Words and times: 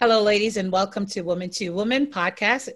Hello, 0.00 0.22
ladies, 0.22 0.56
and 0.56 0.72
welcome 0.72 1.06
to 1.06 1.22
Woman 1.22 1.50
to 1.50 1.70
Woman 1.70 2.06
podcast. 2.06 2.68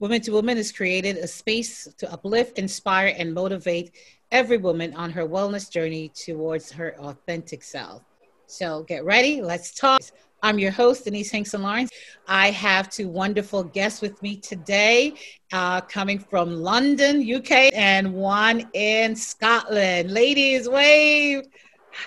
Woman 0.00 0.20
to 0.22 0.32
Woman 0.32 0.56
has 0.56 0.72
created 0.72 1.16
a 1.18 1.26
space 1.28 1.88
to 1.98 2.12
uplift, 2.12 2.58
inspire, 2.58 3.14
and 3.16 3.32
motivate 3.32 3.92
every 4.32 4.56
woman 4.56 4.92
on 4.94 5.10
her 5.10 5.26
wellness 5.26 5.70
journey 5.70 6.08
towards 6.08 6.72
her 6.72 6.96
authentic 6.98 7.62
self. 7.62 8.02
So 8.46 8.82
get 8.82 9.04
ready, 9.04 9.40
let's 9.40 9.74
talk. 9.74 10.00
I'm 10.42 10.58
your 10.58 10.72
host, 10.72 11.04
Denise 11.04 11.30
Hinkson 11.30 11.62
Lawrence. 11.62 11.90
I 12.28 12.50
have 12.50 12.90
two 12.90 13.08
wonderful 13.08 13.64
guests 13.64 14.02
with 14.02 14.20
me 14.22 14.36
today, 14.36 15.14
uh, 15.52 15.80
coming 15.82 16.18
from 16.18 16.56
London, 16.56 17.22
UK, 17.22 17.72
and 17.72 18.12
one 18.12 18.68
in 18.74 19.16
Scotland. 19.16 20.10
Ladies, 20.10 20.68
wave. 20.68 21.44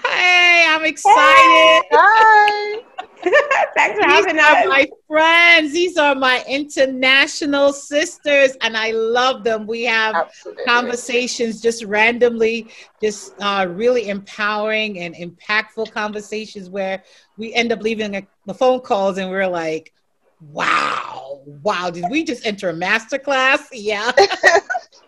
Hey, 0.04 0.66
I'm 0.70 0.84
excited. 0.84 1.16
Hey, 1.16 1.82
hi. 1.92 2.86
Thanks 3.75 3.99
for 3.99 4.07
These 4.07 4.25
having 4.25 4.39
are 4.39 4.57
us. 4.57 4.65
my 4.68 4.88
friends. 5.07 5.73
These 5.73 5.97
are 5.97 6.15
my 6.15 6.43
international 6.47 7.73
sisters, 7.73 8.55
and 8.61 8.78
I 8.78 8.92
love 8.92 9.43
them. 9.43 9.65
We 9.65 9.83
have 9.83 10.15
Absolutely. 10.15 10.64
conversations 10.65 11.61
just 11.61 11.83
randomly, 11.83 12.68
just 13.01 13.33
uh, 13.39 13.68
really 13.69 14.09
empowering 14.09 15.00
and 15.00 15.15
impactful 15.15 15.92
conversations 15.92 16.69
where 16.69 17.04
we 17.37 17.54
end 17.54 17.71
up 17.71 17.82
leaving 17.82 18.15
a, 18.15 18.28
the 18.45 18.54
phone 18.54 18.82
calls 18.82 19.18
and 19.18 19.29
we're 19.29 19.47
like, 19.47 19.93
wow, 20.42 21.42
wow, 21.64 21.89
did 21.89 22.06
we 22.09 22.23
just 22.23 22.45
enter 22.45 22.70
a 22.70 22.73
master 22.73 23.18
class? 23.18 23.68
Yeah. 23.73 24.11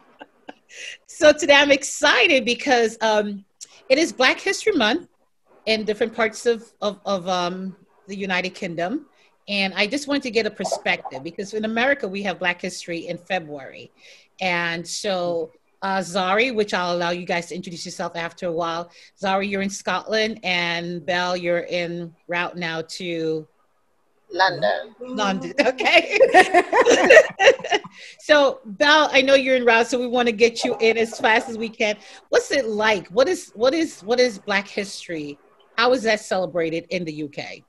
so 1.08 1.32
today 1.32 1.56
I'm 1.56 1.72
excited 1.72 2.46
because 2.46 2.98
um, 3.02 3.46
it 3.90 3.98
is 3.98 4.14
Black 4.14 4.40
History 4.40 4.74
Month 4.74 5.08
in 5.66 5.86
different 5.86 6.16
parts 6.16 6.46
of, 6.46 6.64
of, 6.82 7.00
of 7.06 7.28
um, 7.28 7.76
the 8.10 8.18
United 8.18 8.52
Kingdom. 8.52 9.06
And 9.48 9.74
I 9.74 9.88
just 9.88 10.08
wanted 10.08 10.24
to 10.24 10.32
get 10.32 10.46
a 10.46 10.52
perspective 10.52 11.24
because 11.24 11.54
in 11.54 11.66
America, 11.66 12.08
we 12.08 12.22
have 12.24 12.38
Black 12.38 12.62
History 12.62 13.08
in 13.08 13.18
February. 13.18 13.92
And 14.42 14.88
so, 14.88 15.52
uh, 15.82 16.00
Zari, 16.00 16.54
which 16.54 16.74
I'll 16.74 16.96
allow 16.96 17.12
you 17.12 17.26
guys 17.26 17.48
to 17.48 17.56
introduce 17.56 17.86
yourself 17.86 18.16
after 18.16 18.48
a 18.48 18.52
while. 18.52 18.92
Zari, 19.20 19.50
you're 19.50 19.62
in 19.62 19.70
Scotland, 19.70 20.40
and 20.44 21.06
Belle, 21.06 21.38
you're 21.38 21.62
in 21.62 22.14
route 22.28 22.58
now 22.58 22.82
to 22.90 23.48
London. 24.32 24.96
London. 25.00 25.54
Okay. 25.66 26.20
so, 28.20 28.60
Belle, 28.66 29.10
I 29.12 29.22
know 29.22 29.34
you're 29.34 29.56
in 29.56 29.66
route, 29.66 29.88
so 29.88 30.00
we 30.00 30.08
want 30.08 30.28
to 30.28 30.32
get 30.32 30.64
you 30.64 30.78
in 30.80 30.98
as 30.98 31.20
fast 31.20 31.50
as 31.50 31.58
we 31.58 31.70
can. 31.70 31.98
What's 32.30 32.52
it 32.52 32.68
like? 32.68 33.08
What 33.08 33.28
is 33.28 33.52
what 33.56 33.74
is 33.74 34.02
what 34.02 34.20
is 34.20 34.38
Black 34.38 34.68
History? 34.68 35.40
How 35.78 35.94
is 35.94 36.04
that 36.04 36.20
celebrated 36.20 36.86
in 36.90 37.06
the 37.06 37.24
UK? 37.24 37.64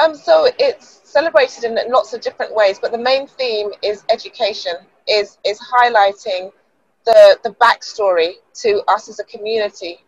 Um, 0.00 0.14
so 0.14 0.48
it's 0.58 1.00
celebrated 1.04 1.64
in 1.64 1.78
lots 1.90 2.12
of 2.14 2.20
different 2.20 2.54
ways, 2.54 2.78
but 2.80 2.92
the 2.92 2.98
main 2.98 3.26
theme 3.26 3.70
is 3.82 4.04
education, 4.10 4.74
is 5.08 5.38
is 5.44 5.60
highlighting 5.60 6.52
the 7.04 7.38
the 7.44 7.50
backstory 7.60 8.34
to 8.62 8.82
us 8.88 9.08
as 9.08 9.20
a 9.20 9.24
community, 9.24 9.98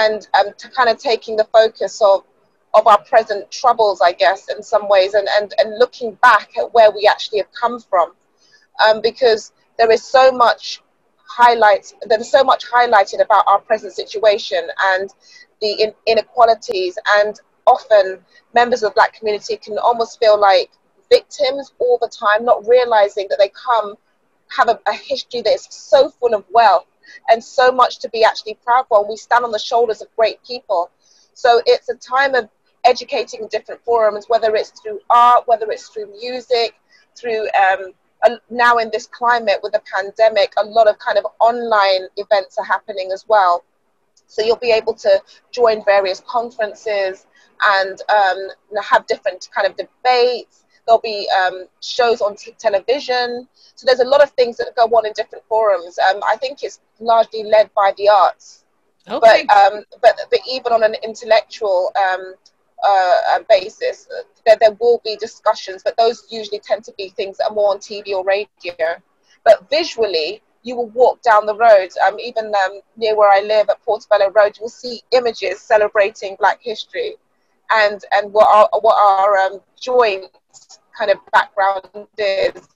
and 0.00 0.26
um, 0.38 0.52
to 0.58 0.68
kind 0.70 0.88
of 0.88 0.98
taking 0.98 1.36
the 1.36 1.44
focus 1.52 2.00
of 2.02 2.24
of 2.74 2.86
our 2.86 3.02
present 3.04 3.50
troubles, 3.50 4.00
I 4.00 4.12
guess, 4.12 4.48
in 4.50 4.62
some 4.62 4.88
ways, 4.88 5.14
and 5.14 5.28
and 5.40 5.54
and 5.58 5.78
looking 5.78 6.14
back 6.16 6.50
at 6.58 6.74
where 6.74 6.90
we 6.90 7.06
actually 7.08 7.38
have 7.38 7.52
come 7.52 7.78
from, 7.80 8.12
um, 8.86 9.00
because 9.00 9.52
there 9.78 9.90
is 9.92 10.04
so 10.04 10.32
much 10.32 10.82
highlights. 11.26 11.94
There's 12.08 12.30
so 12.30 12.44
much 12.44 12.66
highlighted 12.66 13.22
about 13.22 13.44
our 13.46 13.60
present 13.60 13.92
situation 13.94 14.68
and 14.96 15.10
the 15.60 15.72
in, 15.82 15.94
inequalities 16.06 16.98
and 17.18 17.40
often 17.70 18.18
members 18.54 18.82
of 18.82 18.90
the 18.90 18.94
black 18.94 19.14
community 19.14 19.56
can 19.56 19.78
almost 19.78 20.18
feel 20.18 20.38
like 20.38 20.70
victims 21.10 21.72
all 21.78 21.98
the 22.00 22.08
time, 22.08 22.44
not 22.44 22.66
realizing 22.66 23.26
that 23.30 23.38
they 23.38 23.50
come 23.50 23.94
have 24.56 24.68
a, 24.68 24.78
a 24.86 24.92
history 24.92 25.42
that 25.42 25.54
is 25.54 25.66
so 25.70 26.10
full 26.10 26.34
of 26.34 26.44
wealth 26.50 26.86
and 27.28 27.42
so 27.42 27.70
much 27.70 27.98
to 28.00 28.08
be 28.10 28.24
actually 28.24 28.54
proud 28.64 28.86
for. 28.88 28.98
And 29.00 29.08
we 29.08 29.16
stand 29.16 29.44
on 29.44 29.52
the 29.52 29.58
shoulders 29.58 30.00
of 30.02 30.08
great 30.16 30.42
people. 30.44 30.90
So 31.34 31.60
it's 31.66 31.88
a 31.88 31.94
time 31.94 32.34
of 32.34 32.48
educating 32.84 33.48
different 33.50 33.82
forums, 33.84 34.26
whether 34.28 34.54
it's 34.54 34.70
through 34.80 35.00
art, 35.10 35.46
whether 35.46 35.70
it's 35.70 35.88
through 35.88 36.10
music, 36.18 36.74
through 37.16 37.48
um, 37.50 37.92
now 38.50 38.78
in 38.78 38.90
this 38.92 39.06
climate 39.06 39.58
with 39.62 39.72
the 39.72 39.82
pandemic, 39.94 40.52
a 40.58 40.64
lot 40.64 40.88
of 40.88 40.98
kind 40.98 41.18
of 41.18 41.26
online 41.40 42.08
events 42.16 42.58
are 42.58 42.64
happening 42.64 43.10
as 43.12 43.24
well. 43.28 43.64
So 44.26 44.42
you'll 44.42 44.56
be 44.56 44.72
able 44.72 44.94
to 44.94 45.22
join 45.50 45.84
various 45.84 46.22
conferences 46.26 47.26
and 47.62 48.00
um, 48.08 48.82
have 48.82 49.06
different 49.06 49.48
kind 49.54 49.66
of 49.66 49.76
debates. 49.76 50.64
There'll 50.86 51.00
be 51.00 51.28
um, 51.38 51.66
shows 51.80 52.20
on 52.20 52.36
t- 52.36 52.54
television. 52.58 53.46
So 53.74 53.86
there's 53.86 54.00
a 54.00 54.04
lot 54.04 54.22
of 54.22 54.30
things 54.30 54.56
that 54.56 54.74
go 54.76 54.84
on 54.84 55.06
in 55.06 55.12
different 55.12 55.44
forums. 55.48 55.98
Um, 55.98 56.20
I 56.26 56.36
think 56.36 56.62
it's 56.62 56.80
largely 56.98 57.44
led 57.44 57.70
by 57.74 57.92
the 57.96 58.08
arts. 58.08 58.64
Okay. 59.08 59.44
But, 59.46 59.56
um, 59.56 59.84
but, 60.02 60.18
but 60.30 60.40
even 60.50 60.72
on 60.72 60.82
an 60.82 60.94
intellectual 61.02 61.92
um, 61.96 62.34
uh, 62.82 63.38
basis, 63.48 64.08
uh, 64.16 64.22
there, 64.46 64.56
there 64.60 64.76
will 64.80 65.00
be 65.04 65.16
discussions, 65.16 65.82
but 65.82 65.96
those 65.96 66.26
usually 66.30 66.60
tend 66.60 66.84
to 66.84 66.92
be 66.96 67.10
things 67.10 67.38
that 67.38 67.50
are 67.50 67.54
more 67.54 67.70
on 67.70 67.78
TV 67.78 68.12
or 68.12 68.24
radio. 68.24 68.96
But 69.44 69.68
visually, 69.70 70.42
you 70.62 70.76
will 70.76 70.88
walk 70.90 71.22
down 71.22 71.46
the 71.46 71.54
road, 71.54 71.90
um, 72.06 72.18
even 72.20 72.46
um, 72.46 72.80
near 72.96 73.16
where 73.16 73.30
I 73.30 73.40
live 73.40 73.68
at 73.70 73.82
Portobello 73.82 74.30
Road, 74.30 74.56
you 74.56 74.62
will 74.62 74.68
see 74.68 75.00
images 75.12 75.60
celebrating 75.60 76.36
Black 76.38 76.60
history 76.60 77.16
and, 77.72 78.00
and 78.12 78.32
what 78.32 78.46
our, 78.48 78.68
what 78.80 78.96
our 78.96 79.36
um, 79.38 79.60
joint 79.80 80.26
kind 80.96 81.10
of 81.10 81.18
background 81.32 82.06
is 82.18 82.68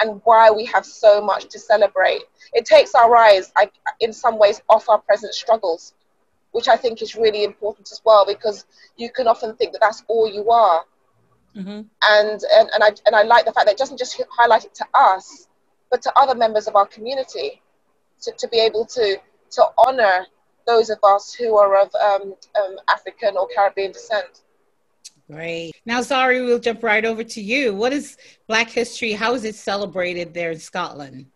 and 0.00 0.20
why 0.24 0.50
we 0.50 0.64
have 0.66 0.86
so 0.86 1.20
much 1.20 1.46
to 1.46 1.58
celebrate. 1.58 2.22
It 2.52 2.64
takes 2.64 2.94
our 2.94 3.16
eyes, 3.16 3.52
I, 3.56 3.70
in 4.00 4.12
some 4.12 4.38
ways, 4.38 4.62
off 4.68 4.88
our 4.88 4.98
present 4.98 5.34
struggles, 5.34 5.94
which 6.52 6.68
I 6.68 6.76
think 6.76 7.02
is 7.02 7.16
really 7.16 7.44
important 7.44 7.90
as 7.90 8.00
well, 8.04 8.24
because 8.24 8.64
you 8.96 9.10
can 9.10 9.26
often 9.26 9.56
think 9.56 9.72
that 9.72 9.80
that's 9.80 10.04
all 10.08 10.30
you 10.30 10.50
are. 10.50 10.84
Mm-hmm. 11.56 11.70
And, 11.70 11.88
and, 12.02 12.70
and, 12.74 12.84
I, 12.84 12.90
and 13.06 13.16
I 13.16 13.22
like 13.22 13.44
the 13.44 13.52
fact 13.52 13.66
that 13.66 13.72
it 13.72 13.78
doesn't 13.78 13.98
just 13.98 14.22
highlight 14.30 14.64
it 14.64 14.74
to 14.76 14.86
us, 14.94 15.48
but 15.90 16.00
to 16.02 16.12
other 16.16 16.34
members 16.34 16.68
of 16.68 16.76
our 16.76 16.86
community, 16.86 17.60
to, 18.22 18.32
to 18.38 18.48
be 18.48 18.58
able 18.60 18.86
to, 18.86 19.16
to 19.50 19.64
honor 19.78 20.26
those 20.68 20.90
of 20.90 20.98
us 21.02 21.34
who 21.34 21.56
are 21.56 21.80
of 21.82 21.90
um, 21.96 22.34
um, 22.62 22.76
African 22.88 23.36
or 23.36 23.48
Caribbean 23.52 23.90
descent. 23.90 24.42
Great. 25.30 25.72
Now, 25.84 26.00
Zari, 26.00 26.44
we'll 26.44 26.58
jump 26.58 26.82
right 26.82 27.04
over 27.04 27.24
to 27.24 27.40
you. 27.40 27.74
What 27.74 27.92
is 27.92 28.16
Black 28.46 28.70
History? 28.70 29.12
How 29.12 29.34
is 29.34 29.44
it 29.44 29.56
celebrated 29.56 30.32
there 30.32 30.52
in 30.52 30.58
Scotland? 30.58 31.26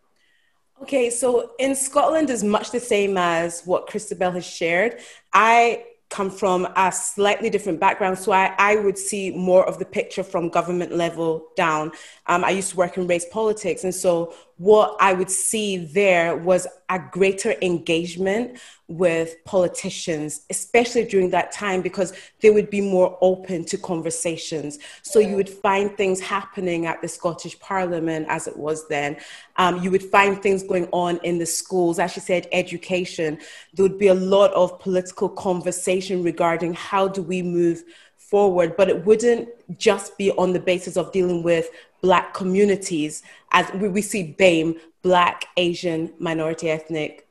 Okay, 0.83 1.11
so 1.11 1.53
in 1.59 1.75
Scotland 1.75 2.31
is 2.31 2.43
much 2.43 2.71
the 2.71 2.81
same 2.81 3.17
as 3.17 3.63
what 3.65 3.87
Christabel 3.87 4.33
has 4.33 4.47
shared. 4.47 5.01
I 5.33 5.85
come 6.13 6.31
from 6.31 6.69
a 6.77 6.93
slightly 6.93 7.49
different 7.49 7.81
background, 7.81 8.19
so 8.19 8.33
I, 8.33 8.55
I 8.59 8.77
would 8.77 8.99
see 8.99 9.31
more 9.31 9.67
of 9.67 9.79
the 9.79 9.85
picture 9.87 10.23
from 10.23 10.51
government 10.51 10.93
level 10.93 11.49
down. 11.57 11.93
Um, 12.27 12.45
I 12.45 12.51
used 12.51 12.71
to 12.71 12.77
work 12.77 12.99
in 12.99 13.07
race 13.07 13.27
politics, 13.31 13.85
and 13.85 13.95
so 13.95 14.35
what 14.63 14.97
I 15.01 15.13
would 15.13 15.29
see 15.29 15.77
there 15.77 16.37
was 16.37 16.69
a 16.89 17.01
greater 17.11 17.57
engagement 17.63 18.61
with 18.87 19.35
politicians, 19.45 20.43
especially 20.51 21.05
during 21.05 21.31
that 21.31 21.51
time, 21.51 21.83
because 21.83 22.13
they 22.41 22.51
would 22.51 22.71
be 22.71 22.81
more 22.81 23.19
open 23.21 23.65
to 23.65 23.77
conversations. 23.77 24.79
So 25.03 25.19
you 25.19 25.35
would 25.35 25.49
find 25.49 25.97
things 25.97 26.21
happening 26.21 26.87
at 26.87 27.03
the 27.03 27.09
Scottish 27.09 27.59
Parliament 27.59 28.27
as 28.29 28.47
it 28.47 28.57
was 28.57 28.87
then. 28.87 29.17
Um, 29.57 29.83
you 29.83 29.91
would 29.91 30.05
find 30.05 30.41
things 30.41 30.63
going 30.63 30.89
on 30.93 31.19
in 31.25 31.39
the 31.39 31.47
schools. 31.47 31.99
As 31.99 32.13
she 32.13 32.21
said, 32.21 32.47
education. 32.53 33.39
There 33.75 33.83
would 33.83 33.99
be 33.99 34.09
a 34.09 34.15
lot 34.15 34.53
of 34.53 34.79
political 34.79 35.29
conversation 35.29 36.23
regarding 36.23 36.75
how 36.75 37.09
do 37.09 37.21
we 37.21 37.43
move 37.43 37.83
forward, 38.17 38.77
but 38.77 38.89
it 38.89 39.05
wouldn't 39.05 39.49
just 39.77 40.17
be 40.17 40.31
on 40.33 40.53
the 40.53 40.61
basis 40.61 40.97
of 40.97 41.11
dealing 41.13 41.43
with 41.43 41.69
Black 42.03 42.35
communities, 42.35 43.23
as 43.53 43.73
we, 43.73 43.89
we 43.89 44.03
see 44.03 44.35
BAME, 44.39 44.79
Black, 45.03 45.47
Asian, 45.57 46.13
minority 46.19 46.69
ethnic 46.69 47.27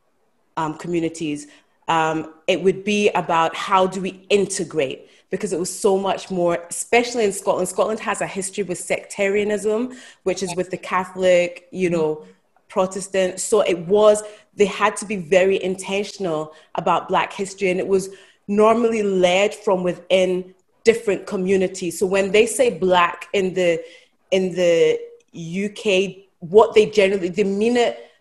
um, 0.57 0.77
communities. 0.77 1.47
Um, 1.88 2.33
it 2.47 2.62
would 2.63 2.83
be 2.83 3.09
about 3.09 3.56
how 3.56 3.85
do 3.85 4.01
we 4.01 4.25
integrate 4.29 5.09
because 5.29 5.53
it 5.53 5.59
was 5.59 5.73
so 5.77 5.97
much 5.97 6.29
more, 6.29 6.65
especially 6.69 7.23
in 7.23 7.31
Scotland. 7.31 7.68
Scotland 7.68 8.00
has 8.00 8.21
a 8.21 8.27
history 8.27 8.63
with 8.63 8.77
sectarianism, 8.77 9.94
which 10.23 10.44
is 10.44 10.53
with 10.56 10.69
the 10.69 10.77
Catholic, 10.77 11.68
you 11.71 11.89
know, 11.89 12.25
Protestant. 12.68 13.39
So 13.39 13.62
it 13.62 13.79
was, 13.88 14.23
they 14.56 14.65
had 14.65 14.95
to 14.97 15.06
be 15.06 15.18
very 15.18 15.62
intentional 15.62 16.53
about 16.75 17.09
Black 17.09 17.33
history, 17.33 17.69
and 17.69 17.79
it 17.79 17.88
was 17.88 18.09
normally 18.47 19.03
led 19.03 19.53
from 19.53 19.83
within 19.83 20.53
different 20.83 21.27
communities. 21.27 22.00
So 22.00 22.06
when 22.06 22.31
they 22.31 22.45
say 22.45 22.77
Black 22.77 23.27
in 23.33 23.53
the 23.53 23.83
in 24.31 24.56
the 24.56 25.00
UK, 25.33 26.25
what 26.39 26.74
they 26.74 26.88
generally 26.88 27.30
they 27.30 27.44
mean 27.44 27.78
it 27.78 28.12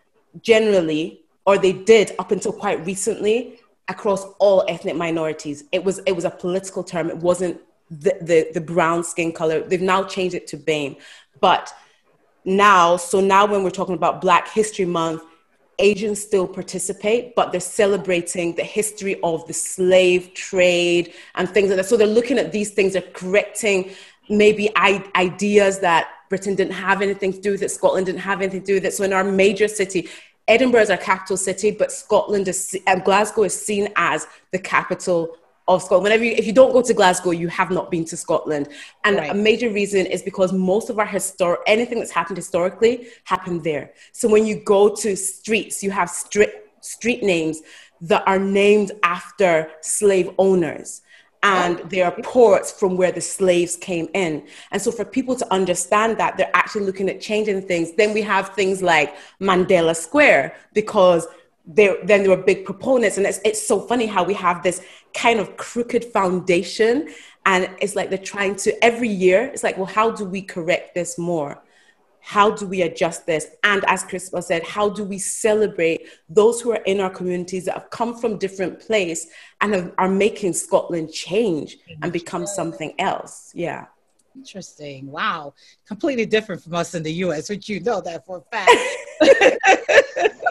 generally, 0.41 1.21
or 1.45 1.57
they 1.57 1.73
did 1.73 2.13
up 2.19 2.31
until 2.31 2.53
quite 2.53 2.85
recently 2.85 3.59
across 3.87 4.23
all 4.39 4.63
ethnic 4.67 4.95
minorities. 4.95 5.63
It 5.71 5.83
was 5.83 5.99
it 6.05 6.13
was 6.13 6.25
a 6.25 6.29
political 6.29 6.83
term. 6.83 7.09
It 7.09 7.17
wasn't 7.17 7.59
the, 7.89 8.17
the, 8.21 8.51
the 8.53 8.61
brown 8.61 9.03
skin 9.03 9.31
color. 9.33 9.61
They've 9.61 9.81
now 9.81 10.03
changed 10.03 10.35
it 10.35 10.47
to 10.47 10.57
BAME. 10.57 10.97
But 11.41 11.73
now, 12.45 12.97
so 12.97 13.19
now 13.19 13.45
when 13.45 13.63
we're 13.63 13.69
talking 13.69 13.95
about 13.95 14.21
Black 14.21 14.47
History 14.47 14.85
Month, 14.85 15.23
Asians 15.79 16.21
still 16.21 16.47
participate, 16.47 17.35
but 17.35 17.51
they're 17.51 17.59
celebrating 17.59 18.55
the 18.55 18.63
history 18.63 19.19
of 19.23 19.45
the 19.47 19.53
slave 19.53 20.33
trade 20.33 21.13
and 21.35 21.49
things 21.49 21.69
like 21.69 21.77
that. 21.77 21.85
So 21.85 21.97
they're 21.97 22.07
looking 22.07 22.37
at 22.37 22.51
these 22.51 22.71
things, 22.71 22.93
they're 22.93 23.01
correcting 23.01 23.91
maybe 24.31 24.75
ideas 24.77 25.79
that 25.79 26.09
Britain 26.29 26.55
didn't 26.55 26.73
have 26.73 27.01
anything 27.01 27.33
to 27.33 27.41
do 27.41 27.51
with 27.51 27.61
it, 27.61 27.69
Scotland 27.69 28.05
didn't 28.05 28.21
have 28.21 28.41
anything 28.41 28.61
to 28.61 28.65
do 28.65 28.73
with 28.75 28.85
it. 28.85 28.93
So 28.93 29.03
in 29.03 29.13
our 29.13 29.23
major 29.23 29.67
city, 29.67 30.09
Edinburgh 30.47 30.81
is 30.81 30.89
our 30.89 30.97
capital 30.97 31.37
city, 31.37 31.71
but 31.71 31.91
Scotland 31.91 32.47
is 32.47 32.75
and 32.87 32.99
um, 32.99 33.05
Glasgow 33.05 33.43
is 33.43 33.65
seen 33.65 33.89
as 33.95 34.25
the 34.51 34.59
capital 34.59 35.37
of 35.67 35.83
Scotland. 35.83 36.03
Whenever 36.03 36.23
you, 36.23 36.31
if 36.31 36.47
you 36.47 36.53
don't 36.53 36.71
go 36.71 36.81
to 36.81 36.93
Glasgow, 36.93 37.31
you 37.31 37.47
have 37.49 37.69
not 37.69 37.91
been 37.91 38.05
to 38.05 38.17
Scotland. 38.17 38.69
And 39.03 39.17
right. 39.17 39.31
a 39.31 39.33
major 39.33 39.69
reason 39.69 40.05
is 40.05 40.21
because 40.23 40.51
most 40.51 40.89
of 40.89 40.97
our 40.97 41.05
historic 41.05 41.59
anything 41.67 41.99
that's 41.99 42.11
happened 42.11 42.37
historically 42.37 43.07
happened 43.25 43.63
there. 43.63 43.93
So 44.13 44.27
when 44.27 44.45
you 44.45 44.55
go 44.63 44.95
to 44.95 45.15
streets, 45.15 45.83
you 45.83 45.91
have 45.91 46.09
street 46.09 46.49
street 46.81 47.21
names 47.21 47.61
that 48.01 48.23
are 48.25 48.39
named 48.39 48.91
after 49.03 49.69
slave 49.81 50.31
owners 50.39 51.01
and 51.43 51.79
oh. 51.79 51.87
they 51.87 52.01
are 52.01 52.11
ports 52.23 52.71
from 52.71 52.95
where 52.95 53.11
the 53.11 53.21
slaves 53.21 53.75
came 53.75 54.07
in. 54.13 54.45
And 54.71 54.81
so, 54.81 54.91
for 54.91 55.05
people 55.05 55.35
to 55.35 55.53
understand 55.53 56.17
that, 56.17 56.37
they're 56.37 56.51
actually 56.53 56.85
looking 56.85 57.09
at 57.09 57.19
changing 57.19 57.63
things. 57.63 57.93
Then 57.93 58.13
we 58.13 58.21
have 58.21 58.49
things 58.49 58.81
like 58.81 59.15
Mandela 59.39 59.95
Square, 59.95 60.55
because 60.73 61.27
they, 61.65 61.95
then 62.03 62.23
there 62.23 62.35
were 62.35 62.43
big 62.43 62.65
proponents. 62.65 63.17
And 63.17 63.25
it's, 63.25 63.39
it's 63.43 63.65
so 63.65 63.79
funny 63.79 64.05
how 64.05 64.23
we 64.23 64.33
have 64.35 64.63
this 64.63 64.81
kind 65.13 65.39
of 65.39 65.57
crooked 65.57 66.05
foundation. 66.05 67.09
And 67.45 67.69
it's 67.81 67.95
like 67.95 68.09
they're 68.09 68.19
trying 68.19 68.55
to, 68.57 68.83
every 68.83 69.09
year, 69.09 69.45
it's 69.45 69.63
like, 69.63 69.77
well, 69.77 69.87
how 69.87 70.11
do 70.11 70.25
we 70.25 70.41
correct 70.41 70.93
this 70.93 71.17
more? 71.17 71.61
How 72.21 72.51
do 72.51 72.67
we 72.67 72.83
adjust 72.83 73.25
this? 73.25 73.47
And 73.63 73.83
as 73.87 74.03
Christabel 74.03 74.41
said, 74.41 74.63
how 74.63 74.89
do 74.89 75.03
we 75.03 75.17
celebrate 75.17 76.07
those 76.29 76.61
who 76.61 76.71
are 76.71 76.83
in 76.85 76.99
our 76.99 77.09
communities 77.09 77.65
that 77.65 77.73
have 77.73 77.89
come 77.89 78.15
from 78.17 78.37
different 78.37 78.79
place 78.79 79.27
and 79.59 79.73
have, 79.73 79.91
are 79.97 80.07
making 80.07 80.53
Scotland 80.53 81.11
change 81.11 81.77
and 82.01 82.13
become 82.13 82.45
something 82.45 82.93
else? 82.99 83.51
Yeah. 83.55 83.85
Interesting. 84.35 85.11
Wow. 85.11 85.53
Completely 85.85 86.25
different 86.25 86.63
from 86.63 86.75
us 86.75 86.95
in 86.95 87.03
the 87.03 87.13
US, 87.25 87.49
which 87.49 87.67
you 87.67 87.81
know 87.81 87.99
that 88.01 88.25
for 88.25 88.37
a 88.37 88.41
fact. 88.51 88.71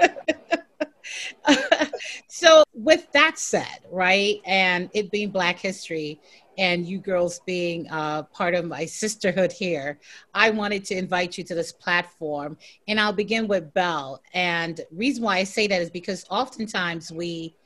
so, 2.29 2.65
with 2.75 3.11
that 3.13 3.39
said, 3.39 3.81
right, 3.91 4.41
and 4.45 4.91
it 4.93 5.11
being 5.11 5.31
Black 5.31 5.59
History, 5.59 6.21
and 6.61 6.87
you 6.87 6.99
girls 6.99 7.41
being 7.47 7.91
uh, 7.91 8.23
part 8.25 8.55
of 8.55 8.67
my 8.67 8.85
sisterhood 8.85 9.51
here, 9.51 9.99
I 10.35 10.51
wanted 10.51 10.85
to 10.85 10.95
invite 10.95 11.39
you 11.39 11.45
to 11.45 11.55
this 11.55 11.73
platform. 11.73 12.59
And 12.87 13.01
I'll 13.01 13.15
begin 13.15 13.49
with 13.49 13.73
Belle. 13.73 14.21
And 14.35 14.79
reason 14.93 15.25
why 15.25 15.39
I 15.39 15.45
say 15.45 15.67
that 15.67 15.81
is 15.81 15.91
because 15.91 16.27
oftentimes 16.29 17.11
we 17.11 17.57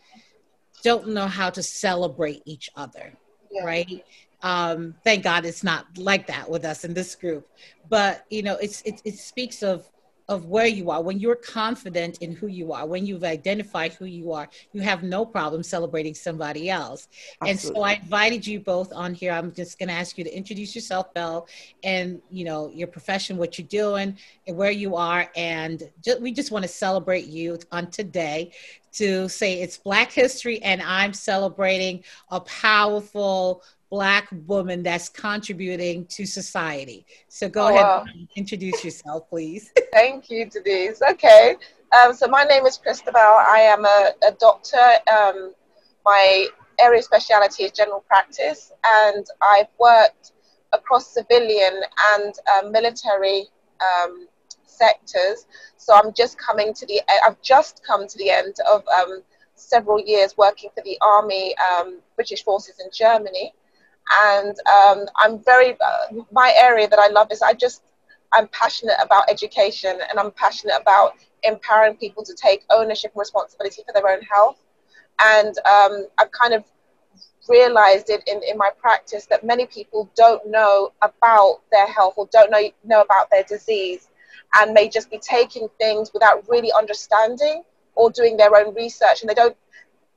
don't 0.84 1.08
know 1.08 1.26
how 1.26 1.50
to 1.50 1.62
celebrate 1.62 2.42
each 2.44 2.70
other, 2.76 3.12
yeah. 3.50 3.64
right? 3.64 4.04
Um, 4.42 4.94
thank 5.02 5.24
God 5.24 5.44
it's 5.44 5.64
not 5.64 5.86
like 5.98 6.28
that 6.28 6.48
with 6.48 6.64
us 6.64 6.84
in 6.84 6.94
this 6.94 7.16
group. 7.16 7.48
But 7.88 8.24
you 8.30 8.44
know, 8.44 8.56
it's 8.56 8.80
it, 8.82 9.02
it 9.04 9.18
speaks 9.18 9.64
of 9.64 9.90
of 10.28 10.46
where 10.46 10.66
you 10.66 10.90
are, 10.90 11.02
when 11.02 11.20
you're 11.20 11.36
confident 11.36 12.18
in 12.18 12.32
who 12.32 12.46
you 12.46 12.72
are, 12.72 12.86
when 12.86 13.04
you've 13.04 13.24
identified 13.24 13.92
who 13.92 14.06
you 14.06 14.32
are, 14.32 14.48
you 14.72 14.80
have 14.80 15.02
no 15.02 15.24
problem 15.24 15.62
celebrating 15.62 16.14
somebody 16.14 16.70
else. 16.70 17.08
Absolutely. 17.42 17.50
And 17.50 17.60
so 17.60 17.82
I 17.82 17.92
invited 17.94 18.46
you 18.46 18.60
both 18.60 18.92
on 18.94 19.12
here. 19.12 19.32
I'm 19.32 19.52
just 19.52 19.78
going 19.78 19.88
to 19.88 19.94
ask 19.94 20.16
you 20.16 20.24
to 20.24 20.34
introduce 20.34 20.74
yourself, 20.74 21.12
Belle, 21.12 21.46
and 21.82 22.22
you 22.30 22.44
know 22.44 22.70
your 22.70 22.88
profession, 22.88 23.36
what 23.36 23.58
you're 23.58 23.66
doing, 23.68 24.16
and 24.46 24.56
where 24.56 24.70
you 24.70 24.96
are, 24.96 25.30
and 25.36 25.90
just, 26.02 26.20
we 26.20 26.32
just 26.32 26.50
want 26.50 26.62
to 26.62 26.68
celebrate 26.68 27.26
you 27.26 27.58
on 27.70 27.90
today 27.90 28.52
to 28.92 29.28
say 29.28 29.60
it's 29.60 29.76
Black 29.76 30.12
History, 30.12 30.62
and 30.62 30.80
I'm 30.80 31.12
celebrating 31.12 32.04
a 32.30 32.40
powerful 32.40 33.62
Black 33.90 34.28
woman 34.46 34.82
that's 34.82 35.08
contributing 35.08 36.06
to 36.06 36.26
society. 36.26 37.06
So 37.28 37.48
go 37.48 37.66
oh, 37.66 37.68
ahead 37.68 37.82
wow. 37.82 38.04
and 38.12 38.28
introduce 38.36 38.84
yourself, 38.84 39.28
please. 39.28 39.70
Thank 39.92 40.30
you, 40.30 40.48
Denise. 40.48 41.00
Okay. 41.10 41.56
Um, 42.02 42.12
so 42.12 42.26
my 42.26 42.44
name 42.44 42.66
is 42.66 42.76
Christabel. 42.76 43.20
I 43.20 43.60
am 43.60 43.84
a, 43.84 44.10
a 44.26 44.32
doctor. 44.32 44.88
Um, 45.12 45.54
my 46.04 46.48
area 46.80 46.98
of 46.98 47.04
speciality 47.04 47.64
is 47.64 47.72
general 47.72 48.04
practice, 48.06 48.72
and 48.84 49.26
I've 49.40 49.68
worked 49.78 50.32
across 50.72 51.06
civilian 51.14 51.82
and 52.14 52.34
uh, 52.52 52.68
military 52.68 53.46
um, 53.80 54.26
sectors. 54.66 55.46
So 55.76 55.94
I'm 55.94 56.12
just 56.12 56.38
coming 56.38 56.74
to 56.74 56.86
the. 56.86 57.00
I've 57.24 57.40
just 57.42 57.82
come 57.86 58.08
to 58.08 58.18
the 58.18 58.30
end 58.30 58.56
of 58.70 58.82
um, 58.88 59.22
several 59.54 60.00
years 60.00 60.36
working 60.36 60.70
for 60.74 60.82
the 60.82 60.98
Army, 61.00 61.54
um, 61.58 62.00
British 62.16 62.42
Forces 62.42 62.80
in 62.80 62.90
Germany 62.92 63.52
and 64.12 64.56
um, 64.68 65.06
I'm 65.16 65.42
very 65.44 65.72
uh, 65.80 66.22
my 66.32 66.52
area 66.56 66.88
that 66.88 66.98
I 66.98 67.08
love 67.08 67.32
is 67.32 67.42
I 67.42 67.54
just 67.54 67.82
I'm 68.32 68.48
passionate 68.48 68.96
about 69.02 69.30
education 69.30 69.98
and 70.10 70.18
I'm 70.18 70.32
passionate 70.32 70.74
about 70.80 71.14
empowering 71.44 71.96
people 71.96 72.24
to 72.24 72.34
take 72.34 72.64
ownership 72.70 73.12
and 73.14 73.20
responsibility 73.20 73.82
for 73.86 73.92
their 73.92 74.10
own 74.10 74.22
health. 74.22 74.58
And 75.20 75.56
um, 75.58 76.06
I've 76.18 76.32
kind 76.32 76.54
of 76.54 76.64
realized 77.48 78.10
it 78.10 78.22
in, 78.26 78.40
in 78.48 78.58
my 78.58 78.70
practice 78.78 79.26
that 79.26 79.44
many 79.44 79.66
people 79.66 80.10
don't 80.16 80.46
know 80.50 80.92
about 81.02 81.60
their 81.70 81.86
health 81.86 82.14
or 82.16 82.28
don't 82.32 82.50
know, 82.50 82.70
know 82.84 83.02
about 83.02 83.30
their 83.30 83.44
disease 83.44 84.08
and 84.56 84.72
may 84.72 84.88
just 84.88 85.10
be 85.10 85.18
taking 85.18 85.68
things 85.78 86.12
without 86.12 86.48
really 86.48 86.72
understanding 86.72 87.62
or 87.94 88.10
doing 88.10 88.36
their 88.36 88.56
own 88.56 88.74
research 88.74 89.20
and 89.20 89.30
they 89.30 89.34
don't 89.34 89.56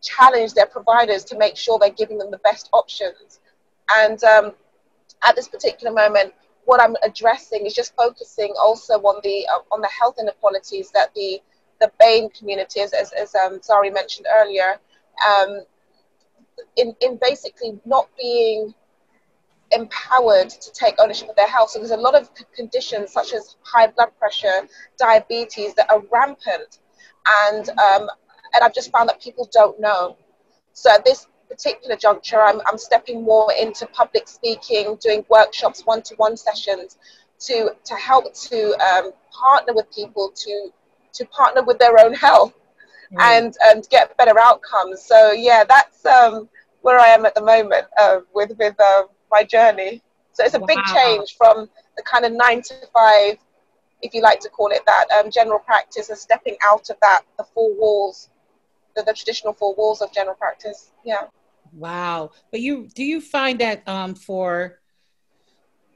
challenge 0.02 0.54
their 0.54 0.66
providers 0.66 1.24
to 1.26 1.38
make 1.38 1.58
sure 1.58 1.78
they're 1.78 1.90
giving 1.90 2.18
them 2.18 2.32
the 2.32 2.40
best 2.40 2.70
options. 2.74 3.40
And 3.90 4.24
um, 4.24 4.52
at 5.28 5.36
this 5.36 5.48
particular 5.48 5.94
moment, 5.94 6.34
what 6.66 6.82
I'm 6.82 6.96
addressing 7.04 7.66
is 7.66 7.74
just 7.74 7.96
focusing 7.96 8.54
also 8.62 8.96
on 8.96 9.22
the 9.24 9.48
uh, 9.48 9.60
on 9.72 9.82
the 9.82 9.88
health 9.88 10.16
inequalities 10.20 10.92
that 10.92 11.14
the 11.16 11.42
the 11.80 11.92
BAME 12.02 12.34
community, 12.38 12.82
as, 12.82 12.92
as 12.94 13.36
um, 13.36 13.60
Zari 13.60 13.94
mentioned 13.94 14.28
earlier, 14.40 14.80
um, 15.28 15.62
in, 16.76 16.96
in 17.02 17.20
basically 17.22 17.80
not 17.86 18.10
being 18.20 18.74
empowered 19.72 20.50
to 20.50 20.72
take 20.72 20.96
ownership 21.00 21.30
of 21.30 21.36
their 21.36 21.48
health. 21.48 21.70
So 21.70 21.80
there's 21.80 21.92
a 21.92 21.98
lot 21.98 22.16
of 22.16 22.30
conditions 22.56 23.12
such 23.12 23.34
as 23.34 23.56
high 23.62 23.88
blood 23.88 24.10
pressure, 24.18 24.68
diabetes 24.98 25.74
that 25.76 25.90
are 25.92 26.02
rampant, 26.12 26.80
and 27.44 27.70
um, 27.70 28.10
and 28.54 28.64
I've 28.64 28.74
just 28.74 28.92
found 28.92 29.10
that 29.10 29.22
people 29.22 29.50
don't 29.52 29.80
know. 29.80 30.18
So 30.74 30.92
at 30.92 31.04
this 31.06 31.28
particular 31.48 31.96
juncture, 31.96 32.42
I'm, 32.42 32.62
I'm 32.68 32.78
stepping 32.78 33.24
more 33.24 33.52
into 33.54 33.86
public 33.88 34.28
speaking, 34.28 34.98
doing 35.02 35.26
workshops, 35.30 35.86
one 35.86 36.02
to 36.04 36.16
one 36.16 36.38
sessions 36.38 36.98
to, 37.40 37.72
to 37.84 37.96
help 37.96 38.34
to 38.34 38.72
um, 38.80 39.12
partner 39.32 39.74
with 39.74 39.92
people 39.94 40.32
to, 40.36 40.70
to 41.14 41.26
partner 41.26 41.64
with 41.64 41.80
their 41.80 42.00
own 42.00 42.14
health 42.14 42.54
mm. 43.14 43.22
and, 43.22 43.56
and 43.64 43.88
get 43.90 44.16
better 44.18 44.38
outcomes. 44.40 45.04
So, 45.04 45.32
yeah, 45.32 45.64
that's 45.64 46.06
um, 46.06 46.50
where 46.82 47.00
I 47.00 47.08
am 47.08 47.26
at 47.26 47.36
the 47.36 47.44
moment 47.44 47.86
uh, 48.00 48.20
with, 48.34 48.52
with 48.58 48.76
uh, 48.80 49.04
my 49.32 49.44
journey. 49.44 50.02
So, 50.34 50.44
it's 50.44 50.56
a 50.56 50.60
wow. 50.60 50.68
big 50.68 50.80
change 50.94 51.36
from 51.38 51.70
the 51.96 52.04
kind 52.04 52.26
of 52.26 52.32
nine 52.34 52.62
to 52.64 52.74
five, 52.94 53.38
if 54.02 54.14
you 54.14 54.22
like 54.22 54.40
to 54.42 54.50
call 54.50 54.68
it 54.72 54.82
that, 54.86 55.06
um, 55.12 55.32
general 55.32 55.60
practice 55.60 56.10
and 56.10 56.18
stepping 56.18 56.56
out 56.64 56.90
of 56.90 56.98
that, 57.02 57.22
the 57.38 57.44
four 57.54 57.74
walls 57.76 58.30
the, 58.98 59.04
the, 59.04 59.14
traditional 59.14 59.54
four 59.54 59.74
walls 59.76 60.02
of 60.02 60.12
general 60.12 60.36
practice. 60.36 60.92
Yeah. 61.06 61.28
Wow. 61.74 62.32
But 62.52 62.62
you 62.62 62.88
do 62.94 63.04
you 63.04 63.22
find 63.22 63.60
that 63.60 63.88
um, 63.88 64.16
for 64.16 64.80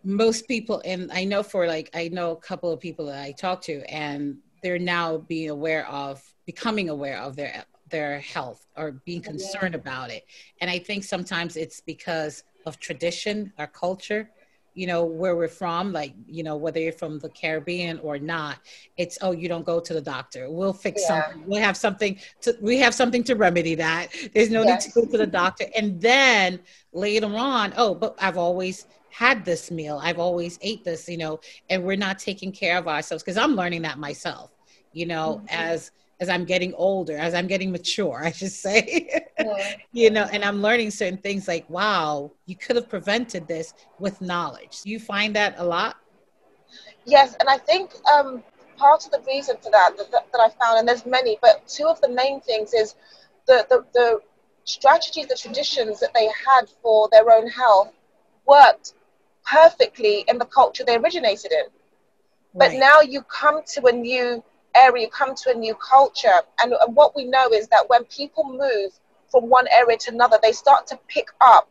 most 0.04 0.48
people, 0.48 0.82
and 0.86 1.12
I 1.12 1.26
know 1.26 1.44
for 1.44 1.68
like 1.68 1.90
I 1.94 2.08
know 2.10 2.32
a 2.32 2.36
couple 2.38 2.72
of 2.72 2.80
people 2.80 3.08
that 3.08 3.22
I 3.22 3.32
talk 3.32 3.62
to, 3.64 3.82
and 3.92 4.38
they're 4.64 4.80
now 4.80 5.18
being 5.18 5.50
aware 5.50 5.88
of 5.88 6.22
becoming 6.46 6.90
aware 6.90 7.20
of 7.20 7.36
their 7.36 7.66
their 7.90 8.20
health 8.20 8.66
or 8.78 8.92
being 9.06 9.22
concerned 9.22 9.76
about 9.76 10.10
it. 10.10 10.26
And 10.62 10.70
I 10.70 10.80
think 10.80 11.04
sometimes 11.04 11.58
it's 11.58 11.82
because 11.82 12.44
of 12.66 12.80
tradition 12.80 13.52
or 13.60 13.68
culture 13.68 14.30
you 14.74 14.88
know 14.88 15.04
where 15.04 15.36
we're 15.36 15.48
from 15.48 15.92
like 15.92 16.14
you 16.28 16.44
know 16.44 16.56
whether 16.56 16.80
you're 16.80 16.94
from 16.94 17.20
the 17.20 17.30
caribbean 17.30 18.00
or 18.00 18.18
not 18.18 18.60
it's 18.98 19.18
oh 19.22 19.32
you 19.32 19.48
don't 19.50 19.66
go 19.66 19.80
to 19.80 19.94
the 19.94 20.02
doctor 20.02 20.50
we'll 20.50 20.74
fix 20.74 21.02
yeah. 21.02 21.24
something 21.24 21.44
we'll 21.48 21.62
have 21.62 21.76
something 21.76 22.18
to 22.42 22.56
we 22.62 22.78
have 22.78 22.94
something 22.94 23.24
to 23.24 23.36
remedy 23.36 23.76
that 23.76 24.08
there's 24.34 24.50
no 24.50 24.64
yes. 24.64 24.86
need 24.86 24.94
to 24.94 25.02
go 25.02 25.12
to 25.12 25.18
the 25.18 25.28
doctor 25.28 25.66
and 25.76 26.00
then 26.00 26.60
later 26.94 27.28
on 27.28 27.74
oh 27.78 27.94
but 27.94 28.16
i've 28.20 28.38
always 28.38 28.88
had 29.10 29.44
this 29.44 29.72
meal 29.72 30.00
i've 30.02 30.20
always 30.20 30.58
ate 30.62 30.84
this 30.86 31.10
you 31.10 31.18
know 31.18 31.40
and 31.70 31.84
we're 31.84 31.98
not 31.98 32.18
taking 32.18 32.52
care 32.52 32.78
of 32.78 32.88
ourselves 32.88 33.24
because 33.24 33.38
i'm 33.38 33.56
learning 33.56 33.82
that 33.82 34.00
myself 34.00 34.52
you 34.94 35.06
know 35.06 35.42
mm-hmm. 35.44 35.46
as 35.50 35.92
as 36.22 36.30
i'm 36.30 36.46
getting 36.46 36.74
older 36.76 37.18
as 37.18 37.34
i'm 37.34 37.48
getting 37.48 37.72
mature 37.72 38.22
i 38.24 38.32
should 38.32 38.52
say 38.52 39.22
yeah. 39.46 39.76
you 39.92 40.10
know, 40.10 40.28
and 40.32 40.44
I'm 40.44 40.62
learning 40.62 40.92
certain 40.92 41.18
things 41.18 41.48
like, 41.48 41.70
wow, 41.70 42.32
you 42.46 42.56
could 42.56 42.76
have 42.76 42.90
prevented 42.90 43.48
this 43.48 43.74
with 44.00 44.22
knowledge. 44.22 44.82
You 44.84 45.00
find 45.00 45.36
that 45.36 45.56
a 45.58 45.64
lot? 45.64 45.98
Yes, 47.06 47.36
and 47.40 47.50
I 47.50 47.58
think 47.58 47.92
um, 48.14 48.44
part 48.78 49.06
of 49.06 49.12
the 49.12 49.22
reason 49.28 49.58
for 49.62 49.72
that, 49.72 49.98
that 49.98 50.12
that 50.12 50.40
I 50.40 50.50
found, 50.50 50.80
and 50.80 50.88
there's 50.88 51.06
many, 51.06 51.38
but 51.42 51.68
two 51.68 51.86
of 51.86 52.00
the 52.02 52.10
main 52.10 52.42
things 52.42 52.74
is 52.74 52.96
the, 53.48 53.66
the, 53.70 53.86
the 53.94 54.20
strategies, 54.66 55.28
the 55.28 55.36
traditions 55.36 56.00
that 56.00 56.14
they 56.14 56.26
had 56.26 56.70
for 56.82 57.10
their 57.12 57.32
own 57.32 57.48
health 57.48 57.92
worked 58.46 58.94
perfectly 59.46 60.24
in 60.28 60.38
the 60.38 60.46
culture 60.46 60.84
they 60.86 60.96
originated 60.96 61.52
in. 61.52 61.66
But 62.54 62.70
right. 62.70 62.80
now 62.80 63.02
you 63.02 63.24
come 63.24 63.62
to 63.74 63.86
a 63.86 63.92
new 63.92 64.44
area, 64.76 65.06
you 65.06 65.10
come 65.10 65.36
to 65.36 65.52
a 65.52 65.54
new 65.54 65.76
culture, 65.76 66.42
and, 66.62 66.74
and 66.74 66.96
what 66.96 67.16
we 67.16 67.26
know 67.26 67.48
is 67.50 67.68
that 67.70 67.90
when 67.90 68.04
people 68.06 68.44
move 68.44 68.92
from 69.30 69.50
one 69.50 69.66
area 69.72 69.98
to 69.98 70.12
another, 70.12 70.38
they 70.42 70.52
start 70.52 70.88
to 70.88 71.00
pick 71.08 71.28
up 71.40 71.70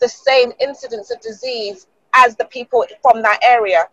the 0.00 0.08
same 0.08 0.52
incidence 0.60 1.10
of 1.10 1.20
disease 1.20 1.86
as 2.14 2.36
the 2.36 2.44
people 2.46 2.84
from 3.02 3.22
that 3.22 3.38
area. 3.42 3.84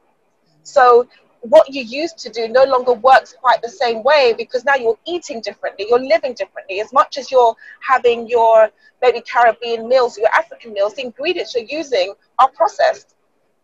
So 0.63 1.07
what 1.41 1.73
you 1.73 1.83
used 1.83 2.17
to 2.19 2.29
do 2.29 2.47
no 2.47 2.63
longer 2.65 2.93
works 2.93 3.33
quite 3.39 3.61
the 3.61 3.69
same 3.69 4.03
way 4.03 4.33
because 4.37 4.65
now 4.65 4.75
you're 4.75 4.97
eating 5.05 5.41
differently, 5.41 5.85
you're 5.89 6.03
living 6.03 6.33
differently. 6.33 6.81
As 6.81 6.91
much 6.91 7.17
as 7.17 7.31
you're 7.31 7.55
having 7.79 8.27
your 8.27 8.69
maybe 9.01 9.21
Caribbean 9.21 9.87
meals, 9.87 10.17
your 10.17 10.29
African 10.29 10.73
meals, 10.73 10.95
the 10.95 11.05
ingredients 11.05 11.55
you're 11.55 11.63
using 11.63 12.13
are 12.39 12.49
processed. 12.49 13.15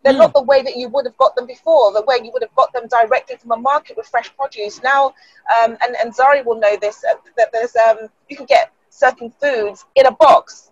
They're 0.05 0.13
mm. 0.13 0.19
not 0.19 0.33
the 0.33 0.43
way 0.43 0.61
that 0.61 0.77
you 0.77 0.87
would 0.89 1.05
have 1.05 1.17
got 1.17 1.35
them 1.35 1.47
before, 1.47 1.91
the 1.91 2.03
way 2.03 2.19
you 2.23 2.31
would 2.31 2.43
have 2.43 2.53
got 2.55 2.71
them 2.71 2.87
directly 2.87 3.37
from 3.37 3.51
a 3.53 3.57
market 3.57 3.97
with 3.97 4.05
fresh 4.05 4.33
produce. 4.37 4.81
Now, 4.83 5.07
um, 5.07 5.75
and, 5.81 5.95
and 6.01 6.15
Zari 6.15 6.45
will 6.45 6.59
know 6.59 6.77
this, 6.79 7.03
uh, 7.03 7.15
that 7.37 7.51
there's, 7.51 7.75
um, 7.75 8.07
you 8.29 8.37
can 8.37 8.45
get 8.45 8.71
certain 8.91 9.31
foods 9.41 9.83
in 9.95 10.05
a 10.05 10.11
box. 10.11 10.71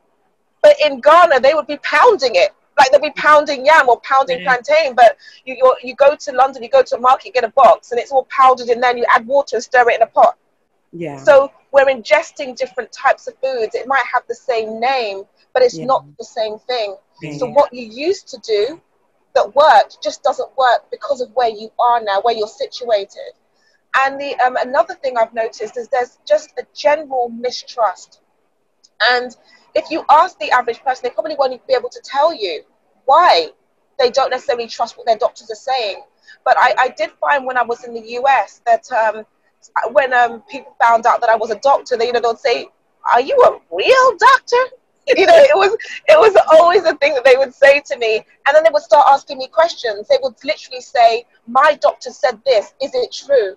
But 0.61 0.75
in 0.85 1.01
Ghana, 1.01 1.39
they 1.39 1.55
would 1.55 1.67
be 1.67 1.77
pounding 1.77 2.35
it 2.35 2.51
like 2.77 2.91
they'll 2.91 3.01
be 3.01 3.11
pounding 3.11 3.65
yam 3.65 3.89
or 3.89 3.99
pounding 4.01 4.41
yeah. 4.41 4.45
plantain, 4.45 4.95
but 4.95 5.17
you 5.45 5.55
you 5.83 5.95
go 5.95 6.15
to 6.15 6.31
London, 6.31 6.63
you 6.63 6.69
go 6.69 6.81
to 6.81 6.95
a 6.95 6.99
market, 6.99 7.33
get 7.33 7.43
a 7.43 7.49
box, 7.49 7.91
and 7.91 7.99
it's 7.99 8.11
all 8.11 8.25
powdered, 8.31 8.67
and 8.69 8.81
then 8.81 8.97
you 8.97 9.05
add 9.13 9.27
water 9.27 9.57
and 9.57 9.63
stir 9.63 9.89
it 9.91 9.97
in 9.97 10.01
a 10.01 10.07
pot. 10.07 10.37
Yeah. 10.91 11.17
So 11.17 11.51
we're 11.71 11.85
ingesting 11.85 12.55
different 12.55 12.91
types 12.91 13.27
of 13.27 13.35
foods. 13.43 13.75
It 13.75 13.87
might 13.87 14.05
have 14.11 14.23
the 14.27 14.35
same 14.35 14.79
name, 14.79 15.23
but 15.53 15.61
it's 15.61 15.77
yeah. 15.77 15.85
not 15.85 16.05
the 16.17 16.25
same 16.25 16.57
thing. 16.59 16.95
Yeah. 17.21 17.37
So 17.37 17.47
what 17.47 17.73
you 17.73 17.85
used 17.85 18.27
to 18.29 18.37
do 18.39 18.81
that 19.35 19.55
worked 19.55 19.97
just 20.03 20.23
doesn't 20.23 20.49
work 20.57 20.89
because 20.91 21.21
of 21.21 21.29
where 21.33 21.49
you 21.49 21.69
are 21.79 22.01
now, 22.01 22.21
where 22.21 22.35
you're 22.35 22.47
situated. 22.47 23.33
And 23.97 24.19
the 24.19 24.35
um, 24.39 24.55
another 24.57 24.95
thing 24.95 25.17
I've 25.17 25.33
noticed 25.33 25.77
is 25.77 25.87
there's 25.89 26.17
just 26.27 26.51
a 26.57 26.65
general 26.73 27.29
mistrust. 27.29 28.21
And 29.09 29.35
if 29.75 29.89
you 29.91 30.03
ask 30.09 30.37
the 30.39 30.51
average 30.51 30.79
person, 30.79 31.01
they 31.03 31.09
probably 31.09 31.35
won't 31.37 31.65
be 31.67 31.73
able 31.73 31.89
to 31.89 32.01
tell 32.03 32.33
you 32.33 32.63
why 33.05 33.49
they 33.99 34.09
don't 34.09 34.31
necessarily 34.31 34.67
trust 34.67 34.97
what 34.97 35.05
their 35.05 35.17
doctors 35.17 35.49
are 35.51 35.55
saying. 35.55 36.01
But 36.45 36.57
I, 36.57 36.75
I 36.77 36.87
did 36.89 37.11
find 37.21 37.45
when 37.45 37.57
I 37.57 37.63
was 37.63 37.83
in 37.83 37.93
the 37.93 38.01
US 38.19 38.61
that 38.65 38.91
um, 38.91 39.25
when 39.91 40.13
um, 40.13 40.41
people 40.49 40.75
found 40.81 41.05
out 41.05 41.21
that 41.21 41.29
I 41.29 41.35
was 41.35 41.51
a 41.51 41.59
doctor, 41.59 41.97
they 41.97 42.07
you 42.07 42.13
know 42.13 42.21
they'd 42.21 42.39
say, 42.39 42.67
"Are 43.13 43.21
you 43.21 43.35
a 43.45 43.75
real 43.75 44.17
doctor?" 44.17 44.75
You 45.07 45.25
know, 45.25 45.35
it 45.35 45.55
was 45.55 45.75
it 46.07 46.19
was 46.19 46.35
always 46.51 46.83
a 46.85 46.95
thing 46.95 47.13
that 47.13 47.25
they 47.25 47.35
would 47.37 47.53
say 47.53 47.81
to 47.87 47.97
me, 47.97 48.17
and 48.47 48.55
then 48.55 48.63
they 48.63 48.69
would 48.71 48.83
start 48.83 49.05
asking 49.09 49.37
me 49.37 49.47
questions. 49.47 50.07
They 50.07 50.17
would 50.21 50.35
literally 50.43 50.81
say, 50.81 51.25
"My 51.47 51.77
doctor 51.81 52.11
said 52.11 52.41
this. 52.45 52.73
Is 52.81 52.91
it 52.93 53.11
true?" 53.11 53.55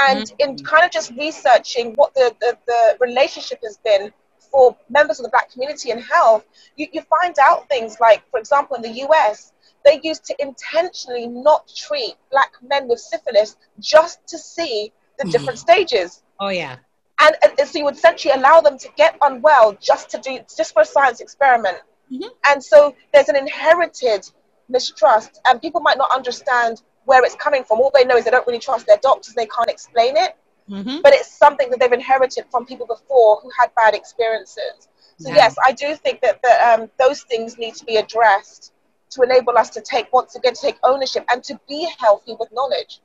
And 0.00 0.24
mm-hmm. 0.24 0.50
in 0.50 0.64
kind 0.64 0.84
of 0.84 0.90
just 0.90 1.10
researching 1.18 1.94
what 1.94 2.14
the, 2.14 2.34
the, 2.40 2.56
the 2.66 2.96
relationship 3.00 3.60
has 3.64 3.78
been 3.78 4.12
for 4.50 4.76
members 4.88 5.18
of 5.18 5.24
the 5.24 5.30
black 5.30 5.50
community 5.50 5.90
in 5.90 5.98
health, 5.98 6.44
you, 6.76 6.86
you 6.92 7.02
find 7.02 7.34
out 7.42 7.68
things 7.68 7.98
like, 8.00 8.22
for 8.30 8.38
example, 8.38 8.76
in 8.76 8.82
the 8.82 9.04
US, 9.06 9.52
they 9.84 10.00
used 10.02 10.24
to 10.26 10.36
intentionally 10.38 11.26
not 11.26 11.70
treat 11.74 12.14
black 12.30 12.52
men 12.62 12.88
with 12.88 13.00
syphilis 13.00 13.56
just 13.80 14.26
to 14.28 14.38
see 14.38 14.92
the 15.18 15.24
mm-hmm. 15.24 15.30
different 15.32 15.58
stages. 15.58 16.22
Oh 16.38 16.48
yeah. 16.48 16.76
And, 17.20 17.34
and, 17.42 17.68
so 17.68 17.78
you 17.78 17.84
would 17.84 17.96
essentially 17.96 18.32
allow 18.32 18.60
them 18.60 18.78
to 18.78 18.88
get 18.96 19.16
unwell 19.22 19.76
just 19.80 20.10
to 20.10 20.18
do 20.18 20.38
just 20.56 20.72
for 20.72 20.82
a 20.82 20.84
science 20.84 21.20
experiment. 21.20 21.78
Mm-hmm. 22.12 22.28
And 22.46 22.62
so 22.62 22.94
there's 23.12 23.28
an 23.28 23.36
inherited 23.36 24.30
mistrust, 24.68 25.40
and 25.46 25.60
people 25.60 25.80
might 25.80 25.98
not 25.98 26.10
understand 26.14 26.82
where 27.04 27.24
it's 27.24 27.34
coming 27.34 27.64
from. 27.64 27.80
All 27.80 27.90
they 27.92 28.04
know 28.04 28.16
is 28.16 28.24
they 28.24 28.30
don't 28.30 28.46
really 28.46 28.60
trust 28.60 28.86
their 28.86 28.98
doctors; 29.02 29.34
they 29.34 29.46
can't 29.46 29.68
explain 29.68 30.16
it 30.16 30.36
mm-hmm. 30.68 31.00
but 31.02 31.12
it's 31.12 31.30
something 31.30 31.70
that 31.70 31.80
they've 31.80 31.92
inherited 31.92 32.44
from 32.50 32.66
people 32.66 32.86
before 32.86 33.40
who 33.42 33.50
had 33.58 33.74
bad 33.74 33.94
experiences. 33.94 34.88
So 35.18 35.30
yeah. 35.30 35.36
yes, 35.36 35.56
I 35.64 35.72
do 35.72 35.96
think 35.96 36.20
that, 36.20 36.40
that 36.42 36.78
um, 36.78 36.90
those 36.98 37.22
things 37.22 37.58
need 37.58 37.74
to 37.76 37.84
be 37.84 37.96
addressed 37.96 38.72
to 39.10 39.22
enable 39.22 39.56
us 39.56 39.70
to 39.70 39.80
take 39.80 40.12
once 40.12 40.36
again 40.36 40.54
to 40.54 40.60
take 40.60 40.76
ownership 40.82 41.24
and 41.30 41.42
to 41.44 41.58
be 41.68 41.88
healthy 41.98 42.36
with 42.38 42.50
knowledge. 42.52 43.00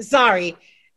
Sorry, 0.00 0.56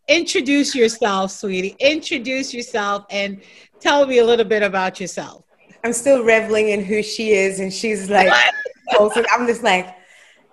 introduce 0.10 0.76
yourself, 0.76 1.32
sweetie. 1.32 1.76
Introduce 1.80 2.54
yourself 2.54 3.06
and 3.10 3.42
tell 3.80 4.06
me 4.06 4.18
a 4.18 4.26
little 4.26 4.46
bit 4.46 4.64
about 4.64 5.00
yourself. 5.00 5.46
I'm 5.84 5.94
still 5.94 6.24
reveling 6.24 6.70
in 6.70 6.84
who 6.84 7.02
she 7.02 7.32
is, 7.32 7.62
and 7.62 7.72
she's 7.72 8.10
like, 8.10 8.30
I'm 9.00 9.48
just 9.48 9.64
like, 9.64 9.96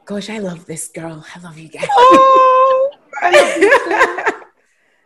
gosh, 0.05 0.31
I 0.31 0.39
love 0.39 0.67
this 0.67 0.89
girl. 0.89 1.25
I 1.35 1.41
love 1.41 1.59
you 1.59 1.69
guys. 1.69 1.89
Oh, 1.91 2.91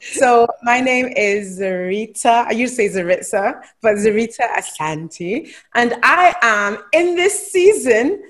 so 0.01 0.47
my 0.63 0.81
name 0.81 1.07
is 1.17 1.59
Zarita. 1.59 2.47
I 2.47 2.51
used 2.51 2.77
to 2.77 2.89
say 2.89 3.01
Zaritza, 3.01 3.63
but 3.81 3.95
Zarita 3.95 4.47
Asante. 4.59 5.51
And 5.75 5.95
I 6.03 6.35
am 6.43 6.79
in 6.93 7.15
this 7.15 7.51
season, 7.51 8.23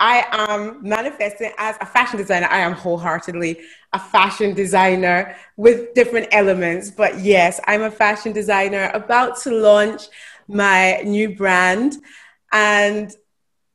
I 0.00 0.26
am 0.30 0.80
manifesting 0.82 1.52
as 1.58 1.76
a 1.80 1.86
fashion 1.86 2.18
designer. 2.18 2.46
I 2.50 2.60
am 2.60 2.72
wholeheartedly 2.72 3.58
a 3.92 3.98
fashion 3.98 4.54
designer 4.54 5.34
with 5.56 5.94
different 5.94 6.28
elements. 6.30 6.90
But 6.90 7.18
yes, 7.18 7.60
I'm 7.66 7.82
a 7.82 7.90
fashion 7.90 8.32
designer 8.32 8.90
about 8.94 9.40
to 9.42 9.50
launch 9.50 10.02
my 10.46 11.02
new 11.04 11.34
brand. 11.34 11.96
And 12.52 13.12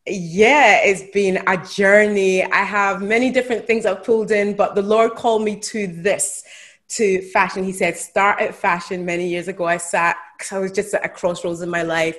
yeah, 0.07 0.79
it's 0.83 1.11
been 1.11 1.43
a 1.47 1.57
journey. 1.65 2.43
I 2.43 2.63
have 2.63 3.01
many 3.01 3.31
different 3.31 3.67
things 3.67 3.85
I've 3.85 4.03
pulled 4.03 4.31
in, 4.31 4.55
but 4.55 4.75
the 4.75 4.81
Lord 4.81 5.15
called 5.15 5.43
me 5.43 5.57
to 5.59 5.87
this 5.87 6.43
to 6.89 7.21
fashion. 7.29 7.63
He 7.63 7.71
said, 7.71 7.97
start 7.97 8.39
at 8.39 8.55
fashion 8.55 9.05
many 9.05 9.27
years 9.27 9.47
ago. 9.47 9.65
I 9.65 9.77
sat, 9.77 10.17
because 10.37 10.51
I 10.51 10.59
was 10.59 10.71
just 10.71 10.93
at 10.93 11.05
a 11.05 11.09
crossroads 11.09 11.61
in 11.61 11.69
my 11.69 11.83
life. 11.83 12.17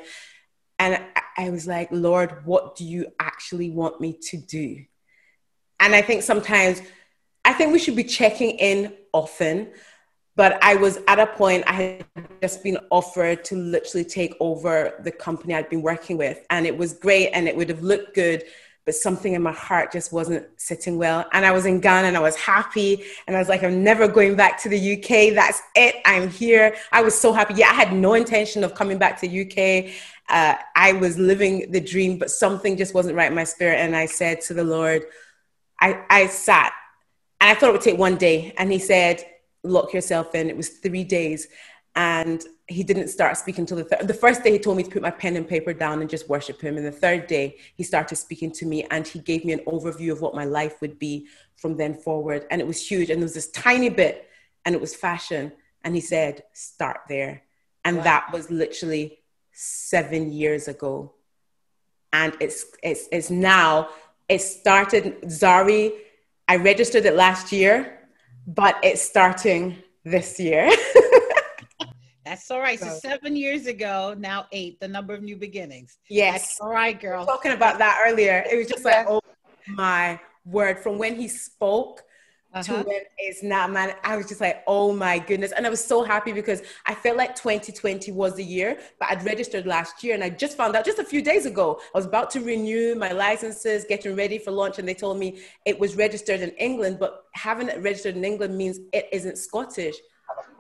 And 0.79 1.01
I 1.37 1.51
was 1.51 1.67
like, 1.67 1.89
Lord, 1.91 2.45
what 2.45 2.77
do 2.77 2.85
you 2.85 3.07
actually 3.21 3.71
want 3.71 4.01
me 4.01 4.19
to 4.31 4.37
do? 4.37 4.85
And 5.81 5.95
I 5.95 6.03
think 6.03 6.23
sometimes, 6.23 6.83
I 7.45 7.53
think 7.53 7.73
we 7.73 7.79
should 7.79 7.97
be 7.97 8.05
checking 8.05 8.51
in 8.53 8.95
often. 9.13 9.71
But 10.37 10.63
I 10.65 10.75
was 10.75 10.99
at 11.07 11.21
a 11.21 11.27
point, 11.27 11.63
I 11.67 12.05
had 12.17 12.29
just 12.43 12.65
been 12.65 12.79
offered 12.91 13.45
to 13.45 13.57
literally 13.57 14.05
take 14.05 14.35
over 14.41 14.95
the 15.05 15.13
company 15.13 15.55
I'd 15.55 15.71
been 15.71 15.83
working 15.83 16.19
with. 16.19 16.45
And 16.51 16.67
it 16.67 16.77
was 16.77 16.95
great 16.95 17.31
and 17.31 17.47
it 17.47 17.57
would 17.57 17.69
have 17.69 17.83
looked 17.83 18.15
good 18.15 18.43
but 18.85 18.95
something 18.95 19.33
in 19.33 19.43
my 19.43 19.53
heart 19.53 19.93
just 19.93 20.13
wasn't 20.13 20.47
sitting 20.57 20.99
well. 20.99 21.25
And 21.33 21.47
I 21.47 21.53
was 21.53 21.65
in 21.65 21.81
Ghana 21.81 22.09
and 22.09 22.17
I 22.17 22.21
was 22.21 22.37
happy. 22.37 23.03
And 23.27 23.35
I 23.35 23.39
was 23.39 23.49
like, 23.49 23.63
I'm 23.63 23.83
never 23.83 24.07
going 24.07 24.37
back 24.37 24.61
to 24.63 24.69
the 24.69 24.95
UK. 24.95 25.35
That's 25.35 25.63
it. 25.75 25.97
I'm 26.05 26.29
here. 26.29 26.77
I 26.93 27.03
was 27.03 27.19
so 27.19 27.33
happy. 27.33 27.55
Yeah, 27.55 27.71
I 27.71 27.75
had 27.75 27.95
no 27.95 28.15
intention 28.15 28.63
of 28.63 28.75
coming 28.75 28.99
back 28.99 29.19
to 29.21 29.27
UK. 29.27 29.91
Uh, 30.29 30.55
I 30.75 30.93
was 30.93 31.19
living 31.19 31.71
the 31.71 31.81
dream, 31.81 32.19
but 32.19 32.31
something 32.31 32.77
just 32.77 32.95
wasn't 32.95 33.17
right 33.17 33.31
in 33.31 33.35
my 33.35 33.45
spirit. 33.45 33.77
And 33.77 33.95
I 33.95 34.07
said 34.07 34.41
to 34.43 34.55
the 34.55 34.65
Lord, 34.65 35.03
I, 35.81 36.05
I 36.09 36.27
sat 36.29 36.73
and 37.41 37.51
I 37.51 37.55
thought 37.55 37.71
it 37.71 37.73
would 37.73 37.81
take 37.83 37.99
one 37.99 38.17
day. 38.17 38.55
And 38.57 38.73
He 38.73 38.79
said, 38.79 39.25
Lock 39.63 39.95
yourself 39.95 40.35
in. 40.35 40.51
It 40.51 40.57
was 40.57 40.69
three 40.69 41.05
days. 41.05 41.49
And 41.97 42.45
he 42.67 42.83
didn't 42.83 43.09
start 43.09 43.37
speaking 43.37 43.63
until 43.63 43.77
the 43.79 43.85
third. 43.85 44.09
The 44.09 44.15
first 44.15 44.43
day 44.43 44.53
he 44.53 44.59
told 44.59 44.77
me 44.77 44.83
to 44.83 44.91
put 44.91 45.03
my 45.03 45.11
pen 45.11 45.37
and 45.37 45.47
paper 45.47 45.73
down 45.73 46.01
and 46.01 46.09
just 46.09 46.29
worship 46.29 46.61
him. 46.61 46.77
And 46.77 46.87
the 46.87 46.93
third 46.93 47.27
day 47.27 47.57
he 47.77 47.83
started 47.83 48.17
speaking 48.17 48.51
to 48.53 48.67
me 48.67 48.85
and 48.91 49.07
he 49.07 49.19
gave 49.19 49.45
me 49.45 49.53
an 49.53 49.61
overview 49.67 50.11
of 50.13 50.21
what 50.21 50.35
my 50.35 50.45
life 50.45 50.81
would 50.81 50.99
be 50.99 51.27
from 51.57 51.77
then 51.77 51.95
forward. 51.95 52.47
And 52.51 52.61
it 52.61 52.67
was 52.67 52.85
huge. 52.85 53.11
And 53.11 53.21
there 53.21 53.27
was 53.27 53.35
this 53.35 53.51
tiny 53.51 53.91
bit 53.91 54.29
and 54.65 54.75
it 54.75 54.81
was 54.81 54.95
fashion. 54.95 55.53
And 55.83 55.95
he 55.95 56.01
said, 56.01 56.43
start 56.53 57.01
there. 57.09 57.43
And 57.85 57.99
wow. 57.99 58.05
that 58.05 58.33
was 58.33 58.51
literally 58.51 59.19
seven 59.55 60.33
years 60.33 60.69
ago. 60.69 61.15
And 62.13 62.37
it's, 62.41 62.67
it's, 62.83 63.09
it's 63.11 63.31
now, 63.31 63.89
it 64.29 64.41
started, 64.41 65.23
Zari, 65.23 65.93
I 66.47 66.57
registered 66.57 67.07
it 67.07 67.15
last 67.15 67.53
year, 67.53 67.99
but 68.47 68.77
it's 68.83 69.03
starting 69.03 69.77
this 70.05 70.39
year. 70.39 70.71
That's 72.25 72.51
all 72.51 72.61
right. 72.61 72.79
So, 72.79 72.89
so, 72.89 72.99
seven 72.99 73.37
years 73.37 73.67
ago, 73.67 74.15
now 74.17 74.47
eight, 74.53 74.81
the 74.81 74.89
number 74.89 75.15
of 75.15 75.23
new 75.23 75.37
beginnings. 75.37 75.99
Yes. 76.09 76.33
That's 76.33 76.61
all 76.61 76.71
right, 76.71 76.99
girl. 76.99 77.27
talking 77.27 77.53
about 77.53 77.79
that 77.79 78.03
earlier. 78.07 78.45
It 78.51 78.57
was 78.57 78.67
just 78.67 78.85
like, 78.85 79.07
oh 79.09 79.21
my 79.69 80.19
word. 80.45 80.79
From 80.79 80.99
when 80.99 81.17
he 81.17 81.29
spoke 81.29 82.03
uh-huh. 82.55 82.83
to 82.83 82.89
when 82.89 83.01
it's 83.19 83.43
not, 83.43 83.73
man. 83.73 83.95
I 84.05 84.17
was 84.17 84.27
just 84.27 84.41
like, 84.41 84.63
oh 84.67 84.93
my 84.93 85.19
goodness. 85.19 85.53
And 85.53 85.67
I 85.67 85.71
was 85.71 85.85
so 85.85 86.05
happy 86.05 86.33
because 86.33 86.63
I 86.87 86.95
felt 86.95 87.17
like 87.17 87.35
2020 87.35 88.13
was 88.13 88.37
the 88.37 88.45
year, 88.45 88.79
but 89.01 89.11
I'd 89.11 89.25
registered 89.25 89.67
last 89.67 90.05
year 90.05 90.15
and 90.15 90.23
I 90.23 90.31
just 90.31 90.57
found 90.57 90.77
out 90.77 90.85
just 90.85 90.99
a 90.99 91.05
few 91.05 91.21
days 91.21 91.47
ago. 91.47 91.81
I 91.95 91.99
was 91.99 92.07
about 92.07 92.31
to 92.31 92.41
renew 92.41 92.95
my 92.95 93.11
licenses, 93.11 93.85
getting 93.89 94.15
ready 94.15 94.39
for 94.39 94.53
launch, 94.53 94.79
and 94.79 94.87
they 94.87 94.95
told 94.95 95.19
me 95.19 95.41
it 95.65 95.79
was 95.79 95.97
registered 95.97 96.41
in 96.41 96.51
England, 96.51 96.99
but 97.01 97.25
having 97.33 97.69
it 97.69 97.83
registered 97.83 98.17
in 98.17 98.25
England 98.25 98.57
means 98.57 98.79
it 98.93 99.09
isn't 99.13 99.37
Scottish. 99.37 99.97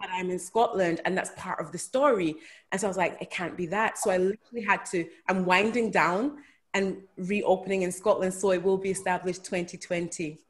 But 0.01 0.11
I'm 0.13 0.29
in 0.31 0.39
Scotland 0.39 1.01
and 1.07 1.17
that's 1.17 1.31
part 1.37 1.61
of 1.61 1.73
the 1.73 1.79
story. 1.79 2.37
And 2.71 2.81
so 2.81 2.87
I 2.87 2.89
was 2.89 2.99
like, 2.99 3.17
it 3.23 3.31
can't 3.31 3.57
be 3.57 3.67
that. 3.67 3.97
So 3.97 4.11
I 4.11 4.19
literally 4.19 4.63
had 4.67 4.85
to, 4.87 5.07
I'm 5.29 5.47
winding 5.47 5.91
down 5.91 6.39
and 6.75 6.99
reopening 7.17 7.83
in 7.83 7.91
Scotland. 7.91 8.35
So 8.35 8.51
it 8.51 8.63
will 8.63 8.77
be 8.77 8.91
established 8.91 9.45
2020 9.45 10.41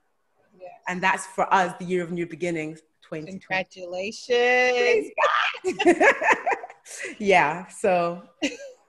and 0.88 1.02
that's 1.02 1.26
for 1.26 1.52
us 1.52 1.74
the 1.78 1.84
year 1.84 2.02
of 2.02 2.10
new 2.10 2.26
beginnings. 2.26 2.80
2020. 3.02 3.38
Congratulations! 3.38 5.10
yeah. 7.18 7.66
So. 7.68 8.22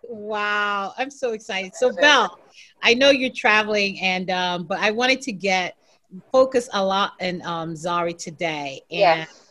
wow, 0.03 0.93
I'm 0.97 1.09
so 1.09 1.33
excited. 1.33 1.75
So, 1.75 1.91
Belle, 1.93 2.39
I 2.81 2.93
know 2.93 3.09
you're 3.09 3.33
traveling, 3.33 3.99
and 3.99 4.29
um, 4.29 4.65
but 4.65 4.79
I 4.79 4.91
wanted 4.91 5.21
to 5.23 5.31
get 5.31 5.75
focus 6.31 6.69
a 6.73 6.83
lot 6.83 7.13
in 7.19 7.41
um, 7.43 7.73
Zari 7.73 8.17
today. 8.17 8.81
And 8.89 8.99
yes. 8.99 9.41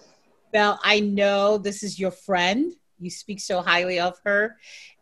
Belle, 0.53 0.79
I 0.83 1.01
know 1.01 1.59
this 1.59 1.83
is 1.83 1.99
your 1.99 2.11
friend. 2.11 2.73
You 3.01 3.11
speak 3.11 3.41
so 3.41 3.61
highly 3.61 3.99
of 3.99 4.19
her. 4.25 4.57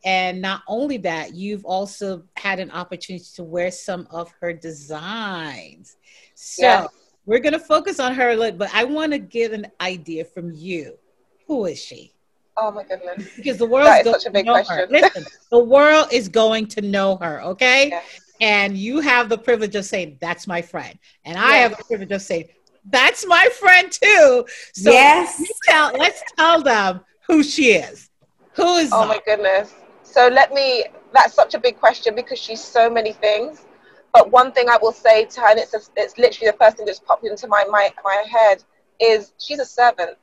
And 0.04 0.40
not 0.40 0.62
only 0.66 0.96
that, 0.98 1.34
you've 1.34 1.64
also 1.64 2.24
had 2.36 2.58
an 2.58 2.70
opportunity 2.70 3.24
to 3.34 3.44
wear 3.44 3.70
some 3.70 4.08
of 4.10 4.32
her 4.40 4.52
designs. 4.52 5.96
So, 6.34 6.62
yes. 6.62 6.88
We're 7.24 7.38
going 7.38 7.52
to 7.52 7.58
focus 7.58 8.00
on 8.00 8.14
her, 8.14 8.30
a 8.30 8.36
little, 8.36 8.58
but 8.58 8.70
I 8.74 8.84
want 8.84 9.12
to 9.12 9.18
get 9.18 9.52
an 9.52 9.66
idea 9.80 10.24
from 10.24 10.52
you. 10.52 10.98
Who 11.46 11.66
is 11.66 11.78
she? 11.78 12.12
Oh 12.56 12.70
my 12.70 12.84
goodness! 12.84 13.28
Because 13.34 13.56
the 13.56 13.66
world 13.66 13.88
is 13.88 14.12
such 14.12 14.26
a 14.26 14.30
big 14.30 14.46
question. 14.46 14.86
Listen, 14.90 15.24
the 15.50 15.58
world 15.58 16.08
is 16.12 16.28
going 16.28 16.66
to 16.68 16.82
know 16.82 17.16
her. 17.16 17.42
Okay, 17.42 17.88
yes. 17.88 18.04
and 18.40 18.76
you 18.76 19.00
have 19.00 19.28
the 19.28 19.38
privilege 19.38 19.74
of 19.74 19.86
saying 19.86 20.18
that's 20.20 20.46
my 20.46 20.60
friend, 20.60 20.98
and 21.24 21.38
I 21.38 21.56
have 21.56 21.76
the 21.76 21.84
privilege 21.84 22.12
of 22.12 22.20
saying 22.20 22.48
that's 22.90 23.26
my 23.26 23.48
friend 23.58 23.90
too. 23.90 24.44
So 24.74 24.92
yes, 24.92 25.42
tell, 25.66 25.92
let's 25.96 26.22
tell 26.36 26.62
them 26.62 27.00
who 27.26 27.42
she 27.42 27.72
is. 27.72 28.10
Who 28.54 28.74
is? 28.76 28.90
Oh 28.92 29.06
my 29.06 29.20
goodness! 29.24 29.72
So 30.02 30.28
let 30.28 30.52
me. 30.52 30.84
That's 31.14 31.34
such 31.34 31.54
a 31.54 31.58
big 31.58 31.78
question 31.78 32.14
because 32.14 32.38
she's 32.38 32.62
so 32.62 32.90
many 32.90 33.12
things. 33.12 33.64
But 34.12 34.30
one 34.30 34.52
thing 34.52 34.68
I 34.68 34.78
will 34.80 34.92
say 34.92 35.24
to 35.24 35.40
her, 35.40 35.48
and 35.48 35.58
it's, 35.58 35.74
a, 35.74 35.80
it's 35.96 36.18
literally 36.18 36.50
the 36.50 36.56
first 36.58 36.76
thing 36.76 36.86
that's 36.86 37.00
popped 37.00 37.24
into 37.24 37.46
my, 37.48 37.64
my, 37.70 37.90
my 38.04 38.24
head, 38.30 38.62
is 39.00 39.32
she's 39.38 39.58
a 39.58 39.64
servant. 39.64 40.18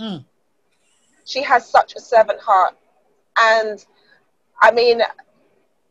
Mm. 0.00 0.24
She 1.24 1.42
has 1.42 1.68
such 1.68 1.94
a 1.96 2.00
servant 2.00 2.40
heart. 2.40 2.76
And 3.38 3.84
I 4.62 4.70
mean, 4.70 5.02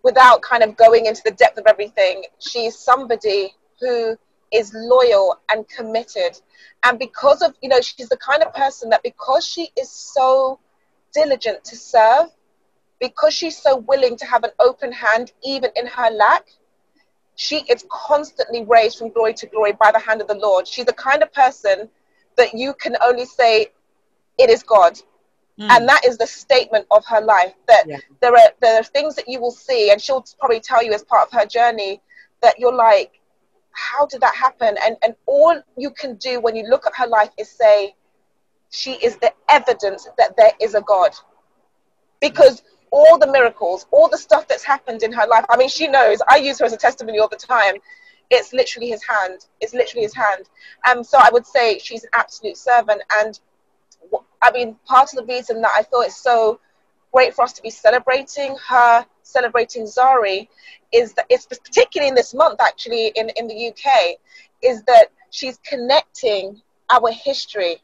without 0.03 0.41
kind 0.41 0.63
of 0.63 0.77
going 0.77 1.07
into 1.07 1.21
the 1.25 1.31
depth 1.31 1.57
of 1.57 1.65
everything, 1.67 2.23
she's 2.39 2.77
somebody 2.77 3.53
who 3.81 4.17
is 4.53 4.71
loyal 4.73 5.39
and 5.49 5.67
committed. 5.67 6.39
And 6.83 6.97
because 6.97 7.41
of, 7.41 7.53
you 7.61 7.69
know, 7.69 7.81
she's 7.81 8.09
the 8.09 8.17
kind 8.17 8.43
of 8.43 8.53
person 8.53 8.89
that 8.91 9.03
because 9.03 9.45
she 9.45 9.69
is 9.77 9.89
so 9.89 10.59
diligent 11.13 11.63
to 11.65 11.75
serve, 11.75 12.27
because 12.99 13.33
she's 13.33 13.57
so 13.57 13.77
willing 13.77 14.15
to 14.17 14.25
have 14.25 14.43
an 14.43 14.51
open 14.59 14.91
hand 14.91 15.33
even 15.43 15.71
in 15.75 15.87
her 15.87 16.09
lack, 16.11 16.45
she 17.35 17.57
is 17.69 17.85
constantly 17.89 18.63
raised 18.63 18.97
from 18.97 19.09
glory 19.09 19.33
to 19.35 19.47
glory 19.47 19.73
by 19.73 19.91
the 19.91 19.99
hand 19.99 20.21
of 20.21 20.27
the 20.27 20.35
Lord. 20.35 20.67
She's 20.67 20.85
the 20.85 20.93
kind 20.93 21.21
of 21.21 21.31
person 21.33 21.89
that 22.37 22.53
you 22.53 22.73
can 22.73 22.95
only 23.03 23.25
say, 23.25 23.67
It 24.37 24.49
is 24.49 24.63
God. 24.63 24.99
Mm. 25.59 25.69
And 25.69 25.89
that 25.89 26.05
is 26.05 26.17
the 26.17 26.27
statement 26.27 26.85
of 26.91 27.05
her 27.05 27.21
life. 27.21 27.53
That 27.67 27.85
yeah. 27.87 27.97
there 28.21 28.33
are 28.33 28.51
there 28.61 28.79
are 28.79 28.83
things 28.83 29.15
that 29.15 29.27
you 29.27 29.39
will 29.39 29.51
see, 29.51 29.91
and 29.91 30.01
she'll 30.01 30.25
probably 30.39 30.59
tell 30.59 30.83
you 30.83 30.93
as 30.93 31.03
part 31.03 31.27
of 31.27 31.39
her 31.39 31.45
journey 31.45 32.01
that 32.41 32.57
you're 32.57 32.73
like, 32.73 33.19
How 33.71 34.05
did 34.05 34.21
that 34.21 34.35
happen? 34.35 34.77
And 34.83 34.97
and 35.03 35.15
all 35.25 35.61
you 35.77 35.91
can 35.91 36.15
do 36.15 36.39
when 36.39 36.55
you 36.55 36.67
look 36.67 36.85
at 36.85 36.93
her 36.95 37.07
life 37.07 37.31
is 37.37 37.49
say, 37.49 37.95
She 38.69 38.93
is 38.93 39.17
the 39.17 39.33
evidence 39.49 40.07
that 40.17 40.37
there 40.37 40.51
is 40.61 40.73
a 40.73 40.81
God. 40.81 41.11
Because 42.21 42.63
all 42.95 43.17
the 43.17 43.27
miracles, 43.27 43.85
all 43.91 44.07
the 44.07 44.17
stuff 44.17 44.47
that's 44.47 44.63
happened 44.63 45.03
in 45.03 45.11
her 45.11 45.27
life. 45.27 45.43
I 45.49 45.57
mean, 45.57 45.67
she 45.67 45.85
knows. 45.89 46.19
I 46.29 46.37
use 46.37 46.59
her 46.59 46.65
as 46.65 46.71
a 46.71 46.77
testimony 46.77 47.19
all 47.19 47.27
the 47.27 47.35
time. 47.35 47.75
It's 48.29 48.53
literally 48.53 48.87
his 48.87 49.03
hand. 49.03 49.47
It's 49.59 49.73
literally 49.73 50.03
his 50.03 50.15
hand. 50.15 50.49
Um, 50.89 51.03
so 51.03 51.17
I 51.21 51.29
would 51.33 51.45
say 51.45 51.77
she's 51.77 52.05
an 52.05 52.09
absolute 52.13 52.55
servant. 52.55 53.01
And 53.19 53.37
I 54.41 54.51
mean, 54.51 54.77
part 54.85 55.09
of 55.11 55.17
the 55.17 55.25
reason 55.25 55.61
that 55.61 55.71
I 55.77 55.83
thought 55.83 56.05
it's 56.05 56.23
so 56.23 56.61
great 57.11 57.33
for 57.33 57.41
us 57.41 57.51
to 57.53 57.61
be 57.61 57.69
celebrating 57.69 58.55
her, 58.65 59.05
celebrating 59.23 59.83
Zari, 59.83 60.47
is 60.93 61.13
that 61.15 61.25
it's 61.29 61.45
particularly 61.45 62.07
in 62.07 62.15
this 62.15 62.33
month, 62.33 62.61
actually, 62.61 63.07
in, 63.07 63.29
in 63.35 63.47
the 63.47 63.67
UK, 63.67 64.15
is 64.63 64.83
that 64.83 65.07
she's 65.31 65.59
connecting 65.67 66.61
our 66.89 67.11
history 67.11 67.81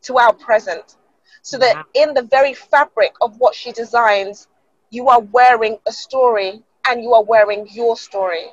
to 0.00 0.16
our 0.16 0.32
present 0.32 0.96
so 1.42 1.58
that 1.58 1.86
in 1.94 2.14
the 2.14 2.22
very 2.22 2.54
fabric 2.54 3.14
of 3.20 3.38
what 3.38 3.54
she 3.54 3.72
designs, 3.72 4.48
you 4.90 5.08
are 5.08 5.20
wearing 5.20 5.78
a 5.86 5.92
story 5.92 6.62
and 6.88 7.02
you 7.02 7.12
are 7.14 7.22
wearing 7.22 7.66
your 7.70 7.96
story. 7.96 8.46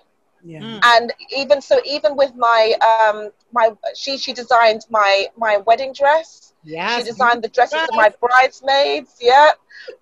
Yeah. 0.44 0.60
Mm. 0.60 0.80
And 0.84 1.14
even 1.36 1.62
so, 1.62 1.80
even 1.86 2.16
with 2.16 2.36
my 2.36 2.74
um 2.84 3.32
my 3.52 3.72
she 3.96 4.18
she 4.18 4.32
designed 4.32 4.86
my 4.90 5.28
my 5.38 5.58
wedding 5.58 5.92
dress. 5.92 6.54
Yeah. 6.64 6.98
She 6.98 7.04
designed 7.04 7.44
the 7.44 7.48
dresses 7.48 7.82
of 7.82 7.96
my 7.96 8.12
bridesmaids. 8.22 9.16
Yeah. 9.20 9.52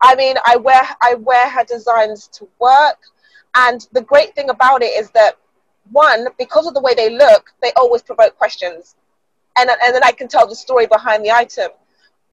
I 0.01 0.15
mean, 0.15 0.35
I 0.45 0.57
wear 0.57 0.81
I 1.01 1.15
wear 1.15 1.49
her 1.49 1.63
designs 1.63 2.27
to 2.39 2.47
work, 2.59 2.99
and 3.55 3.87
the 3.93 4.01
great 4.01 4.35
thing 4.35 4.49
about 4.49 4.81
it 4.81 4.93
is 4.99 5.09
that 5.11 5.37
one, 5.91 6.27
because 6.37 6.67
of 6.67 6.73
the 6.73 6.81
way 6.81 6.93
they 6.93 7.09
look, 7.09 7.51
they 7.61 7.71
always 7.77 8.01
provoke 8.01 8.37
questions, 8.37 8.95
and 9.57 9.69
and 9.69 9.95
then 9.95 10.03
I 10.03 10.11
can 10.11 10.27
tell 10.27 10.47
the 10.47 10.55
story 10.55 10.87
behind 10.87 11.23
the 11.23 11.31
item 11.31 11.69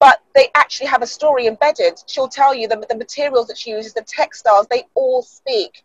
but 0.00 0.22
they 0.34 0.48
actually 0.54 0.86
have 0.88 1.02
a 1.02 1.06
story 1.06 1.46
embedded. 1.46 2.02
She'll 2.06 2.28
tell 2.28 2.54
you 2.54 2.66
the, 2.66 2.84
the 2.88 2.96
materials 2.96 3.46
that 3.48 3.58
she 3.58 3.70
uses, 3.70 3.92
the 3.92 4.02
textiles, 4.02 4.66
they 4.70 4.84
all 4.94 5.22
speak. 5.22 5.84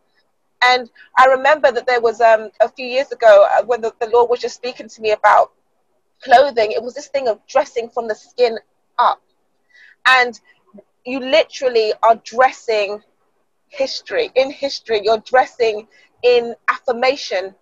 And 0.63 0.89
I 1.17 1.25
remember 1.25 1.71
that 1.71 1.86
there 1.86 2.01
was 2.01 2.21
um, 2.21 2.49
a 2.62 2.69
few 2.69 2.88
years 2.88 3.12
ago 3.12 3.45
uh, 3.51 3.63
when 3.65 3.82
the, 3.82 3.93
the 3.99 4.10
Lord 4.10 4.30
was 4.30 4.39
just 4.39 4.56
speaking 4.56 4.88
to 4.88 5.01
me 5.01 5.12
about 5.12 5.51
clothing, 6.23 6.71
it 6.71 6.82
was 6.82 6.93
this 6.95 7.08
thing 7.08 7.28
of 7.28 7.45
dressing 7.45 7.89
from 7.89 8.08
the 8.08 8.15
skin 8.15 8.58
up. 8.97 9.21
And 10.08 10.39
you 11.06 11.19
literally 11.19 11.93
are 12.01 12.15
dressing 12.23 13.01
history. 13.67 14.32
In 14.36 14.49
history, 14.49 15.01
you're 15.04 15.19
dressing 15.19 15.88
in 16.23 16.56
affirmation. 16.69 17.54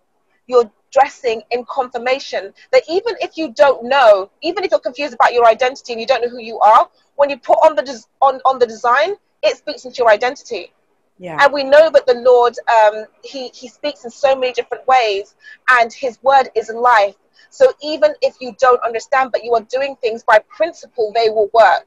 You're 0.48 0.72
dressing 0.94 1.42
in 1.52 1.66
confirmation 1.66 2.54
that 2.72 2.84
even 2.88 3.16
if 3.20 3.38
you 3.38 3.52
don't 3.54 3.84
know, 3.84 4.30
even 4.42 4.64
if 4.64 4.72
you're 4.72 4.80
confused 4.80 5.14
about 5.14 5.34
your 5.34 5.46
identity 5.46 5.94
and 5.94 6.00
you 6.00 6.08
don't 6.08 6.22
know 6.22 6.30
who 6.30 6.42
you 6.42 6.60
are, 6.60 6.88
when 7.16 7.30
you 7.30 7.38
put 7.38 7.58
on 7.66 7.76
the 7.76 7.82
des- 7.82 8.08
on, 8.22 8.40
on 8.46 8.60
the 8.60 8.66
design, 8.66 9.16
it 9.42 9.58
speaks 9.58 9.86
into 9.86 9.98
your 9.98 10.10
identity. 10.10 10.72
Yeah. 11.20 11.38
And 11.42 11.54
we 11.54 11.64
know 11.64 11.90
that 11.90 12.06
the 12.06 12.16
Lord, 12.16 12.56
um, 12.70 13.06
he, 13.24 13.50
he 13.54 13.68
speaks 13.68 14.04
in 14.04 14.12
so 14.12 14.36
many 14.36 14.54
different 14.54 14.88
ways, 14.88 15.36
and 15.70 15.92
His 15.92 16.22
word 16.24 16.50
is 16.56 16.70
life. 16.70 17.16
So 17.50 17.72
even 17.84 18.14
if 18.22 18.36
you 18.40 18.56
don't 18.60 18.82
understand, 18.84 19.32
but 19.32 19.44
you 19.44 19.54
are 19.54 19.62
doing 19.62 19.96
things 20.02 20.24
by 20.24 20.40
principle, 20.50 21.12
they 21.14 21.30
will 21.30 21.50
work. 21.54 21.86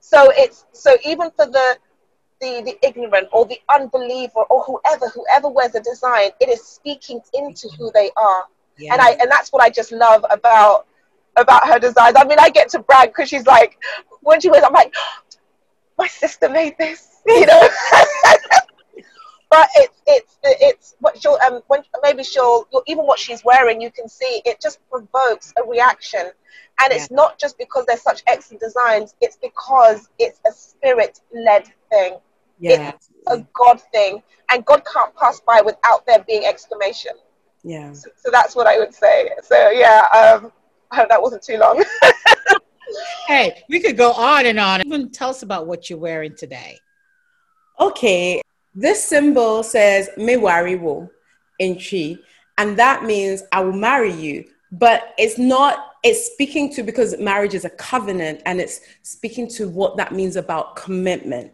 So 0.00 0.30
it's 0.36 0.66
so 0.72 0.96
even 1.04 1.30
for 1.32 1.46
the 1.46 1.78
the, 2.40 2.62
the 2.64 2.86
ignorant 2.86 3.28
or 3.32 3.46
the 3.46 3.58
unbeliever 3.74 4.42
or 4.50 4.62
whoever 4.64 5.08
whoever 5.08 5.48
wears 5.48 5.74
a 5.74 5.80
design 5.80 6.28
it 6.40 6.48
is 6.48 6.62
speaking 6.62 7.20
into 7.34 7.68
who 7.78 7.90
they 7.94 8.10
are. 8.16 8.44
Yeah. 8.78 8.92
and 8.92 9.00
i 9.00 9.10
and 9.12 9.30
that's 9.30 9.50
what 9.52 9.62
i 9.62 9.70
just 9.70 9.90
love 9.90 10.24
about 10.30 10.86
about 11.36 11.66
her 11.66 11.78
designs. 11.78 12.14
I 12.18 12.24
mean 12.24 12.38
i 12.38 12.50
get 12.50 12.68
to 12.70 12.78
brag 12.80 13.10
because 13.10 13.28
she's 13.28 13.46
like 13.46 13.78
when 14.20 14.40
she 14.40 14.50
wears 14.50 14.64
i'm 14.64 14.72
like 14.72 14.94
my 15.98 16.06
sister 16.06 16.48
made 16.48 16.76
this 16.78 17.16
you 17.26 17.46
know? 17.46 17.68
But 19.48 19.68
it's 19.76 20.02
it's 20.06 20.38
it's 20.42 20.96
what 20.98 21.20
she'll 21.22 21.38
um 21.46 21.60
when 21.68 21.82
maybe 22.02 22.24
she'll 22.24 22.66
even 22.86 23.04
what 23.04 23.18
she's 23.18 23.44
wearing 23.44 23.80
you 23.80 23.92
can 23.92 24.08
see 24.08 24.42
it 24.44 24.60
just 24.60 24.80
provokes 24.90 25.52
a 25.56 25.68
reaction. 25.68 26.32
And 26.82 26.92
it's 26.92 27.08
yeah. 27.10 27.16
not 27.16 27.38
just 27.38 27.56
because 27.56 27.86
they're 27.86 27.96
such 27.96 28.22
excellent 28.26 28.60
designs 28.60 29.14
it's 29.20 29.36
because 29.36 30.08
it's 30.18 30.40
a 30.46 30.52
spirit 30.52 31.20
led 31.32 31.68
thing 31.90 32.18
yeah. 32.58 32.92
It's 32.94 33.10
a 33.28 33.46
God 33.52 33.80
thing. 33.92 34.22
And 34.50 34.64
God 34.64 34.82
can't 34.92 35.14
pass 35.16 35.40
by 35.40 35.60
without 35.60 36.06
there 36.06 36.24
being 36.26 36.44
exclamation. 36.44 37.12
Yeah. 37.64 37.92
So, 37.92 38.10
so 38.16 38.30
that's 38.30 38.54
what 38.54 38.66
I 38.66 38.78
would 38.78 38.94
say. 38.94 39.30
So 39.42 39.70
yeah, 39.70 40.06
um, 40.14 40.52
I 40.90 40.96
hope 40.96 41.08
that 41.08 41.20
wasn't 41.20 41.42
too 41.42 41.58
long. 41.58 41.84
hey, 43.26 43.62
we 43.68 43.80
could 43.80 43.96
go 43.96 44.12
on 44.12 44.46
and 44.46 44.58
on. 44.60 44.86
Even 44.86 45.10
tell 45.10 45.30
us 45.30 45.42
about 45.42 45.66
what 45.66 45.90
you're 45.90 45.98
wearing 45.98 46.36
today. 46.36 46.78
Okay. 47.80 48.40
This 48.74 49.02
symbol 49.02 49.62
says 49.62 50.08
Me 50.16 50.36
ware 50.36 50.78
wo 50.78 51.10
in 51.58 51.76
Twi, 51.78 52.16
and 52.58 52.78
that 52.78 53.04
means 53.04 53.42
I 53.52 53.60
will 53.62 53.72
marry 53.72 54.12
you. 54.12 54.44
but 54.72 55.14
it's 55.18 55.38
not 55.38 55.92
it's 56.02 56.32
speaking 56.32 56.72
to 56.74 56.82
because 56.82 57.18
marriage 57.18 57.54
is 57.54 57.64
a 57.64 57.70
covenant 57.70 58.42
and 58.46 58.60
it's 58.60 58.80
speaking 59.02 59.48
to 59.48 59.68
what 59.68 59.96
that 59.96 60.12
means 60.12 60.36
about 60.36 60.76
commitment 60.76 61.52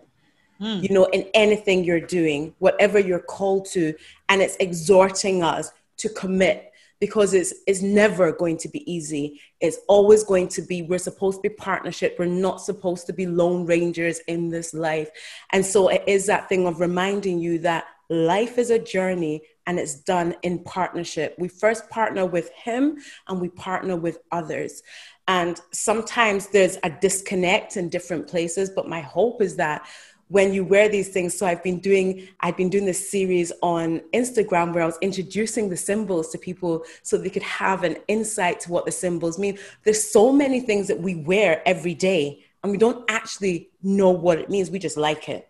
mm. 0.63 0.83
you 0.83 0.91
know 0.91 1.05
in 1.07 1.27
anything 1.35 1.85
you're 1.85 2.01
doing 2.01 2.55
whatever 2.59 2.99
you're 2.99 3.19
called 3.19 3.67
to 3.67 3.95
and 4.29 4.41
it's 4.41 4.57
exhorting 4.61 5.43
us 5.43 5.71
to 5.97 6.09
commit 6.09 6.73
because 7.01 7.35
it's 7.35 7.53
it's 7.67 7.83
never 7.83 8.33
going 8.33 8.57
to 8.57 8.69
be 8.69 8.91
easy 8.91 9.41
it's 9.61 9.79
always 9.89 10.23
going 10.23 10.47
to 10.47 10.63
be 10.63 10.83
we're 10.83 10.99
supposed 10.99 11.43
to 11.43 11.49
be 11.49 11.55
partnership 11.55 12.15
we're 12.19 12.27
not 12.27 12.61
supposed 12.61 13.07
to 13.07 13.13
be 13.13 13.27
lone 13.27 13.67
rangers 13.67 14.21
in 14.29 14.49
this 14.51 14.73
life 14.73 15.11
and 15.53 15.67
so 15.67 15.89
it 15.89 16.05
is 16.07 16.27
that 16.27 16.49
thing 16.49 16.67
of 16.67 16.81
reminding 16.81 17.41
you 17.41 17.59
that 17.59 17.85
life 18.09 18.59
is 18.59 18.71
a 18.71 18.79
journey 18.79 19.43
and 19.67 19.79
it's 19.79 19.95
done 19.95 20.35
in 20.43 20.63
partnership. 20.65 21.35
We 21.39 21.49
first 21.49 21.89
partner 21.89 22.27
with 22.27 22.51
Him 22.51 22.99
and 23.29 23.41
we 23.41 23.49
partner 23.49 23.97
with 23.97 24.19
others. 24.31 24.83
And 25.29 25.61
sometimes 25.73 26.49
there's 26.49 26.79
a 26.83 26.91
disconnect 26.91 27.77
in 27.77 27.89
different 27.89 28.27
places, 28.27 28.71
but 28.71 28.89
my 28.89 29.01
hope 29.01 29.41
is 29.41 29.57
that 29.57 29.87
when 30.33 30.53
you 30.53 30.65
wear 30.65 30.89
these 30.89 31.09
things 31.09 31.37
so 31.37 31.47
i've 31.47 31.63
been 31.63 31.79
doing 31.79 32.27
i've 32.41 32.57
been 32.57 32.69
doing 32.69 32.85
this 32.85 33.11
series 33.11 33.53
on 33.63 34.01
instagram 34.13 34.73
where 34.73 34.83
i 34.83 34.87
was 34.87 34.99
introducing 35.01 35.69
the 35.69 35.77
symbols 35.77 36.31
to 36.31 36.39
people 36.39 36.85
so 37.03 37.17
they 37.17 37.31
could 37.31 37.43
have 37.43 37.85
an 37.85 37.97
insight 38.09 38.59
to 38.59 38.71
what 38.71 38.85
the 38.85 38.93
symbols 38.93 39.39
mean 39.39 39.59
there's 39.85 40.03
so 40.03 40.33
many 40.33 40.61
things 40.61 40.89
that 40.89 41.01
we 41.01 41.15
wear 41.15 41.63
every 41.67 41.95
day 41.95 42.45
and 42.63 42.73
we 42.73 42.79
don't 42.79 43.05
actually 43.11 43.69
know 43.83 44.11
what 44.11 44.39
it 44.39 44.49
means 44.49 44.71
we 44.71 44.79
just 44.79 44.97
like 44.97 45.29
it 45.29 45.49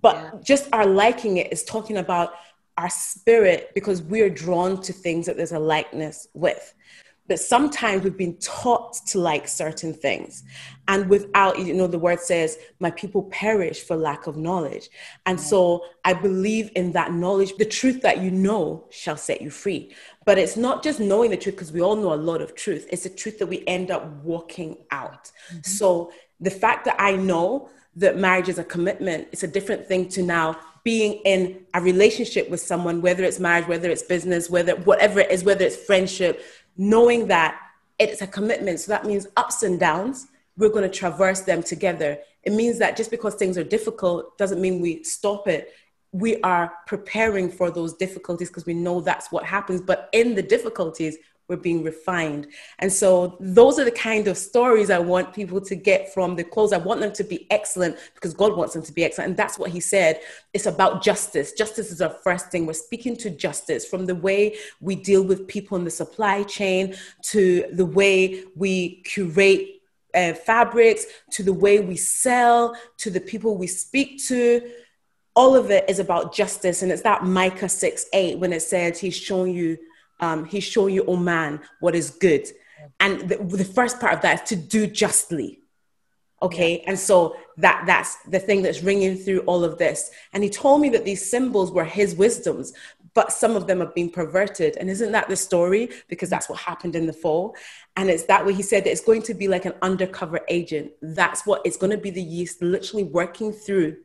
but 0.00 0.14
yeah. 0.14 0.30
just 0.42 0.68
our 0.72 0.86
liking 0.86 1.38
it 1.38 1.52
is 1.52 1.64
talking 1.64 1.96
about 1.96 2.34
our 2.80 2.88
spirit 2.88 3.72
because 3.74 4.00
we're 4.00 4.30
drawn 4.30 4.80
to 4.80 4.92
things 4.92 5.26
that 5.26 5.36
there's 5.36 5.52
a 5.52 5.58
likeness 5.58 6.28
with. 6.32 6.74
But 7.30 7.38
sometimes 7.38 8.02
we've 8.02 8.16
been 8.16 8.36
taught 8.38 8.94
to 9.06 9.20
like 9.20 9.46
certain 9.46 9.94
things. 9.94 10.42
And 10.88 11.08
without, 11.08 11.60
you 11.60 11.72
know, 11.72 11.86
the 11.86 11.96
word 11.96 12.18
says, 12.18 12.58
my 12.80 12.90
people 12.90 13.22
perish 13.30 13.84
for 13.84 13.94
lack 13.96 14.26
of 14.26 14.36
knowledge. 14.36 14.88
And 15.26 15.40
so 15.40 15.84
I 16.04 16.12
believe 16.12 16.72
in 16.74 16.90
that 16.90 17.12
knowledge. 17.12 17.56
The 17.56 17.64
truth 17.64 18.02
that 18.02 18.18
you 18.20 18.32
know 18.32 18.84
shall 18.90 19.16
set 19.16 19.40
you 19.40 19.48
free. 19.48 19.94
But 20.26 20.38
it's 20.38 20.56
not 20.56 20.82
just 20.82 20.98
knowing 20.98 21.30
the 21.30 21.36
truth, 21.36 21.54
because 21.54 21.70
we 21.70 21.80
all 21.80 21.94
know 21.94 22.12
a 22.12 22.16
lot 22.16 22.42
of 22.42 22.56
truth. 22.56 22.88
It's 22.90 23.04
the 23.04 23.10
truth 23.10 23.38
that 23.38 23.46
we 23.46 23.62
end 23.68 23.92
up 23.92 24.04
walking 24.24 24.78
out. 24.90 25.30
Mm-hmm. 25.52 25.60
So 25.62 26.10
the 26.40 26.50
fact 26.50 26.84
that 26.86 26.96
I 26.98 27.14
know 27.14 27.70
that 27.94 28.18
marriage 28.18 28.48
is 28.48 28.58
a 28.58 28.64
commitment, 28.64 29.28
it's 29.30 29.44
a 29.44 29.48
different 29.48 29.86
thing 29.86 30.08
to 30.08 30.22
now 30.24 30.58
being 30.82 31.20
in 31.24 31.62
a 31.74 31.80
relationship 31.80 32.48
with 32.48 32.60
someone, 32.60 33.02
whether 33.02 33.22
it's 33.22 33.38
marriage, 33.38 33.68
whether 33.68 33.90
it's 33.90 34.02
business, 34.02 34.48
whether 34.48 34.74
whatever 34.76 35.20
it 35.20 35.30
is, 35.30 35.44
whether 35.44 35.64
it's 35.64 35.76
friendship, 35.76 36.42
knowing 36.76 37.26
that 37.28 37.58
it's 37.98 38.22
a 38.22 38.26
commitment. 38.26 38.80
So 38.80 38.92
that 38.92 39.04
means 39.04 39.26
ups 39.36 39.62
and 39.62 39.78
downs, 39.78 40.28
we're 40.56 40.70
going 40.70 40.88
to 40.90 40.98
traverse 40.98 41.40
them 41.42 41.62
together. 41.62 42.18
It 42.42 42.52
means 42.52 42.78
that 42.78 42.96
just 42.96 43.10
because 43.10 43.34
things 43.34 43.58
are 43.58 43.64
difficult 43.64 44.36
doesn't 44.38 44.60
mean 44.60 44.80
we 44.80 45.04
stop 45.04 45.46
it. 45.48 45.72
We 46.12 46.40
are 46.42 46.72
preparing 46.86 47.50
for 47.50 47.70
those 47.70 47.94
difficulties 47.94 48.48
because 48.48 48.66
we 48.66 48.74
know 48.74 49.00
that's 49.00 49.30
what 49.30 49.44
happens. 49.44 49.80
But 49.80 50.08
in 50.12 50.34
the 50.34 50.42
difficulties, 50.42 51.16
we're 51.50 51.56
being 51.56 51.82
refined. 51.82 52.46
And 52.78 52.90
so 52.90 53.36
those 53.40 53.78
are 53.78 53.84
the 53.84 53.90
kind 53.90 54.28
of 54.28 54.38
stories 54.38 54.88
I 54.88 55.00
want 55.00 55.34
people 55.34 55.60
to 55.60 55.74
get 55.74 56.14
from 56.14 56.36
the 56.36 56.44
clothes. 56.44 56.72
I 56.72 56.78
want 56.78 57.00
them 57.00 57.12
to 57.12 57.24
be 57.24 57.46
excellent 57.50 57.98
because 58.14 58.32
God 58.32 58.56
wants 58.56 58.72
them 58.72 58.84
to 58.84 58.92
be 58.92 59.04
excellent. 59.04 59.30
And 59.30 59.36
that's 59.36 59.58
what 59.58 59.70
he 59.70 59.80
said. 59.80 60.20
It's 60.54 60.66
about 60.66 61.02
justice. 61.02 61.52
Justice 61.52 61.90
is 61.90 62.00
our 62.00 62.16
first 62.24 62.50
thing. 62.50 62.64
We're 62.64 62.72
speaking 62.72 63.16
to 63.16 63.30
justice 63.30 63.84
from 63.84 64.06
the 64.06 64.14
way 64.14 64.56
we 64.80 64.94
deal 64.94 65.24
with 65.24 65.48
people 65.48 65.76
in 65.76 65.84
the 65.84 65.90
supply 65.90 66.44
chain 66.44 66.94
to 67.22 67.66
the 67.72 67.84
way 67.84 68.44
we 68.54 69.02
curate 69.02 69.80
uh, 70.14 70.32
fabrics 70.32 71.06
to 71.32 71.42
the 71.42 71.52
way 71.52 71.80
we 71.80 71.96
sell 71.96 72.76
to 72.96 73.10
the 73.10 73.20
people 73.20 73.56
we 73.56 73.68
speak 73.68 74.20
to 74.26 74.60
all 75.36 75.54
of 75.54 75.70
it 75.70 75.88
is 75.88 76.00
about 76.00 76.34
justice 76.34 76.82
and 76.82 76.90
it's 76.90 77.02
that 77.02 77.22
micah 77.22 77.68
6 77.68 78.06
8 78.12 78.38
when 78.40 78.52
it 78.52 78.60
says 78.60 78.98
he's 78.98 79.14
showing 79.16 79.54
you 79.54 79.78
um, 80.20 80.44
he's 80.44 80.64
showing 80.64 80.94
you, 80.94 81.04
oh 81.06 81.16
man, 81.16 81.60
what 81.80 81.94
is 81.94 82.10
good. 82.10 82.46
And 82.98 83.28
the, 83.28 83.36
the 83.36 83.64
first 83.64 84.00
part 84.00 84.14
of 84.14 84.22
that 84.22 84.42
is 84.42 84.48
to 84.50 84.56
do 84.56 84.86
justly. 84.86 85.60
Okay. 86.42 86.78
Yeah. 86.78 86.84
And 86.88 86.98
so 86.98 87.36
that 87.58 87.84
that's 87.86 88.16
the 88.22 88.38
thing 88.38 88.62
that's 88.62 88.82
ringing 88.82 89.16
through 89.16 89.40
all 89.40 89.62
of 89.62 89.76
this. 89.78 90.10
And 90.32 90.42
he 90.42 90.48
told 90.48 90.80
me 90.80 90.88
that 90.90 91.04
these 91.04 91.28
symbols 91.28 91.70
were 91.70 91.84
his 91.84 92.14
wisdoms, 92.14 92.72
but 93.12 93.32
some 93.32 93.56
of 93.56 93.66
them 93.66 93.80
have 93.80 93.94
been 93.94 94.08
perverted. 94.08 94.76
And 94.78 94.88
isn't 94.88 95.12
that 95.12 95.28
the 95.28 95.36
story? 95.36 95.90
Because 96.08 96.30
that's 96.30 96.48
what 96.48 96.58
happened 96.58 96.96
in 96.96 97.06
the 97.06 97.12
fall. 97.12 97.54
And 97.96 98.08
it's 98.08 98.24
that 98.24 98.46
way 98.46 98.54
he 98.54 98.62
said 98.62 98.84
that 98.84 98.90
it's 98.90 99.04
going 99.04 99.22
to 99.22 99.34
be 99.34 99.48
like 99.48 99.66
an 99.66 99.74
undercover 99.82 100.40
agent. 100.48 100.92
That's 101.02 101.44
what 101.44 101.60
it's 101.66 101.76
going 101.76 101.90
to 101.90 101.98
be 101.98 102.10
the 102.10 102.22
yeast 102.22 102.62
literally 102.62 103.04
working 103.04 103.52
through, 103.52 103.98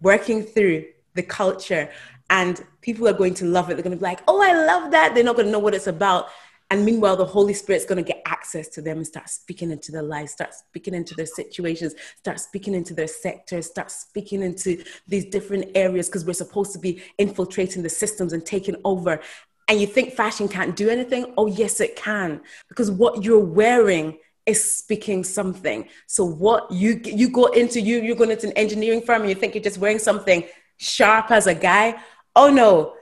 working 0.00 0.42
through 0.42 0.86
the 1.14 1.22
culture 1.22 1.90
and 2.30 2.64
people 2.82 3.08
are 3.08 3.12
going 3.12 3.34
to 3.34 3.44
love 3.44 3.70
it. 3.70 3.74
They're 3.74 3.82
going 3.82 3.96
to 3.96 4.00
be 4.00 4.04
like, 4.04 4.20
oh, 4.28 4.42
I 4.42 4.52
love 4.52 4.90
that. 4.90 5.14
They're 5.14 5.24
not 5.24 5.36
going 5.36 5.46
to 5.46 5.52
know 5.52 5.58
what 5.58 5.74
it's 5.74 5.86
about. 5.86 6.28
And 6.70 6.84
meanwhile, 6.84 7.16
the 7.16 7.24
Holy 7.24 7.54
Spirit's 7.54 7.86
going 7.86 8.04
to 8.04 8.06
get 8.06 8.22
access 8.26 8.68
to 8.68 8.82
them 8.82 8.98
and 8.98 9.06
start 9.06 9.30
speaking 9.30 9.70
into 9.70 9.90
their 9.90 10.02
lives, 10.02 10.32
start 10.32 10.52
speaking 10.52 10.92
into 10.92 11.14
their 11.14 11.26
situations, 11.26 11.94
start 12.16 12.38
speaking 12.40 12.74
into 12.74 12.92
their 12.92 13.06
sectors, 13.06 13.66
start 13.66 13.90
speaking 13.90 14.42
into 14.42 14.84
these 15.06 15.24
different 15.24 15.70
areas 15.74 16.08
because 16.08 16.26
we're 16.26 16.34
supposed 16.34 16.72
to 16.72 16.78
be 16.78 17.02
infiltrating 17.16 17.82
the 17.82 17.88
systems 17.88 18.34
and 18.34 18.44
taking 18.44 18.76
over. 18.84 19.20
And 19.68 19.80
you 19.80 19.86
think 19.86 20.12
fashion 20.12 20.46
can't 20.46 20.76
do 20.76 20.90
anything? 20.90 21.32
Oh, 21.38 21.46
yes, 21.46 21.80
it 21.80 21.96
can. 21.96 22.42
Because 22.68 22.90
what 22.90 23.24
you're 23.24 23.38
wearing 23.38 24.18
is 24.44 24.62
speaking 24.78 25.24
something. 25.24 25.88
So 26.06 26.24
what 26.24 26.70
you 26.70 27.00
you 27.04 27.28
go 27.30 27.46
into 27.46 27.80
you 27.80 28.00
you're 28.00 28.16
going 28.16 28.30
into 28.30 28.46
an 28.46 28.54
engineering 28.54 29.02
firm 29.02 29.20
and 29.20 29.28
you 29.28 29.36
think 29.36 29.54
you're 29.54 29.64
just 29.64 29.76
wearing 29.76 29.98
something 29.98 30.44
sharp 30.78 31.30
as 31.30 31.46
a 31.46 31.54
guy 31.54 32.00
oh 32.36 32.50
no, 32.50 32.94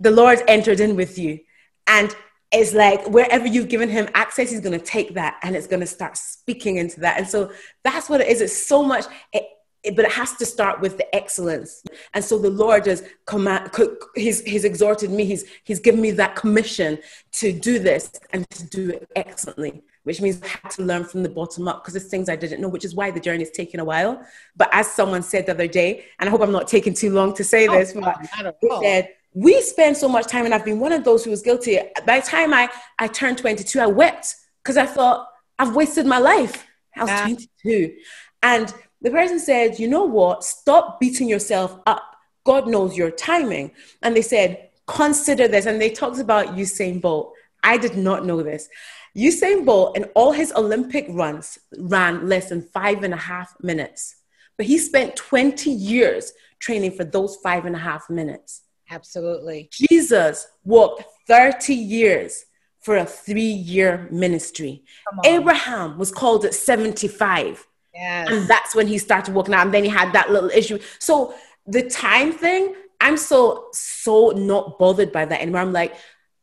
the 0.00 0.10
Lord 0.10 0.40
entered 0.48 0.80
in 0.80 0.96
with 0.96 1.18
you. 1.18 1.40
And 1.86 2.14
it's 2.50 2.74
like 2.74 3.06
wherever 3.08 3.46
you've 3.46 3.68
given 3.68 3.88
him 3.88 4.08
access, 4.14 4.50
he's 4.50 4.60
going 4.60 4.78
to 4.78 4.84
take 4.84 5.14
that 5.14 5.38
and 5.42 5.56
it's 5.56 5.66
going 5.66 5.80
to 5.80 5.86
start 5.86 6.16
speaking 6.16 6.76
into 6.76 7.00
that. 7.00 7.18
And 7.18 7.26
so 7.26 7.50
that's 7.82 8.10
what 8.10 8.20
it 8.20 8.28
is. 8.28 8.40
It's 8.40 8.56
so 8.56 8.82
much, 8.82 9.06
it, 9.32 9.46
it, 9.82 9.96
but 9.96 10.04
it 10.04 10.12
has 10.12 10.34
to 10.36 10.46
start 10.46 10.80
with 10.80 10.98
the 10.98 11.14
excellence. 11.14 11.82
And 12.14 12.24
so 12.24 12.38
the 12.38 12.50
Lord 12.50 12.86
has 12.86 13.04
command, 13.26 13.70
he's, 14.14 14.42
he's 14.42 14.64
exhorted 14.64 15.10
me, 15.10 15.24
he's, 15.24 15.44
he's 15.64 15.80
given 15.80 16.00
me 16.00 16.10
that 16.12 16.36
commission 16.36 16.98
to 17.32 17.52
do 17.52 17.78
this 17.78 18.12
and 18.32 18.48
to 18.50 18.66
do 18.66 18.90
it 18.90 19.08
excellently 19.16 19.82
which 20.04 20.20
means 20.20 20.40
I 20.42 20.48
had 20.48 20.70
to 20.72 20.82
learn 20.82 21.04
from 21.04 21.22
the 21.22 21.28
bottom 21.28 21.68
up 21.68 21.82
because 21.82 21.94
there's 21.94 22.08
things 22.08 22.28
I 22.28 22.36
didn't 22.36 22.60
know, 22.60 22.68
which 22.68 22.84
is 22.84 22.94
why 22.94 23.10
the 23.10 23.20
journey 23.20 23.42
is 23.42 23.50
taking 23.50 23.80
a 23.80 23.84
while. 23.84 24.24
But 24.56 24.68
as 24.72 24.90
someone 24.90 25.22
said 25.22 25.46
the 25.46 25.52
other 25.52 25.66
day, 25.66 26.04
and 26.18 26.28
I 26.28 26.30
hope 26.30 26.40
I'm 26.42 26.52
not 26.52 26.68
taking 26.68 26.94
too 26.94 27.10
long 27.10 27.34
to 27.34 27.44
say 27.44 27.66
this, 27.66 27.92
but 27.92 28.18
they 28.60 28.68
said, 28.80 29.10
we 29.34 29.60
spend 29.62 29.96
so 29.96 30.08
much 30.08 30.26
time, 30.26 30.44
and 30.44 30.54
I've 30.54 30.64
been 30.64 30.80
one 30.80 30.92
of 30.92 31.04
those 31.04 31.24
who 31.24 31.30
was 31.30 31.40
guilty. 31.40 31.78
By 32.06 32.20
the 32.20 32.26
time 32.26 32.52
I, 32.52 32.68
I 32.98 33.08
turned 33.08 33.38
22, 33.38 33.80
I 33.80 33.86
wept 33.86 34.34
because 34.62 34.76
I 34.76 34.86
thought, 34.86 35.26
I've 35.58 35.74
wasted 35.74 36.06
my 36.06 36.18
life. 36.18 36.66
I 36.96 37.02
was 37.02 37.10
yeah. 37.10 37.24
22. 37.24 37.94
And 38.42 38.74
the 39.00 39.10
person 39.10 39.38
said, 39.38 39.78
you 39.78 39.88
know 39.88 40.04
what? 40.04 40.44
Stop 40.44 41.00
beating 41.00 41.28
yourself 41.28 41.78
up. 41.86 42.02
God 42.44 42.68
knows 42.68 42.96
your 42.96 43.10
timing. 43.10 43.72
And 44.02 44.16
they 44.16 44.22
said, 44.22 44.70
consider 44.86 45.48
this. 45.48 45.66
And 45.66 45.80
they 45.80 45.90
talked 45.90 46.18
about 46.18 46.56
Usain 46.56 47.00
Bolt. 47.00 47.34
I 47.62 47.78
did 47.78 47.96
not 47.96 48.26
know 48.26 48.42
this. 48.42 48.68
Usain 49.16 49.64
Bolt 49.64 49.96
in 49.96 50.04
all 50.14 50.32
his 50.32 50.52
Olympic 50.52 51.06
runs 51.10 51.58
ran 51.78 52.28
less 52.28 52.48
than 52.48 52.62
five 52.62 53.02
and 53.04 53.12
a 53.12 53.18
half 53.18 53.54
minutes, 53.62 54.16
but 54.56 54.66
he 54.66 54.78
spent 54.78 55.16
20 55.16 55.70
years 55.70 56.32
training 56.58 56.92
for 56.92 57.04
those 57.04 57.36
five 57.36 57.66
and 57.66 57.76
a 57.76 57.78
half 57.78 58.08
minutes. 58.08 58.62
Absolutely. 58.90 59.68
Jesus 59.72 60.46
walked 60.64 61.04
30 61.26 61.74
years 61.74 62.44
for 62.80 62.96
a 62.96 63.06
three 63.06 63.42
year 63.42 64.08
ministry. 64.10 64.84
Abraham 65.24 65.98
was 65.98 66.10
called 66.10 66.44
at 66.44 66.54
75. 66.54 67.66
Yes. 67.94 68.28
And 68.30 68.48
that's 68.48 68.74
when 68.74 68.86
he 68.86 68.98
started 68.98 69.34
walking 69.34 69.54
out. 69.54 69.66
And 69.66 69.74
then 69.74 69.84
he 69.84 69.90
had 69.90 70.12
that 70.12 70.30
little 70.30 70.50
issue. 70.50 70.78
So 70.98 71.34
the 71.66 71.88
time 71.88 72.32
thing, 72.32 72.74
I'm 73.00 73.16
so, 73.16 73.68
so 73.72 74.30
not 74.30 74.78
bothered 74.78 75.12
by 75.12 75.24
that 75.24 75.40
anymore. 75.40 75.60
I'm 75.60 75.72
like, 75.72 75.94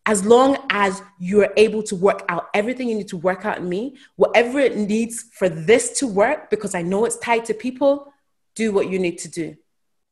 as 0.10 0.26
long 0.26 0.58
as 0.72 1.04
you're 1.19 1.54
able 1.56 1.84
to 1.84 1.95
work 1.95 2.26
out 2.30 2.50
everything 2.56 2.89
you 2.89 2.95
need 2.95 3.08
to 3.08 3.15
work 3.15 3.45
out 3.45 3.60
in 3.60 3.69
me, 3.69 3.95
whatever 4.15 4.58
it 4.58 4.76
needs 4.76 5.26
for 5.34 5.48
this 5.48 6.00
to 6.00 6.08
work, 6.08 6.50
because 6.50 6.74
I 6.74 6.82
know 6.82 7.06
it's 7.06 7.19
tied 7.19 7.45
to 7.45 7.54
people, 7.54 8.12
do 8.56 8.72
what 8.72 8.89
you 8.89 8.98
need 8.98 9.19
to 9.19 9.28
do. 9.28 9.56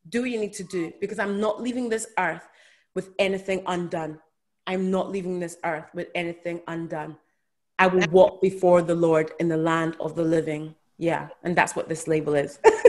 Do 0.08 0.22
what 0.22 0.30
you 0.30 0.40
need 0.40 0.54
to 0.54 0.64
do, 0.64 0.94
because 1.02 1.18
I'm 1.18 1.40
not 1.40 1.64
leaving 1.64 1.90
this 1.90 2.06
earth 2.20 2.48
with 2.94 3.10
anything 3.18 3.64
undone. 3.66 4.20
I'm 4.68 4.92
not 4.92 5.10
leaving 5.10 5.40
this 5.40 5.58
earth 5.66 5.86
with 5.96 6.10
anything 6.14 6.62
undone. 6.68 7.18
I 7.80 7.88
will 7.88 8.06
walk 8.12 8.40
before 8.40 8.84
the 8.84 8.94
Lord 8.94 9.32
in 9.40 9.48
the 9.48 9.58
land 9.58 9.98
of 10.00 10.14
the 10.14 10.24
living. 10.24 10.76
Yeah, 11.00 11.30
and 11.44 11.56
that's 11.56 11.76
what 11.76 11.90
this 11.90 12.08
label 12.08 12.36
is. 12.36 12.60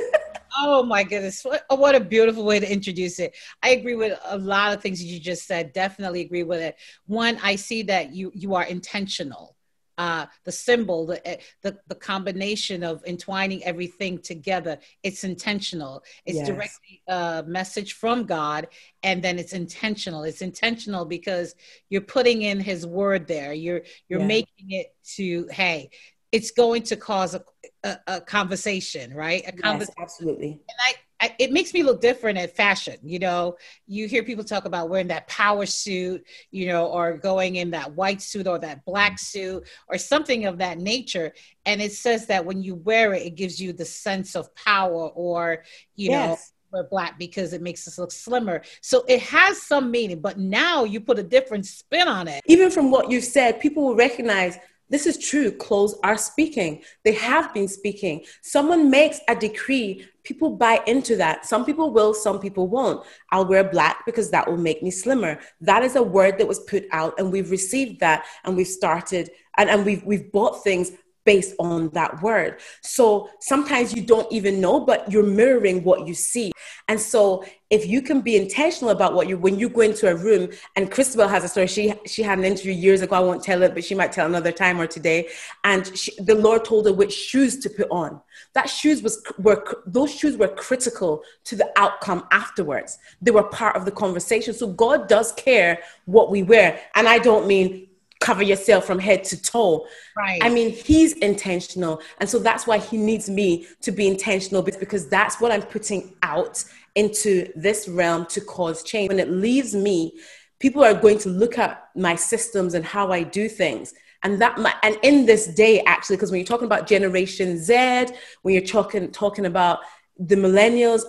Oh 0.61 0.83
my 0.83 1.05
goodness. 1.05 1.44
What, 1.44 1.64
what 1.71 1.94
a 1.94 2.01
beautiful 2.01 2.44
way 2.44 2.59
to 2.59 2.71
introduce 2.71 3.18
it. 3.18 3.37
I 3.62 3.71
agree 3.71 3.94
with 3.94 4.18
a 4.25 4.38
lot 4.38 4.75
of 4.75 4.83
things 4.83 5.03
you 5.03 5.21
just 5.21 5.47
said. 5.47 5.73
Definitely 5.73 6.23
agree 6.23 6.42
with 6.42 6.61
it. 6.61 6.77
One, 7.07 7.38
I 7.42 7.57
see 7.57 7.83
that 7.85 8.12
you 8.12 8.33
you 8.35 8.55
are 8.55 8.64
intentional 8.64 9.57
uh, 9.99 10.27
the 10.44 10.53
symbol, 10.53 11.07
the, 11.07 11.29
eh, 11.29 11.37
the, 11.62 11.77
the 11.88 11.94
combination 11.94 12.85
of 12.85 13.05
entwining 13.05 13.62
everything 13.64 14.18
together. 14.18 14.79
It's 15.03 15.25
intentional. 15.25 16.05
It's 16.25 16.38
yes. 16.38 16.47
directly 16.47 17.03
a 17.09 17.44
message 17.47 17.94
from 17.94 18.25
God, 18.25 18.68
and 19.03 19.23
then 19.23 19.38
it's 19.38 19.53
intentional. 19.53 20.23
It's 20.23 20.40
intentional 20.40 21.05
because 21.05 21.57
you're 21.90 22.01
putting 22.01 22.42
in 22.42 22.61
His 22.61 22.87
word 22.87 23.27
there. 23.27 23.53
You're 23.53 23.83
you're 24.09 24.21
yeah. 24.21 24.27
making 24.27 24.71
it 24.71 24.94
to 25.16 25.49
hey, 25.51 25.90
it's 26.31 26.53
going 26.53 26.83
to 26.85 26.97
cause 26.97 27.35
a, 27.35 27.42
a, 27.85 27.97
a 28.07 28.21
conversation, 28.21 29.14
right? 29.14 29.43
A 29.47 29.53
conversation. 29.53 29.95
Yes, 29.99 30.03
absolutely. 30.03 30.51
And 30.51 30.79
I 30.88 30.95
I, 31.21 31.35
it 31.38 31.53
makes 31.53 31.75
me 31.75 31.83
look 31.83 32.01
different 32.01 32.38
at 32.38 32.55
fashion. 32.55 32.97
You 33.03 33.19
know, 33.19 33.57
you 33.87 34.07
hear 34.07 34.23
people 34.23 34.45
talk 34.45 34.67
about 34.67 34.88
wearing 34.88 35.09
that 35.09 35.27
power 35.27 35.67
suit, 35.67 36.25
you 36.51 36.67
know, 36.67 36.87
or 36.87 37.17
going 37.17 37.57
in 37.57 37.71
that 37.73 37.93
white 37.93 38.23
suit 38.23 38.47
or 38.47 38.59
that 38.61 38.85
black 38.85 39.19
suit 39.19 39.67
or 39.88 39.99
something 39.99 40.45
of 40.45 40.59
that 40.59 40.79
nature. 40.79 41.33
And 41.67 41.83
it 41.83 41.93
says 41.93 42.27
that 42.27 42.45
when 42.45 42.62
you 42.62 42.77
wear 42.77 43.14
it, 43.14 43.23
it 43.23 43.35
gives 43.35 43.61
you 43.61 43.73
the 43.73 43.85
sense 43.85 44.37
of 44.37 44.55
power 44.55 45.09
or, 45.09 45.64
you 45.97 46.11
yes. 46.11 46.29
know, 46.73 46.79
we're 46.79 46.88
black 46.88 47.19
because 47.19 47.53
it 47.53 47.62
makes 47.62 47.88
us 47.88 47.99
look 47.99 48.12
slimmer. 48.12 48.62
So 48.83 49.05
it 49.09 49.21
has 49.23 49.62
some 49.62 49.91
meaning, 49.91 50.21
but 50.21 50.38
now 50.38 50.85
you 50.85 51.01
put 51.01 51.19
a 51.19 51.23
different 51.23 51.67
spin 51.67 52.07
on 52.07 52.29
it. 52.29 52.43
Even 52.47 52.71
from 52.71 52.91
what 52.91 53.11
you've 53.11 53.25
said, 53.25 53.59
people 53.59 53.85
will 53.85 53.97
recognize 53.97 54.59
this 54.90 55.07
is 55.07 55.18
true. 55.18 55.51
Clothes 55.51 55.96
are 56.03 56.16
speaking. 56.16 56.83
They 57.05 57.12
have 57.12 57.53
been 57.53 57.68
speaking. 57.68 58.24
Someone 58.42 58.90
makes 58.90 59.20
a 59.29 59.35
decree. 59.35 60.07
People 60.24 60.57
buy 60.57 60.83
into 60.87 61.16
that. 61.16 61.46
Some 61.46 61.64
people 61.64 61.92
will, 61.92 62.14
some 62.14 62.38
people 62.38 62.68
won't. 62.68 63.05
I'll 63.31 63.46
wear 63.46 63.64
black 63.64 64.05
because 64.07 64.31
that 64.31 64.48
will 64.48 64.57
make 64.57 64.83
me 64.83 64.90
slimmer. 64.90 65.40
That 65.61 65.83
is 65.83 65.96
a 65.96 66.03
word 66.03 66.38
that 66.38 66.48
was 66.48 66.61
put 66.61 66.85
out, 66.92 67.14
and 67.18 67.33
we've 67.33 67.51
received 67.51 68.01
that, 68.01 68.24
and 68.44 68.57
we've 68.57 68.66
started, 68.66 69.31
and, 69.57 69.68
and 69.70 69.85
we've 69.85 70.05
we've 70.05 70.33
bought 70.33 70.64
things 70.64 70.92
based 71.29 71.55
on 71.59 71.91
that 71.91 72.23
word. 72.23 72.59
So 72.81 73.29
sometimes 73.41 73.95
you 73.95 74.01
don't 74.01 74.33
even 74.33 74.62
know, 74.62 74.81
but 74.81 75.12
you're 75.12 75.31
mirroring 75.43 75.85
what 75.85 76.09
you 76.09 76.14
see. 76.14 76.53
And 76.88 76.99
so 76.99 77.45
if 77.69 77.87
you 77.87 78.01
can 78.01 78.23
be 78.23 78.35
intentional 78.35 78.88
about 78.88 79.12
what 79.12 79.29
you 79.29 79.37
when 79.37 79.59
you 79.59 79.69
go 79.69 79.83
into 79.83 80.09
a 80.09 80.14
room, 80.14 80.49
and 80.75 80.91
Christabel 80.91 81.29
has 81.29 81.45
a 81.45 81.49
story. 81.49 81.67
She 81.67 81.93
she 82.07 82.23
had 82.23 82.38
an 82.38 82.47
interview 82.47 82.73
years 82.73 83.03
ago. 83.03 83.17
I 83.17 83.21
won't 83.21 83.43
tell 83.43 83.62
it, 83.62 83.75
but 83.75 83.85
she 83.85 83.95
might 83.95 84.11
tell 84.11 84.25
another 84.25 84.53
time 84.53 84.81
or 84.81 84.87
today. 84.87 85.29
And 85.64 85.87
she, 85.99 86.12
the 86.19 86.35
Lord 86.35 86.64
told 86.64 86.87
her 86.87 86.95
which 86.95 87.12
shoes 87.12 87.59
to 87.59 87.69
put 87.69 87.88
on. 87.91 88.23
That 88.55 88.71
shoes 88.71 89.03
was 89.03 89.23
were 89.38 89.62
those 89.87 90.14
shoes 90.14 90.38
were 90.38 90.49
critical 90.49 91.23
to 91.45 91.57
the 91.57 91.71
outcome 91.77 92.27
afterwards. 92.31 92.99
They 93.21 93.33
were 93.33 93.43
part 93.43 93.77
of 93.77 93.85
the 93.85 93.91
conversation. 93.91 94.55
So 94.55 94.69
God 94.69 95.07
does 95.07 95.33
care 95.33 95.81
what 96.07 96.31
we 96.31 96.43
wear, 96.43 96.81
and 96.95 97.07
I 97.07 97.19
don't 97.19 97.47
mean 97.47 97.88
cover 98.21 98.43
yourself 98.43 98.85
from 98.85 98.99
head 98.99 99.25
to 99.25 99.41
toe. 99.41 99.87
Right. 100.17 100.43
I 100.43 100.49
mean, 100.49 100.71
he's 100.71 101.13
intentional. 101.15 102.03
And 102.19 102.29
so 102.29 102.39
that's 102.39 102.67
why 102.67 102.79
he 102.79 102.97
needs 102.97 103.31
me 103.31 103.67
to 103.83 103.93
be 103.93 104.07
intentional 104.07 104.63
because 104.63 105.09
that's 105.09 105.41
what 105.41 105.53
I'm 105.53 105.63
putting 105.63 106.15
out 106.23 106.65
into 106.95 107.51
this 107.55 107.89
realm 107.89 108.27
to 108.27 108.41
cause 108.41 108.83
change. 108.83 109.09
When 109.09 109.21
it 109.21 109.31
leaves 109.31 109.75
me, 109.75 110.19
people 110.59 110.83
are 110.83 110.95
going 110.95 111.19
to 111.19 111.29
look 111.29 111.59
at 111.59 111.89
my 111.95 112.17
systems 112.17 112.75
and 112.75 112.85
how 112.85 113.13
I 113.13 113.23
do 113.23 113.49
things. 113.49 113.95
And 114.25 114.41
that 114.41 114.59
and 114.83 114.99
in 115.05 115.27
this 115.27 115.47
day, 115.47 115.81
actually, 115.83 116.17
because 116.17 116.33
when 116.33 116.41
you're 116.41 116.47
talking 116.47 116.67
about 116.67 116.89
Generation 116.89 117.57
Z, 117.57 118.09
when 118.43 118.53
you're 118.53 118.65
talking 118.65 119.13
talking 119.13 119.47
about 119.47 119.79
the 120.19 120.35
millennials 120.35 121.03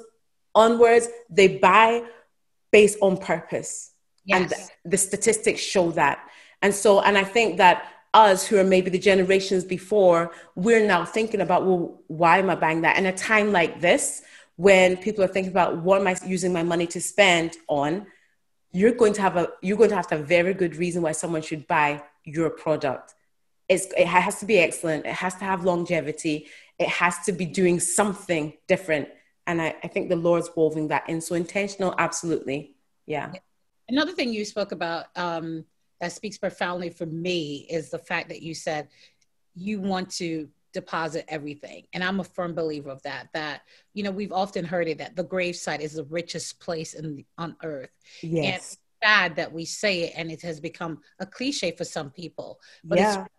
onwards, 0.53 1.07
they 1.27 1.57
buy 1.57 2.03
based 2.71 2.99
on 3.01 3.17
purpose. 3.17 3.93
Yes. 4.25 4.41
And 4.41 4.49
the, 4.49 4.89
the 4.91 4.97
statistics 4.97 5.59
show 5.59 5.89
that. 5.91 6.23
And 6.61 6.73
so, 6.73 7.01
and 7.01 7.17
I 7.17 7.23
think 7.23 7.57
that 7.57 7.91
us 8.13 8.47
who 8.47 8.57
are 8.57 8.63
maybe 8.63 8.89
the 8.89 8.99
generations 8.99 9.63
before, 9.63 10.31
we're 10.55 10.85
now 10.85 11.05
thinking 11.05 11.41
about, 11.41 11.65
well, 11.65 12.01
why 12.07 12.39
am 12.39 12.49
I 12.49 12.55
buying 12.55 12.81
that? 12.81 12.97
In 12.97 13.05
a 13.05 13.15
time 13.15 13.51
like 13.51 13.81
this, 13.81 14.23
when 14.55 14.97
people 14.97 15.23
are 15.23 15.27
thinking 15.27 15.51
about 15.51 15.77
what 15.77 16.01
am 16.01 16.07
I 16.07 16.17
using 16.25 16.51
my 16.51 16.63
money 16.63 16.87
to 16.87 16.99
spend 16.99 17.55
on, 17.67 18.07
you're 18.71 18.91
going 18.91 19.13
to 19.13 19.21
have 19.21 19.37
a 19.37 19.49
you're 19.61 19.77
going 19.77 19.89
to 19.89 19.95
have 19.95 20.07
to 20.07 20.15
have 20.15 20.23
a 20.23 20.27
very 20.27 20.53
good 20.53 20.75
reason 20.75 21.01
why 21.01 21.13
someone 21.13 21.41
should 21.41 21.65
buy 21.65 22.03
your 22.23 22.49
product. 22.49 23.15
It's, 23.67 23.87
it 23.97 24.07
has 24.07 24.39
to 24.39 24.45
be 24.45 24.57
excellent. 24.57 25.05
It 25.05 25.13
has 25.13 25.35
to 25.35 25.45
have 25.45 25.63
longevity. 25.63 26.47
It 26.77 26.89
has 26.89 27.19
to 27.25 27.31
be 27.31 27.45
doing 27.45 27.79
something 27.79 28.53
different. 28.67 29.09
And 29.47 29.61
I, 29.61 29.75
I 29.83 29.87
think 29.87 30.09
the 30.09 30.15
Lord's 30.15 30.49
woven 30.55 30.87
that 30.89 31.07
in. 31.07 31.21
So 31.21 31.35
intentional, 31.35 31.95
absolutely. 31.97 32.75
Yeah. 33.05 33.31
Another 33.87 34.11
thing 34.11 34.33
you 34.33 34.45
spoke 34.45 34.71
about 34.71 35.05
um, 35.15 35.65
that 35.99 36.11
speaks 36.11 36.37
profoundly 36.37 36.89
for 36.89 37.05
me 37.05 37.67
is 37.69 37.89
the 37.89 37.99
fact 37.99 38.29
that 38.29 38.41
you 38.41 38.53
said 38.53 38.87
you 39.55 39.81
want 39.81 40.09
to 40.09 40.47
deposit 40.73 41.25
everything 41.27 41.83
and 41.93 42.03
i'm 42.03 42.19
a 42.19 42.23
firm 42.23 42.53
believer 42.53 42.89
of 42.89 43.01
that 43.03 43.27
that 43.33 43.61
you 43.93 44.03
know 44.03 44.11
we've 44.11 44.31
often 44.31 44.63
heard 44.63 44.87
it 44.87 44.99
that 44.99 45.15
the 45.15 45.23
gravesite 45.23 45.79
is 45.79 45.93
the 45.93 46.03
richest 46.05 46.59
place 46.59 46.93
in 46.93 47.15
the, 47.15 47.25
on 47.37 47.55
earth 47.63 47.89
yes. 48.21 48.45
and 48.45 48.55
it's 48.55 48.77
sad 49.03 49.35
that 49.35 49.51
we 49.51 49.65
say 49.65 50.01
it 50.01 50.13
and 50.15 50.31
it 50.31 50.41
has 50.41 50.59
become 50.59 50.99
a 51.19 51.25
cliche 51.25 51.71
for 51.71 51.85
some 51.85 52.11
people 52.11 52.59
but 52.83 52.99
yeah. 52.99 53.21
it's 53.21 53.29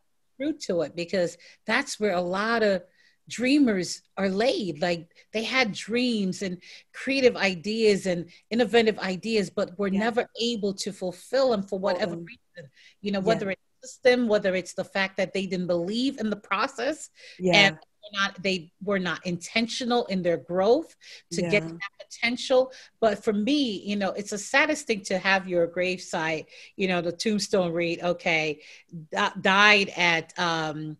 true 0.41 0.77
to 0.77 0.83
it 0.83 0.97
because 0.97 1.39
that's 1.67 2.01
where 2.01 2.15
a 2.15 2.21
lot 2.21 2.63
of 2.63 2.83
dreamers 3.31 4.03
are 4.17 4.29
laid 4.29 4.83
like 4.83 5.09
they 5.33 5.45
had 5.45 5.73
dreams 5.73 6.43
and 6.43 6.59
creative 6.93 7.37
ideas 7.37 8.07
and 8.07 8.29
innovative 8.51 8.99
ideas 8.99 9.49
but 9.49 9.79
were 9.79 9.89
yeah. 9.89 10.01
never 10.01 10.27
able 10.41 10.75
to 10.75 10.93
fulfill 10.93 11.51
them 11.51 11.63
for 11.63 11.79
whatever 11.79 12.15
oh. 12.15 12.25
reason 12.33 12.71
you 13.01 13.13
know 13.13 13.21
whether 13.21 13.47
yeah. 13.47 13.53
it's 13.53 13.61
system 13.83 14.29
whether 14.29 14.55
it's 14.55 14.75
the 14.75 14.85
fact 14.85 15.17
that 15.17 15.33
they 15.33 15.47
didn't 15.47 15.67
believe 15.67 16.19
in 16.19 16.31
the 16.31 16.37
process 16.37 17.11
yeah. 17.39 17.55
and 17.55 17.79
not 18.13 18.43
they 18.43 18.73
were 18.83 18.99
not 18.99 19.25
intentional 19.25 20.07
in 20.07 20.23
their 20.23 20.37
growth 20.37 20.97
to 21.31 21.43
yeah. 21.43 21.51
get 21.51 21.63
that 21.63 22.09
potential 22.11 22.73
but 23.01 23.23
for 23.23 23.33
me 23.33 23.81
you 23.85 23.95
know 23.95 24.11
it's 24.11 24.31
the 24.31 24.39
saddest 24.39 24.87
thing 24.87 25.01
to 25.01 25.19
have 25.19 25.47
your 25.47 25.69
gravesite 25.69 26.47
you 26.77 26.89
know 26.89 27.01
the 27.01 27.13
tombstone 27.13 27.73
read 27.73 28.03
okay 28.03 28.61
died 29.41 29.93
at 29.97 30.37
um 30.39 30.97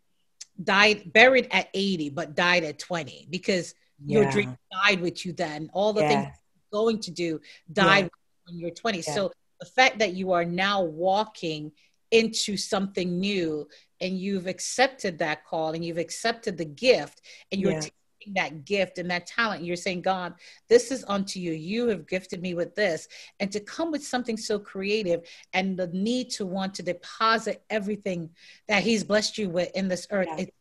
died 0.63 1.13
buried 1.13 1.49
at 1.51 1.69
80 1.75 2.11
but 2.11 2.35
died 2.35 2.65
at 2.65 2.79
20 2.79 3.29
because 3.31 3.75
yeah. 4.05 4.21
your 4.21 4.31
dream 4.31 4.57
died 4.85 5.01
with 5.01 5.25
you 5.25 5.33
then 5.33 5.71
all 5.73 5.93
the 5.93 6.03
yeah. 6.03 6.09
things 6.09 6.29
you're 6.73 6.83
going 6.83 7.01
to 7.01 7.11
do 7.11 7.41
died 7.73 8.05
yeah. 8.05 8.09
when 8.47 8.59
you're 8.59 8.71
20 8.71 9.03
so 9.03 9.31
the 9.61 9.67
fact 9.67 9.99
that 9.99 10.15
you 10.15 10.33
are 10.33 10.45
now 10.45 10.83
walking 10.83 11.73
into 12.11 12.57
something 12.57 13.21
new 13.21 13.69
and 14.01 14.19
you've 14.19 14.47
accepted 14.47 15.19
that 15.19 15.45
call 15.45 15.73
and 15.73 15.85
you've 15.85 15.99
accepted 15.99 16.57
the 16.57 16.65
gift 16.65 17.21
and 17.53 17.61
you're 17.61 17.73
taking 17.75 17.93
that 18.35 18.65
gift 18.65 18.99
and 18.99 19.11
that 19.11 19.27
talent 19.27 19.65
you're 19.65 19.77
saying 19.77 20.01
god 20.01 20.35
this 20.69 20.91
is 20.91 21.05
unto 21.09 21.41
you 21.41 21.53
you 21.53 21.89
have 21.89 22.07
gifted 22.07 22.41
me 22.41 22.55
with 22.55 22.75
this 22.75 23.09
and 23.39 23.51
to 23.51 23.61
come 23.61 23.91
with 23.91 24.05
something 24.05 24.37
so 24.37 24.59
creative 24.59 25.23
and 25.53 25.77
the 25.77 25.87
need 25.89 26.31
to 26.31 26.47
want 26.47 26.75
to 26.75 26.83
deposit 26.83 27.63
everything 27.71 28.31
that 28.69 28.83
he's 28.83 29.05
blessed 29.05 29.39
you 29.39 29.49
with 29.49 29.71
in 29.75 29.89
this 29.89 30.07
earth 30.11 30.29
yeah. 30.31 30.43
it, 30.45 30.55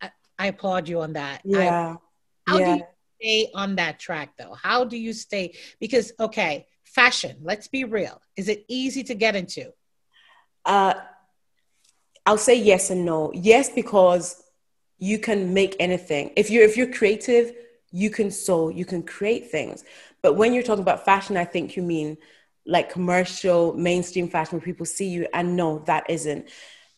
I, 0.00 0.10
I, 0.38 0.46
applaud 0.46 0.88
you 0.88 1.00
on 1.00 1.14
that 1.14 1.42
yeah 1.44 1.96
I, 2.48 2.50
how 2.50 2.58
yeah. 2.58 2.64
do 2.64 2.72
you 2.72 2.86
stay 3.20 3.50
on 3.54 3.76
that 3.76 3.98
track 3.98 4.34
though 4.38 4.54
how 4.54 4.84
do 4.84 4.96
you 4.96 5.12
stay 5.12 5.54
because 5.80 6.12
okay 6.18 6.66
fashion 6.84 7.36
let's 7.42 7.68
be 7.68 7.84
real 7.84 8.20
is 8.36 8.48
it 8.48 8.64
easy 8.68 9.02
to 9.04 9.14
get 9.14 9.36
into 9.36 9.72
uh 10.64 10.94
I'll 12.26 12.38
say 12.38 12.58
yes 12.58 12.90
and 12.90 13.04
no. 13.04 13.32
Yes, 13.34 13.68
because 13.68 14.42
you 15.04 15.18
can 15.18 15.52
make 15.52 15.76
anything. 15.78 16.32
If 16.34 16.50
you're 16.50 16.64
if 16.64 16.76
you're 16.78 16.92
creative, 17.00 17.52
you 17.92 18.08
can 18.08 18.30
sew, 18.30 18.70
you 18.70 18.86
can 18.86 19.02
create 19.02 19.50
things. 19.50 19.84
But 20.22 20.34
when 20.34 20.54
you're 20.54 20.62
talking 20.62 20.86
about 20.88 21.04
fashion, 21.04 21.36
I 21.36 21.44
think 21.44 21.76
you 21.76 21.82
mean 21.82 22.16
like 22.64 22.90
commercial, 22.90 23.74
mainstream 23.74 24.28
fashion 24.28 24.58
where 24.58 24.64
people 24.64 24.86
see 24.86 25.08
you. 25.10 25.26
And 25.34 25.56
no, 25.56 25.80
that 25.80 26.08
isn't. 26.08 26.48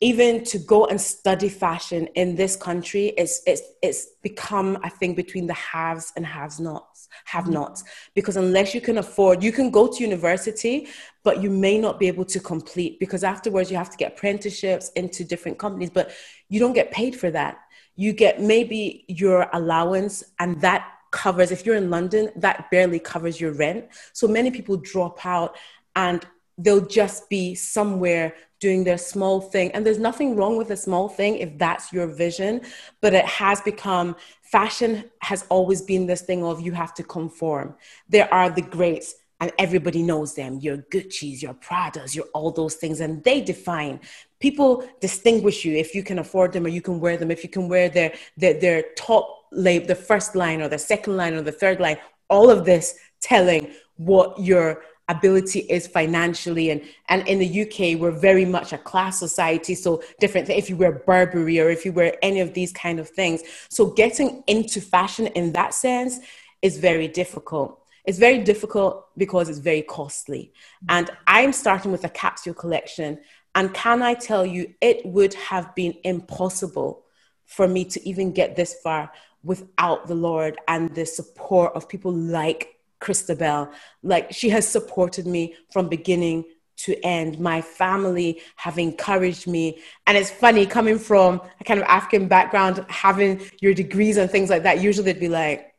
Even 0.01 0.45
to 0.45 0.59
go 0.59 0.87
and 0.87 1.01
study 1.01 1.49
fashion 1.49 2.07
in 2.15 2.37
this 2.37 2.55
country, 2.55 3.07
it's 3.23 3.43
it's 3.45 3.63
it's 3.83 4.07
become, 4.23 4.79
I 4.85 4.91
think, 4.99 5.17
between 5.17 5.49
the 5.49 5.55
haves 5.55 6.13
and 6.15 6.25
haves 6.25 6.61
nots, 6.61 7.09
have 7.25 7.45
mm-hmm. 7.45 7.55
nots. 7.55 7.83
Because 8.15 8.37
unless 8.37 8.73
you 8.73 8.81
can 8.81 8.99
afford, 8.99 9.43
you 9.43 9.51
can 9.51 9.71
go 9.71 9.89
to 9.89 10.05
university, 10.11 10.87
but 11.25 11.43
you 11.43 11.51
may 11.51 11.77
not 11.77 11.99
be 11.99 12.07
able 12.07 12.27
to 12.27 12.39
complete 12.39 13.01
because 13.01 13.25
afterwards 13.25 13.69
you 13.69 13.77
have 13.77 13.91
to 13.91 13.97
get 13.97 14.13
apprenticeships 14.13 14.91
into 14.91 15.25
different 15.25 15.59
companies, 15.59 15.91
but 15.91 16.13
you 16.49 16.61
don't 16.61 16.75
get 16.75 16.93
paid 16.93 17.17
for 17.17 17.31
that 17.33 17.57
you 17.97 18.13
get 18.13 18.41
maybe 18.41 19.05
your 19.09 19.49
allowance 19.53 20.23
and 20.39 20.61
that 20.61 20.89
covers 21.11 21.51
if 21.51 21.65
you're 21.65 21.77
in 21.77 21.91
london 21.91 22.31
that 22.37 22.71
barely 22.71 22.99
covers 22.99 23.41
your 23.41 23.53
rent 23.53 23.87
so 24.13 24.29
many 24.29 24.51
people 24.51 24.77
drop 24.77 25.25
out 25.25 25.57
and 25.95 26.27
they'll 26.59 26.87
just 26.87 27.29
be 27.29 27.55
somewhere 27.55 28.35
doing 28.61 28.85
their 28.85 28.99
small 28.99 29.41
thing. 29.41 29.71
And 29.73 29.85
there's 29.85 29.99
nothing 29.99 30.37
wrong 30.37 30.57
with 30.57 30.71
a 30.71 30.77
small 30.77 31.09
thing 31.09 31.37
if 31.37 31.59
that's 31.59 31.93
your 31.93 32.07
vision, 32.07 32.63
but 33.01 33.13
it 33.13 33.27
has 33.27 33.61
become 33.61 34.17
fashion 34.43 35.11
has 35.21 35.45
always 35.49 35.83
been 35.83 36.07
this 36.07 36.23
thing 36.23 36.43
of 36.45 36.61
you 36.61 36.73
have 36.73 36.95
to 36.95 37.03
conform. 37.03 37.75
There 38.09 38.33
are 38.33 38.49
the 38.49 38.63
greats 38.63 39.15
and 39.41 39.53
everybody 39.59 40.03
knows 40.03 40.35
them. 40.35 40.59
Your 40.61 40.79
Gucci's, 40.79 41.43
your 41.43 41.55
Pradas, 41.55 42.15
your 42.15 42.25
all 42.33 42.51
those 42.51 42.77
things, 42.77 43.01
and 43.01 43.23
they 43.23 43.43
define. 43.43 44.01
People 44.41 44.87
distinguish 45.01 45.65
you 45.65 45.75
if 45.75 45.95
you 45.95 46.03
can 46.03 46.19
afford 46.19 46.53
them 46.53 46.67
or 46.67 46.69
you 46.69 46.83
can 46.83 47.01
wear 47.01 47.17
them. 47.17 47.31
If 47.31 47.43
you 47.43 47.49
can 47.49 47.69
wear 47.69 47.89
their 47.89 48.15
their, 48.37 48.55
their 48.55 48.85
top 48.97 49.47
label, 49.53 49.87
the 49.87 49.95
first 49.95 50.35
line 50.35 50.61
or 50.61 50.69
the 50.69 50.79
second 50.79 51.17
line 51.17 51.35
or 51.35 51.43
the 51.43 51.53
third 51.53 51.81
line. 51.81 51.99
All 52.29 52.51
of 52.51 52.65
this 52.65 52.99
telling 53.21 53.73
what 53.97 54.39
your 54.39 54.83
ability 55.09 55.61
is 55.61 55.87
financially 55.87 56.71
and 56.71 56.83
and 57.09 57.27
in 57.29 57.39
the 57.39 57.63
UK 57.63 58.01
we're 58.01 58.11
very 58.11 58.45
much 58.45 58.73
a 58.73 58.79
class 58.79 59.19
society 59.19 59.75
so 59.75 60.03
different 60.19 60.49
if 60.51 60.69
you 60.69 60.77
wear 60.77 60.93
Burberry 61.07 61.61
or 61.61 61.71
if 61.71 61.85
you 61.85 61.93
wear 61.93 62.17
any 62.23 62.41
of 62.41 62.55
these 62.55 62.73
kind 62.73 62.99
of 62.99 63.09
things 63.09 63.43
so 63.69 63.87
getting 63.87 64.43
into 64.49 64.81
fashion 64.81 65.29
in 65.29 65.53
that 65.53 65.75
sense 65.75 66.19
is 66.61 66.79
very 66.79 67.07
difficult 67.07 67.81
it's 68.05 68.19
very 68.19 68.39
difficult 68.39 69.07
because 69.17 69.49
it's 69.49 69.61
very 69.61 69.83
costly 69.83 70.53
and 70.89 71.09
I'm 71.29 71.53
starting 71.53 71.93
with 71.93 72.03
a 72.03 72.09
capsule 72.09 72.55
collection 72.55 73.21
and 73.57 73.73
can 73.73 74.03
I 74.03 74.15
tell 74.15 74.47
you 74.47 74.75
it 74.81 75.05
would 75.05 75.35
have 75.35 75.75
been 75.75 75.95
impossible 76.05 77.05
for 77.47 77.67
me 77.67 77.87
to 77.87 78.09
even 78.09 78.33
get 78.33 78.55
this 78.55 78.77
far 78.83 79.11
without 79.43 80.07
the 80.07 80.15
Lord 80.15 80.59
and 80.69 80.95
the 80.95 81.07
support 81.07 81.75
of 81.75 81.89
people 81.89 82.13
like 82.13 82.77
Christabel. 83.01 83.71
Like 84.03 84.33
she 84.33 84.51
has 84.51 84.69
supported 84.69 85.27
me 85.27 85.55
from 85.73 85.89
beginning 85.89 86.45
to 86.79 87.03
end. 87.03 87.41
My 87.41 87.63
family 87.63 88.43
have 88.57 88.79
encouraged 88.79 89.47
me. 89.47 89.79
And 90.07 90.19
it's 90.19 90.31
funny 90.31 90.67
coming 90.67 90.99
from 90.99 91.41
a 91.59 91.65
kind 91.65 91.81
of 91.81 91.87
African 91.87 92.29
background, 92.29 92.85
having 92.89 93.41
your 93.61 93.73
degrees 93.73 94.19
and 94.19 94.31
things 94.31 94.51
like 94.51 94.65
that. 94.65 94.83
Usually 94.83 95.11
they'd 95.11 95.21
be 95.21 95.29
like, 95.29 95.75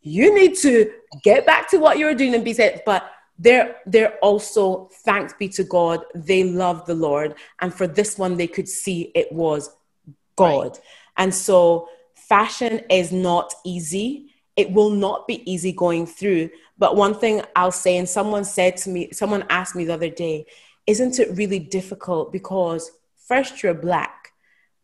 you 0.00 0.34
need 0.34 0.56
to 0.56 0.90
get 1.22 1.46
back 1.46 1.70
to 1.70 1.78
what 1.78 1.98
you're 1.98 2.14
doing 2.14 2.34
and 2.34 2.44
be 2.44 2.54
said. 2.54 2.82
But 2.84 3.08
they're 3.38 3.76
they're 3.86 4.16
also, 4.18 4.88
thanks 5.04 5.34
be 5.38 5.48
to 5.50 5.64
God, 5.64 6.04
they 6.14 6.44
love 6.44 6.86
the 6.86 6.94
Lord. 6.94 7.34
And 7.60 7.72
for 7.72 7.86
this 7.86 8.18
one, 8.18 8.36
they 8.36 8.46
could 8.46 8.68
see 8.68 9.10
it 9.14 9.32
was 9.32 9.70
God. 10.36 10.72
Right. 10.72 10.80
And 11.16 11.34
so 11.34 11.88
fashion 12.14 12.80
is 12.88 13.12
not 13.12 13.52
easy 13.64 14.32
it 14.56 14.70
will 14.72 14.90
not 14.90 15.26
be 15.26 15.50
easy 15.50 15.72
going 15.72 16.06
through. 16.06 16.50
But 16.78 16.96
one 16.96 17.14
thing 17.14 17.42
I'll 17.56 17.72
say, 17.72 17.96
and 17.96 18.08
someone 18.08 18.44
said 18.44 18.76
to 18.78 18.90
me, 18.90 19.10
someone 19.12 19.44
asked 19.48 19.74
me 19.74 19.84
the 19.84 19.94
other 19.94 20.10
day, 20.10 20.46
isn't 20.86 21.18
it 21.18 21.36
really 21.36 21.58
difficult 21.58 22.32
because 22.32 22.90
first 23.16 23.62
you're 23.62 23.74
black 23.74 24.32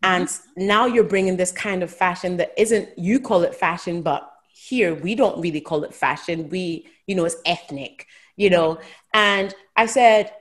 and 0.03 0.29
mm-hmm. 0.29 0.67
now 0.67 0.87
you're 0.87 1.05
bringing 1.05 1.37
this 1.37 1.53
kind 1.53 1.83
of 1.83 1.91
fashion 1.93 2.37
that 2.39 2.55
isn't, 2.57 2.97
you 2.99 3.21
call 3.21 3.43
it 3.43 3.55
fashion, 3.55 4.03
but 4.03 4.31
here 4.53 4.95
we 4.95 5.15
don't 5.15 5.41
really 5.41 5.61
call 5.61 5.85
it 5.85 5.95
fashion. 5.95 6.49
We, 6.49 6.87
you 7.07 7.15
know, 7.15 7.25
it's 7.25 7.37
ethnic, 7.45 8.07
you 8.39 8.49
know. 8.49 8.79
And 9.13 9.55
I 9.77 9.85
said, 9.85 10.33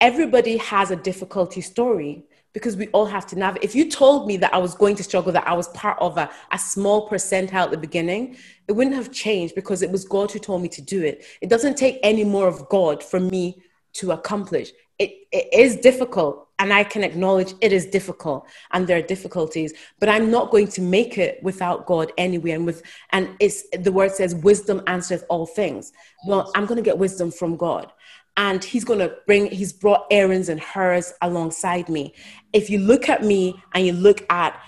everybody 0.00 0.58
has 0.58 0.92
a 0.92 0.96
difficulty 0.96 1.60
story 1.60 2.22
because 2.52 2.76
we 2.76 2.86
all 2.88 3.06
have 3.06 3.26
to 3.26 3.36
navigate. 3.36 3.64
If 3.64 3.74
you 3.74 3.90
told 3.90 4.26
me 4.26 4.36
that 4.38 4.54
I 4.54 4.58
was 4.58 4.74
going 4.74 4.96
to 4.96 5.02
struggle, 5.02 5.32
that 5.32 5.46
I 5.46 5.54
was 5.54 5.68
part 5.68 5.98
of 6.00 6.16
a, 6.16 6.30
a 6.52 6.58
small 6.58 7.08
percentile 7.08 7.64
at 7.64 7.70
the 7.70 7.76
beginning, 7.76 8.36
it 8.68 8.72
wouldn't 8.72 8.96
have 8.96 9.10
changed 9.12 9.54
because 9.54 9.82
it 9.82 9.90
was 9.90 10.04
God 10.04 10.30
who 10.30 10.38
told 10.38 10.62
me 10.62 10.68
to 10.68 10.82
do 10.82 11.02
it. 11.02 11.24
It 11.40 11.50
doesn't 11.50 11.76
take 11.76 11.98
any 12.02 12.24
more 12.24 12.46
of 12.46 12.68
God 12.68 13.02
for 13.02 13.18
me 13.18 13.62
to 13.94 14.12
accomplish. 14.12 14.70
It, 14.98 15.12
it 15.30 15.48
is 15.52 15.76
difficult, 15.76 16.48
and 16.58 16.72
I 16.72 16.82
can 16.84 17.04
acknowledge 17.04 17.54
it 17.60 17.72
is 17.72 17.86
difficult, 17.86 18.46
and 18.72 18.86
there 18.86 18.98
are 18.98 19.02
difficulties. 19.02 19.72
But 20.00 20.08
I'm 20.08 20.30
not 20.30 20.50
going 20.50 20.68
to 20.68 20.80
make 20.80 21.18
it 21.18 21.40
without 21.42 21.86
God 21.86 22.12
anyway. 22.18 22.52
And 22.52 22.66
with 22.66 22.82
and 23.10 23.30
it's 23.38 23.64
the 23.70 23.92
word 23.92 24.12
says, 24.12 24.34
"Wisdom 24.34 24.82
answers 24.86 25.22
all 25.28 25.46
things." 25.46 25.92
Well, 26.26 26.50
I'm 26.56 26.66
going 26.66 26.76
to 26.76 26.82
get 26.82 26.98
wisdom 26.98 27.30
from 27.30 27.56
God 27.56 27.92
and 28.36 28.62
he's 28.62 28.84
going 28.84 29.00
to 29.00 29.14
bring 29.26 29.50
he's 29.50 29.72
brought 29.72 30.06
Aaron's 30.10 30.48
and 30.48 30.60
Hurs 30.60 31.12
alongside 31.22 31.88
me 31.88 32.14
if 32.52 32.70
you 32.70 32.78
look 32.78 33.08
at 33.08 33.22
me 33.22 33.60
and 33.74 33.84
you 33.84 33.92
look 33.92 34.24
at 34.30 34.58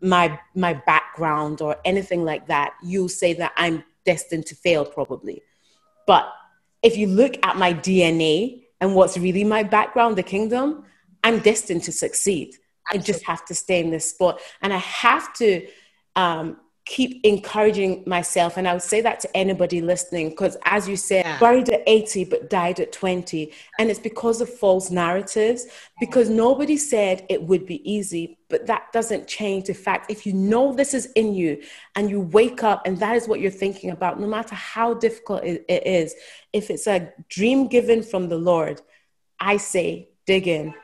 my 0.00 0.38
my 0.54 0.74
background 0.74 1.60
or 1.60 1.76
anything 1.84 2.24
like 2.24 2.46
that 2.46 2.72
you'll 2.82 3.08
say 3.08 3.32
that 3.34 3.52
i'm 3.56 3.84
destined 4.04 4.46
to 4.46 4.54
fail 4.54 4.84
probably 4.84 5.42
but 6.06 6.32
if 6.82 6.96
you 6.96 7.06
look 7.06 7.34
at 7.42 7.56
my 7.56 7.74
dna 7.74 8.62
and 8.80 8.94
what's 8.94 9.16
really 9.18 9.44
my 9.44 9.62
background 9.62 10.16
the 10.16 10.22
kingdom 10.22 10.84
i'm 11.24 11.38
destined 11.40 11.82
to 11.84 11.92
succeed. 11.92 12.56
I 12.92 12.98
just 12.98 13.24
have 13.24 13.44
to 13.44 13.54
stay 13.54 13.80
in 13.80 13.90
this 13.90 14.10
spot. 14.10 14.40
And 14.62 14.72
i 14.72 14.78
have 14.78 15.32
to 15.34 15.66
um, 16.16 16.56
keep 16.90 17.24
encouraging 17.24 18.02
myself 18.04 18.56
and 18.56 18.66
i 18.66 18.72
would 18.72 18.82
say 18.82 19.00
that 19.00 19.20
to 19.20 19.36
anybody 19.36 19.80
listening 19.80 20.28
because 20.28 20.56
as 20.64 20.88
you 20.88 20.96
said 20.96 21.24
yeah. 21.24 21.38
buried 21.38 21.68
at 21.68 21.84
80 21.86 22.24
but 22.24 22.50
died 22.50 22.80
at 22.80 22.90
20 22.90 23.52
and 23.78 23.90
it's 23.90 24.00
because 24.00 24.40
of 24.40 24.52
false 24.52 24.90
narratives 24.90 25.66
because 26.00 26.28
nobody 26.28 26.76
said 26.76 27.24
it 27.28 27.40
would 27.44 27.64
be 27.64 27.78
easy 27.88 28.36
but 28.48 28.66
that 28.66 28.92
doesn't 28.92 29.28
change 29.28 29.68
the 29.68 29.74
fact. 29.74 30.10
If 30.10 30.26
you 30.26 30.32
know 30.32 30.74
this 30.74 30.92
is 30.92 31.06
in 31.14 31.34
you 31.34 31.62
and 31.94 32.10
you 32.10 32.20
wake 32.20 32.64
up 32.64 32.82
and 32.84 32.98
that 32.98 33.14
is 33.14 33.28
what 33.28 33.38
you're 33.38 33.52
thinking 33.52 33.90
about 33.90 34.18
no 34.18 34.26
matter 34.26 34.56
how 34.56 34.94
difficult 34.94 35.44
it 35.44 35.64
is 35.68 36.16
if 36.52 36.68
it's 36.68 36.88
a 36.88 37.12
dream 37.28 37.68
given 37.68 38.02
from 38.02 38.28
the 38.28 38.36
lord 38.36 38.82
i 39.38 39.56
say 39.56 40.08
dig 40.26 40.48
in 40.48 40.74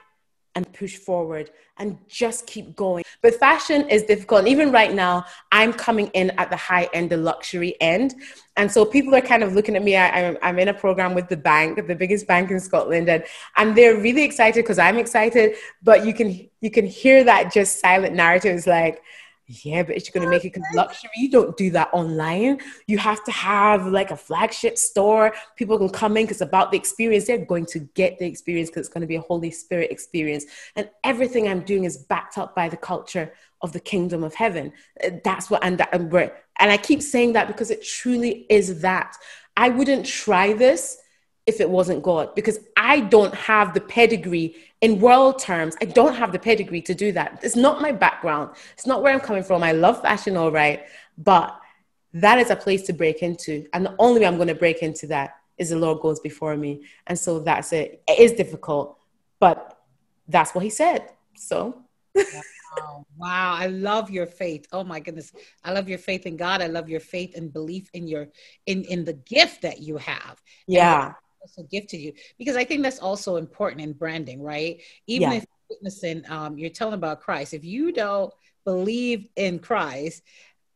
and 0.56 0.72
push 0.72 0.96
forward 0.96 1.50
and 1.76 1.98
just 2.08 2.46
keep 2.46 2.74
going. 2.74 3.04
But 3.20 3.34
fashion 3.34 3.88
is 3.90 4.02
difficult. 4.04 4.40
And 4.40 4.48
even 4.48 4.72
right 4.72 4.92
now, 4.92 5.26
I'm 5.52 5.72
coming 5.72 6.08
in 6.14 6.30
at 6.30 6.48
the 6.48 6.56
high 6.56 6.88
end, 6.94 7.10
the 7.10 7.18
luxury 7.18 7.76
end. 7.80 8.14
And 8.56 8.72
so 8.72 8.86
people 8.86 9.14
are 9.14 9.20
kind 9.20 9.44
of 9.44 9.52
looking 9.52 9.76
at 9.76 9.84
me. 9.84 9.96
I, 9.96 10.34
am 10.40 10.58
in 10.58 10.68
a 10.68 10.74
program 10.74 11.14
with 11.14 11.28
the 11.28 11.36
bank, 11.36 11.86
the 11.86 11.94
biggest 11.94 12.26
bank 12.26 12.50
in 12.50 12.58
Scotland, 12.58 13.10
and, 13.10 13.22
and 13.58 13.76
they're 13.76 14.00
really 14.00 14.24
excited 14.24 14.64
because 14.64 14.78
I'm 14.78 14.96
excited. 14.96 15.56
But 15.82 16.06
you 16.06 16.14
can 16.14 16.48
you 16.62 16.70
can 16.70 16.86
hear 16.86 17.22
that 17.22 17.52
just 17.52 17.78
silent 17.78 18.14
narrative 18.14 18.56
is 18.56 18.66
like, 18.66 19.02
yeah, 19.48 19.84
but 19.84 19.94
it's 19.94 20.10
going 20.10 20.24
to 20.24 20.30
make 20.30 20.44
it 20.44 20.56
luxury. 20.74 21.10
You 21.16 21.30
don't 21.30 21.56
do 21.56 21.70
that 21.70 21.90
online. 21.92 22.60
You 22.88 22.98
have 22.98 23.22
to 23.24 23.30
have 23.30 23.86
like 23.86 24.10
a 24.10 24.16
flagship 24.16 24.76
store. 24.76 25.34
People 25.54 25.78
can 25.78 25.88
come 25.88 26.16
in 26.16 26.24
because 26.24 26.40
about 26.40 26.72
the 26.72 26.76
experience. 26.76 27.26
They're 27.26 27.44
going 27.44 27.66
to 27.66 27.80
get 27.94 28.18
the 28.18 28.26
experience 28.26 28.70
because 28.70 28.86
it's 28.86 28.92
going 28.92 29.02
to 29.02 29.06
be 29.06 29.16
a 29.16 29.20
Holy 29.20 29.52
Spirit 29.52 29.92
experience. 29.92 30.46
And 30.74 30.90
everything 31.04 31.46
I'm 31.46 31.60
doing 31.60 31.84
is 31.84 31.96
backed 31.96 32.38
up 32.38 32.56
by 32.56 32.68
the 32.68 32.76
culture 32.76 33.32
of 33.62 33.72
the 33.72 33.80
kingdom 33.80 34.24
of 34.24 34.34
heaven. 34.34 34.72
Uh, 35.02 35.10
that's 35.22 35.48
what, 35.48 35.64
and, 35.64 35.78
that, 35.78 35.90
and, 35.92 36.12
and 36.12 36.70
I 36.70 36.76
keep 36.76 37.00
saying 37.00 37.34
that 37.34 37.46
because 37.46 37.70
it 37.70 37.84
truly 37.84 38.46
is 38.50 38.80
that. 38.80 39.16
I 39.56 39.68
wouldn't 39.68 40.06
try 40.06 40.54
this 40.54 40.98
if 41.46 41.60
it 41.60 41.70
wasn't 41.70 42.02
God 42.02 42.34
because 42.34 42.58
I 42.76 43.00
don't 43.00 43.34
have 43.34 43.72
the 43.72 43.80
pedigree 43.80 44.56
in 44.80 45.00
world 45.00 45.38
terms, 45.38 45.76
I 45.80 45.84
don't 45.84 46.14
have 46.14 46.32
the 46.32 46.40
pedigree 46.40 46.82
to 46.82 46.94
do 46.94 47.12
that. 47.12 47.38
It's 47.42 47.54
not 47.54 47.80
my 47.80 47.92
background. 47.92 48.56
It's 48.72 48.86
not 48.86 49.02
where 49.02 49.14
I'm 49.14 49.20
coming 49.20 49.44
from. 49.44 49.62
I 49.62 49.72
love 49.72 50.02
fashion, 50.02 50.36
all 50.36 50.50
right, 50.50 50.84
but 51.16 51.58
that 52.14 52.38
is 52.38 52.50
a 52.50 52.56
place 52.56 52.82
to 52.82 52.92
break 52.92 53.22
into. 53.22 53.64
And 53.72 53.86
the 53.86 53.94
only 53.98 54.20
way 54.20 54.26
I'm 54.26 54.36
going 54.36 54.48
to 54.48 54.54
break 54.54 54.82
into 54.82 55.06
that 55.08 55.36
is 55.56 55.70
the 55.70 55.76
Lord 55.76 56.00
goes 56.00 56.18
before 56.18 56.56
me. 56.56 56.82
And 57.06 57.18
so 57.18 57.38
that's 57.38 57.72
it. 57.72 58.02
It 58.08 58.18
is 58.18 58.32
difficult, 58.32 58.98
but 59.38 59.78
that's 60.28 60.52
what 60.54 60.64
He 60.64 60.70
said. 60.70 61.10
So. 61.36 61.82
wow. 62.14 63.06
wow. 63.16 63.54
I 63.54 63.66
love 63.66 64.10
your 64.10 64.26
faith. 64.26 64.66
Oh 64.72 64.82
my 64.82 64.98
goodness. 64.98 65.32
I 65.62 65.72
love 65.72 65.88
your 65.88 65.98
faith 65.98 66.26
in 66.26 66.36
God. 66.36 66.60
I 66.60 66.66
love 66.66 66.88
your 66.88 67.00
faith 67.00 67.36
and 67.36 67.52
belief 67.52 67.88
in 67.94 68.08
your 68.08 68.28
in 68.66 68.84
in 68.84 69.04
the 69.04 69.12
gift 69.12 69.62
that 69.62 69.80
you 69.80 69.96
have. 69.98 70.42
Yeah 70.66 71.12
also 71.46 71.62
gifted 71.68 72.00
you 72.00 72.12
because 72.38 72.56
I 72.56 72.64
think 72.64 72.82
that's 72.82 72.98
also 72.98 73.36
important 73.36 73.80
in 73.80 73.92
branding, 73.92 74.42
right? 74.42 74.80
Even 75.06 75.30
yeah. 75.30 75.38
if 75.38 75.46
witnessing, 75.70 76.28
um, 76.28 76.58
you're 76.58 76.70
telling 76.70 76.94
about 76.94 77.20
Christ. 77.20 77.54
If 77.54 77.64
you 77.64 77.92
don't 77.92 78.32
believe 78.64 79.28
in 79.36 79.58
Christ 79.58 80.22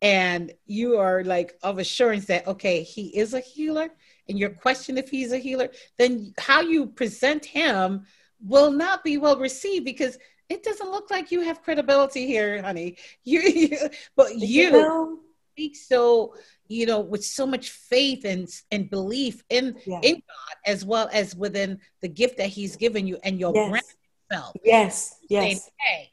and 0.01 0.53
you 0.65 0.97
are 0.97 1.23
like 1.23 1.57
of 1.61 1.77
assurance 1.77 2.25
that 2.25 2.47
okay, 2.47 2.83
he 2.83 3.07
is 3.17 3.33
a 3.33 3.39
healer, 3.39 3.89
and 4.29 4.39
you're 4.39 4.49
questioning 4.49 5.03
if 5.03 5.09
he's 5.09 5.33
a 5.33 5.37
healer, 5.37 5.69
then 5.97 6.33
how 6.39 6.61
you 6.61 6.87
present 6.87 7.43
him 7.45 8.05
will 8.43 8.71
not 8.71 9.03
be 9.03 9.17
well 9.17 9.37
received 9.37 9.85
because 9.85 10.17
it 10.49 10.63
doesn't 10.63 10.91
look 10.91 11.11
like 11.11 11.31
you 11.31 11.41
have 11.41 11.61
credibility 11.61 12.25
here, 12.25 12.61
honey. 12.61 12.97
You, 13.23 13.41
you 13.41 13.77
but 14.15 14.35
you, 14.37 14.63
you 14.63 14.71
know? 14.71 15.19
Speak 15.51 15.75
so 15.75 16.33
you 16.67 16.85
know 16.85 16.99
with 16.99 17.23
so 17.23 17.45
much 17.45 17.69
faith 17.69 18.25
and 18.25 18.47
and 18.71 18.89
belief 18.89 19.43
in 19.49 19.75
yeah. 19.85 19.99
in 20.01 20.15
god 20.15 20.57
as 20.65 20.85
well 20.85 21.09
as 21.13 21.35
within 21.35 21.79
the 22.01 22.07
gift 22.07 22.37
that 22.37 22.47
he's 22.47 22.75
given 22.75 23.05
you 23.05 23.17
and 23.23 23.39
your 23.39 23.53
yes. 23.53 23.69
brand 23.69 23.85
itself 24.29 24.55
yes 24.63 25.15
yes 25.29 25.43
saying, 25.43 25.59
hey 25.79 26.11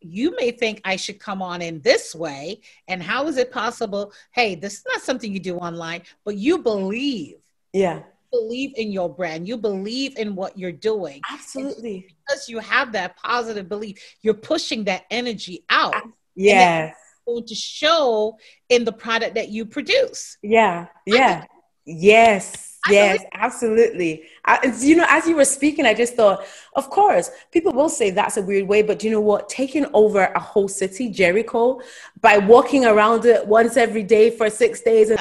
you 0.00 0.34
may 0.36 0.50
think 0.50 0.80
i 0.84 0.96
should 0.96 1.18
come 1.18 1.40
on 1.40 1.62
in 1.62 1.80
this 1.82 2.14
way 2.14 2.60
and 2.88 3.02
how 3.02 3.26
is 3.26 3.36
it 3.36 3.50
possible 3.52 4.12
hey 4.32 4.54
this 4.54 4.74
is 4.74 4.84
not 4.86 5.00
something 5.00 5.32
you 5.32 5.40
do 5.40 5.56
online 5.56 6.02
but 6.24 6.36
you 6.36 6.58
believe 6.58 7.36
yeah 7.72 8.02
believe 8.34 8.72
in 8.76 8.90
your 8.90 9.08
brand. 9.08 9.46
You 9.46 9.56
believe 9.56 10.18
in 10.18 10.34
what 10.34 10.58
you're 10.58 10.72
doing. 10.72 11.20
Absolutely. 11.30 12.08
because 12.26 12.48
you 12.48 12.58
have 12.58 12.90
that 12.92 13.16
positive 13.16 13.68
belief, 13.68 13.96
you're 14.22 14.34
pushing 14.34 14.84
that 14.84 15.04
energy 15.10 15.64
out. 15.70 15.94
Yeah. 16.34 16.92
Going 17.26 17.46
to 17.46 17.54
show 17.54 18.36
in 18.68 18.84
the 18.84 18.92
product 18.92 19.34
that 19.36 19.48
you 19.48 19.64
produce. 19.64 20.36
Yeah. 20.42 20.86
Yeah. 21.06 21.44
Yes. 21.86 22.74
Yes, 22.90 23.24
absolutely. 23.32 24.24
I, 24.44 24.74
you 24.80 24.96
know, 24.96 25.06
as 25.08 25.26
you 25.26 25.36
were 25.36 25.44
speaking, 25.44 25.86
I 25.86 25.94
just 25.94 26.14
thought, 26.14 26.44
of 26.74 26.90
course, 26.90 27.30
people 27.50 27.72
will 27.72 27.88
say 27.88 28.10
that's 28.10 28.36
a 28.36 28.42
weird 28.42 28.68
way, 28.68 28.82
but 28.82 29.02
you 29.02 29.10
know 29.10 29.20
what? 29.20 29.48
Taking 29.48 29.86
over 29.94 30.24
a 30.24 30.38
whole 30.38 30.68
city, 30.68 31.08
Jericho, 31.08 31.80
by 32.20 32.38
walking 32.38 32.84
around 32.84 33.24
it 33.24 33.46
once 33.46 33.76
every 33.76 34.02
day 34.02 34.30
for 34.30 34.50
six 34.50 34.82
days, 34.82 35.10
and, 35.10 35.18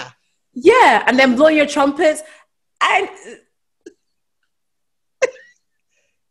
yeah. 0.54 0.74
yeah, 0.74 1.04
and 1.08 1.18
then 1.18 1.36
blow 1.36 1.48
your 1.48 1.66
trumpets, 1.66 2.22
and 2.82 3.10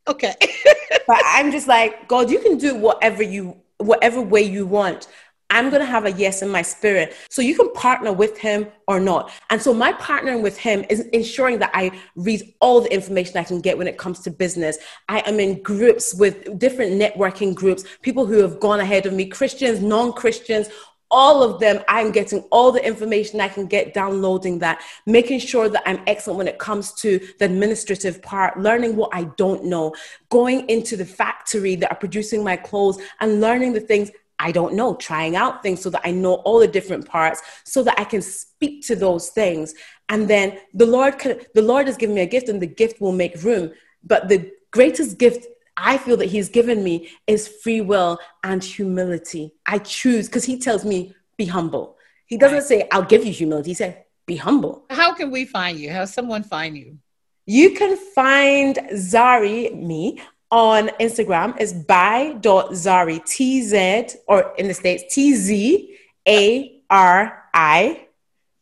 okay, 0.09 0.35
but 1.07 1.23
I'm 1.25 1.51
just 1.51 1.67
like, 1.67 2.09
God, 2.09 2.31
you 2.31 2.41
can 2.41 2.59
do 2.59 2.75
whatever 2.75 3.23
you, 3.23 3.57
whatever 3.79 4.21
way 4.21 4.43
you 4.43 4.67
want. 4.67 5.09
I'm 5.53 5.69
going 5.69 5.81
to 5.81 5.87
have 5.87 6.07
a 6.07 6.13
yes 6.13 6.41
in 6.41 6.49
my 6.49 6.63
spirit. 6.63 7.15
So 7.29 7.43
you 7.43 7.55
can 7.55 7.71
partner 7.75 8.11
with 8.13 8.39
him 8.39 8.67
or 8.89 8.99
not. 8.99 9.31
And 9.51 9.61
so 9.61 9.75
my 9.75 9.93
partnering 9.93 10.43
with 10.43 10.57
him 10.57 10.85
is 10.89 11.01
ensuring 11.13 11.59
that 11.59 11.71
I 11.75 11.93
read 12.17 12.55
all 12.61 12.81
the 12.81 12.93
information 12.93 13.37
I 13.37 13.45
can 13.45 13.61
get 13.61 13.77
when 13.77 13.87
it 13.87 13.99
comes 13.99 14.21
to 14.21 14.31
business. 14.31 14.79
I 15.11 15.21
am 15.21 15.39
in 15.39 15.63
groups 15.63 16.15
with 16.15 16.59
different 16.59 16.93
networking 16.93 17.55
groups, 17.55 17.85
people 18.01 18.25
who 18.25 18.39
have 18.39 18.61
gone 18.61 18.81
ahead 18.81 19.05
of 19.05 19.13
me, 19.13 19.27
Christians, 19.27 19.81
non 19.81 20.15
Christians, 20.15 20.69
all 21.13 21.43
of 21.43 21.61
them, 21.61 21.85
I'm 21.89 22.11
getting 22.11 22.41
all 22.51 22.73
the 22.73 22.85
information 22.85 23.39
I 23.39 23.49
can 23.49 23.67
get, 23.67 23.93
downloading 23.93 24.59
that, 24.61 24.81
making 25.05 25.41
sure 25.41 25.69
that 25.69 25.83
I'm 25.85 26.03
excellent 26.07 26.39
when 26.39 26.49
it 26.49 26.59
comes 26.59 26.95
to 26.95 27.21
the 27.39 27.45
administrative 27.45 28.23
part, 28.23 28.59
learning 28.59 28.97
what 28.97 29.11
I 29.13 29.25
don't 29.37 29.67
know, 29.67 29.95
going 30.31 30.67
into 30.71 30.97
the 30.97 31.05
factory 31.05 31.77
that 31.77 31.93
are 31.93 31.99
producing 31.99 32.43
my 32.43 32.57
clothes 32.57 32.99
and 33.21 33.43
learning 33.43 33.75
the 33.75 33.81
things 33.81 34.11
I 34.43 34.51
don't 34.51 34.75
know, 34.75 34.97
trying 34.97 35.37
out 35.37 35.63
things 35.63 35.81
so 35.81 35.89
that 35.91 36.03
I 36.05 36.11
know 36.11 36.35
all 36.35 36.59
the 36.59 36.67
different 36.67 37.09
parts 37.09 37.41
so 37.65 37.83
that 37.85 37.99
I 37.99 38.05
can 38.05 38.21
speak 38.21 38.85
to 38.89 38.97
those 38.97 39.29
things. 39.29 39.75
And 40.09 40.29
then 40.29 40.59
the 40.75 40.85
Lord 40.85 41.19
can, 41.21 41.41
the 41.55 41.63
Lord 41.63 41.87
has 41.87 41.97
given 41.97 42.17
me 42.17 42.23
a 42.23 42.27
gift 42.27 42.49
and 42.49 42.61
the 42.61 42.67
gift 42.67 43.01
will 43.01 43.13
make 43.13 43.43
room. 43.43 43.71
But 44.03 44.29
the 44.29 44.51
greatest 44.73 45.17
gift 45.17 45.47
I 45.77 45.97
feel 45.97 46.17
that 46.19 46.27
he's 46.27 46.49
given 46.49 46.83
me 46.83 47.11
is 47.27 47.49
free 47.63 47.81
will 47.81 48.19
and 48.43 48.63
humility. 48.63 49.55
I 49.65 49.79
choose 49.79 50.27
because 50.27 50.45
he 50.45 50.59
tells 50.59 50.85
me 50.85 51.15
be 51.37 51.47
humble. 51.47 51.97
He 52.27 52.37
doesn't 52.37 52.59
right. 52.59 52.67
say 52.67 52.89
I'll 52.91 53.05
give 53.05 53.25
you 53.25 53.33
humility. 53.33 53.71
He 53.71 53.75
said 53.75 54.05
be 54.27 54.37
humble. 54.37 54.85
How 54.91 55.15
can 55.15 55.31
we 55.31 55.45
find 55.45 55.79
you? 55.79 55.91
How 55.91 56.05
someone 56.05 56.43
find 56.43 56.77
you? 56.77 56.99
You 57.47 57.75
can 57.75 57.97
find 57.97 58.77
Zari, 58.93 59.75
me, 59.75 60.21
on 60.53 60.89
Instagram 61.01 61.59
is 61.59 61.73
by.zari, 61.73 63.25
T 63.25 63.63
Z, 63.63 64.09
or 64.29 64.55
in 64.59 64.69
the 64.69 64.75
States, 64.75 65.03
T 65.13 65.35
Z 65.35 65.97
A 66.29 66.81
R 66.91 67.45
I, 67.55 68.07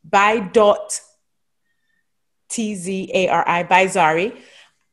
by 0.09 0.39
dot 0.39 1.01
T 2.49 2.77
Z 2.77 3.11
A 3.13 3.29
R 3.29 3.45
I, 3.47 3.65
by 3.65 3.85
Zari, 3.87 4.37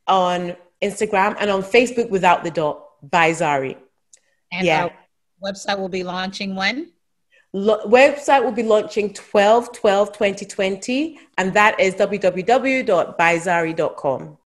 on 0.08 0.56
Instagram 0.82 1.38
and 1.40 1.52
on 1.52 1.62
Facebook 1.62 2.10
without 2.10 2.44
the 2.44 2.52
dot, 2.52 2.84
by 3.08 3.30
Zari. 3.30 3.78
And 4.52 4.66
yeah. 4.66 4.90
website 5.44 5.78
will 5.78 5.90
be 5.90 6.04
launching 6.04 6.56
when? 6.56 6.94
Lo- 7.54 7.86
website 7.86 8.44
will 8.44 8.52
be 8.52 8.64
launching 8.64 9.14
12 9.14 9.72
12 9.72 10.12
2020 10.12 11.18
and 11.38 11.54
that 11.54 11.80
is 11.80 11.96
www.byzari.com 11.96 14.38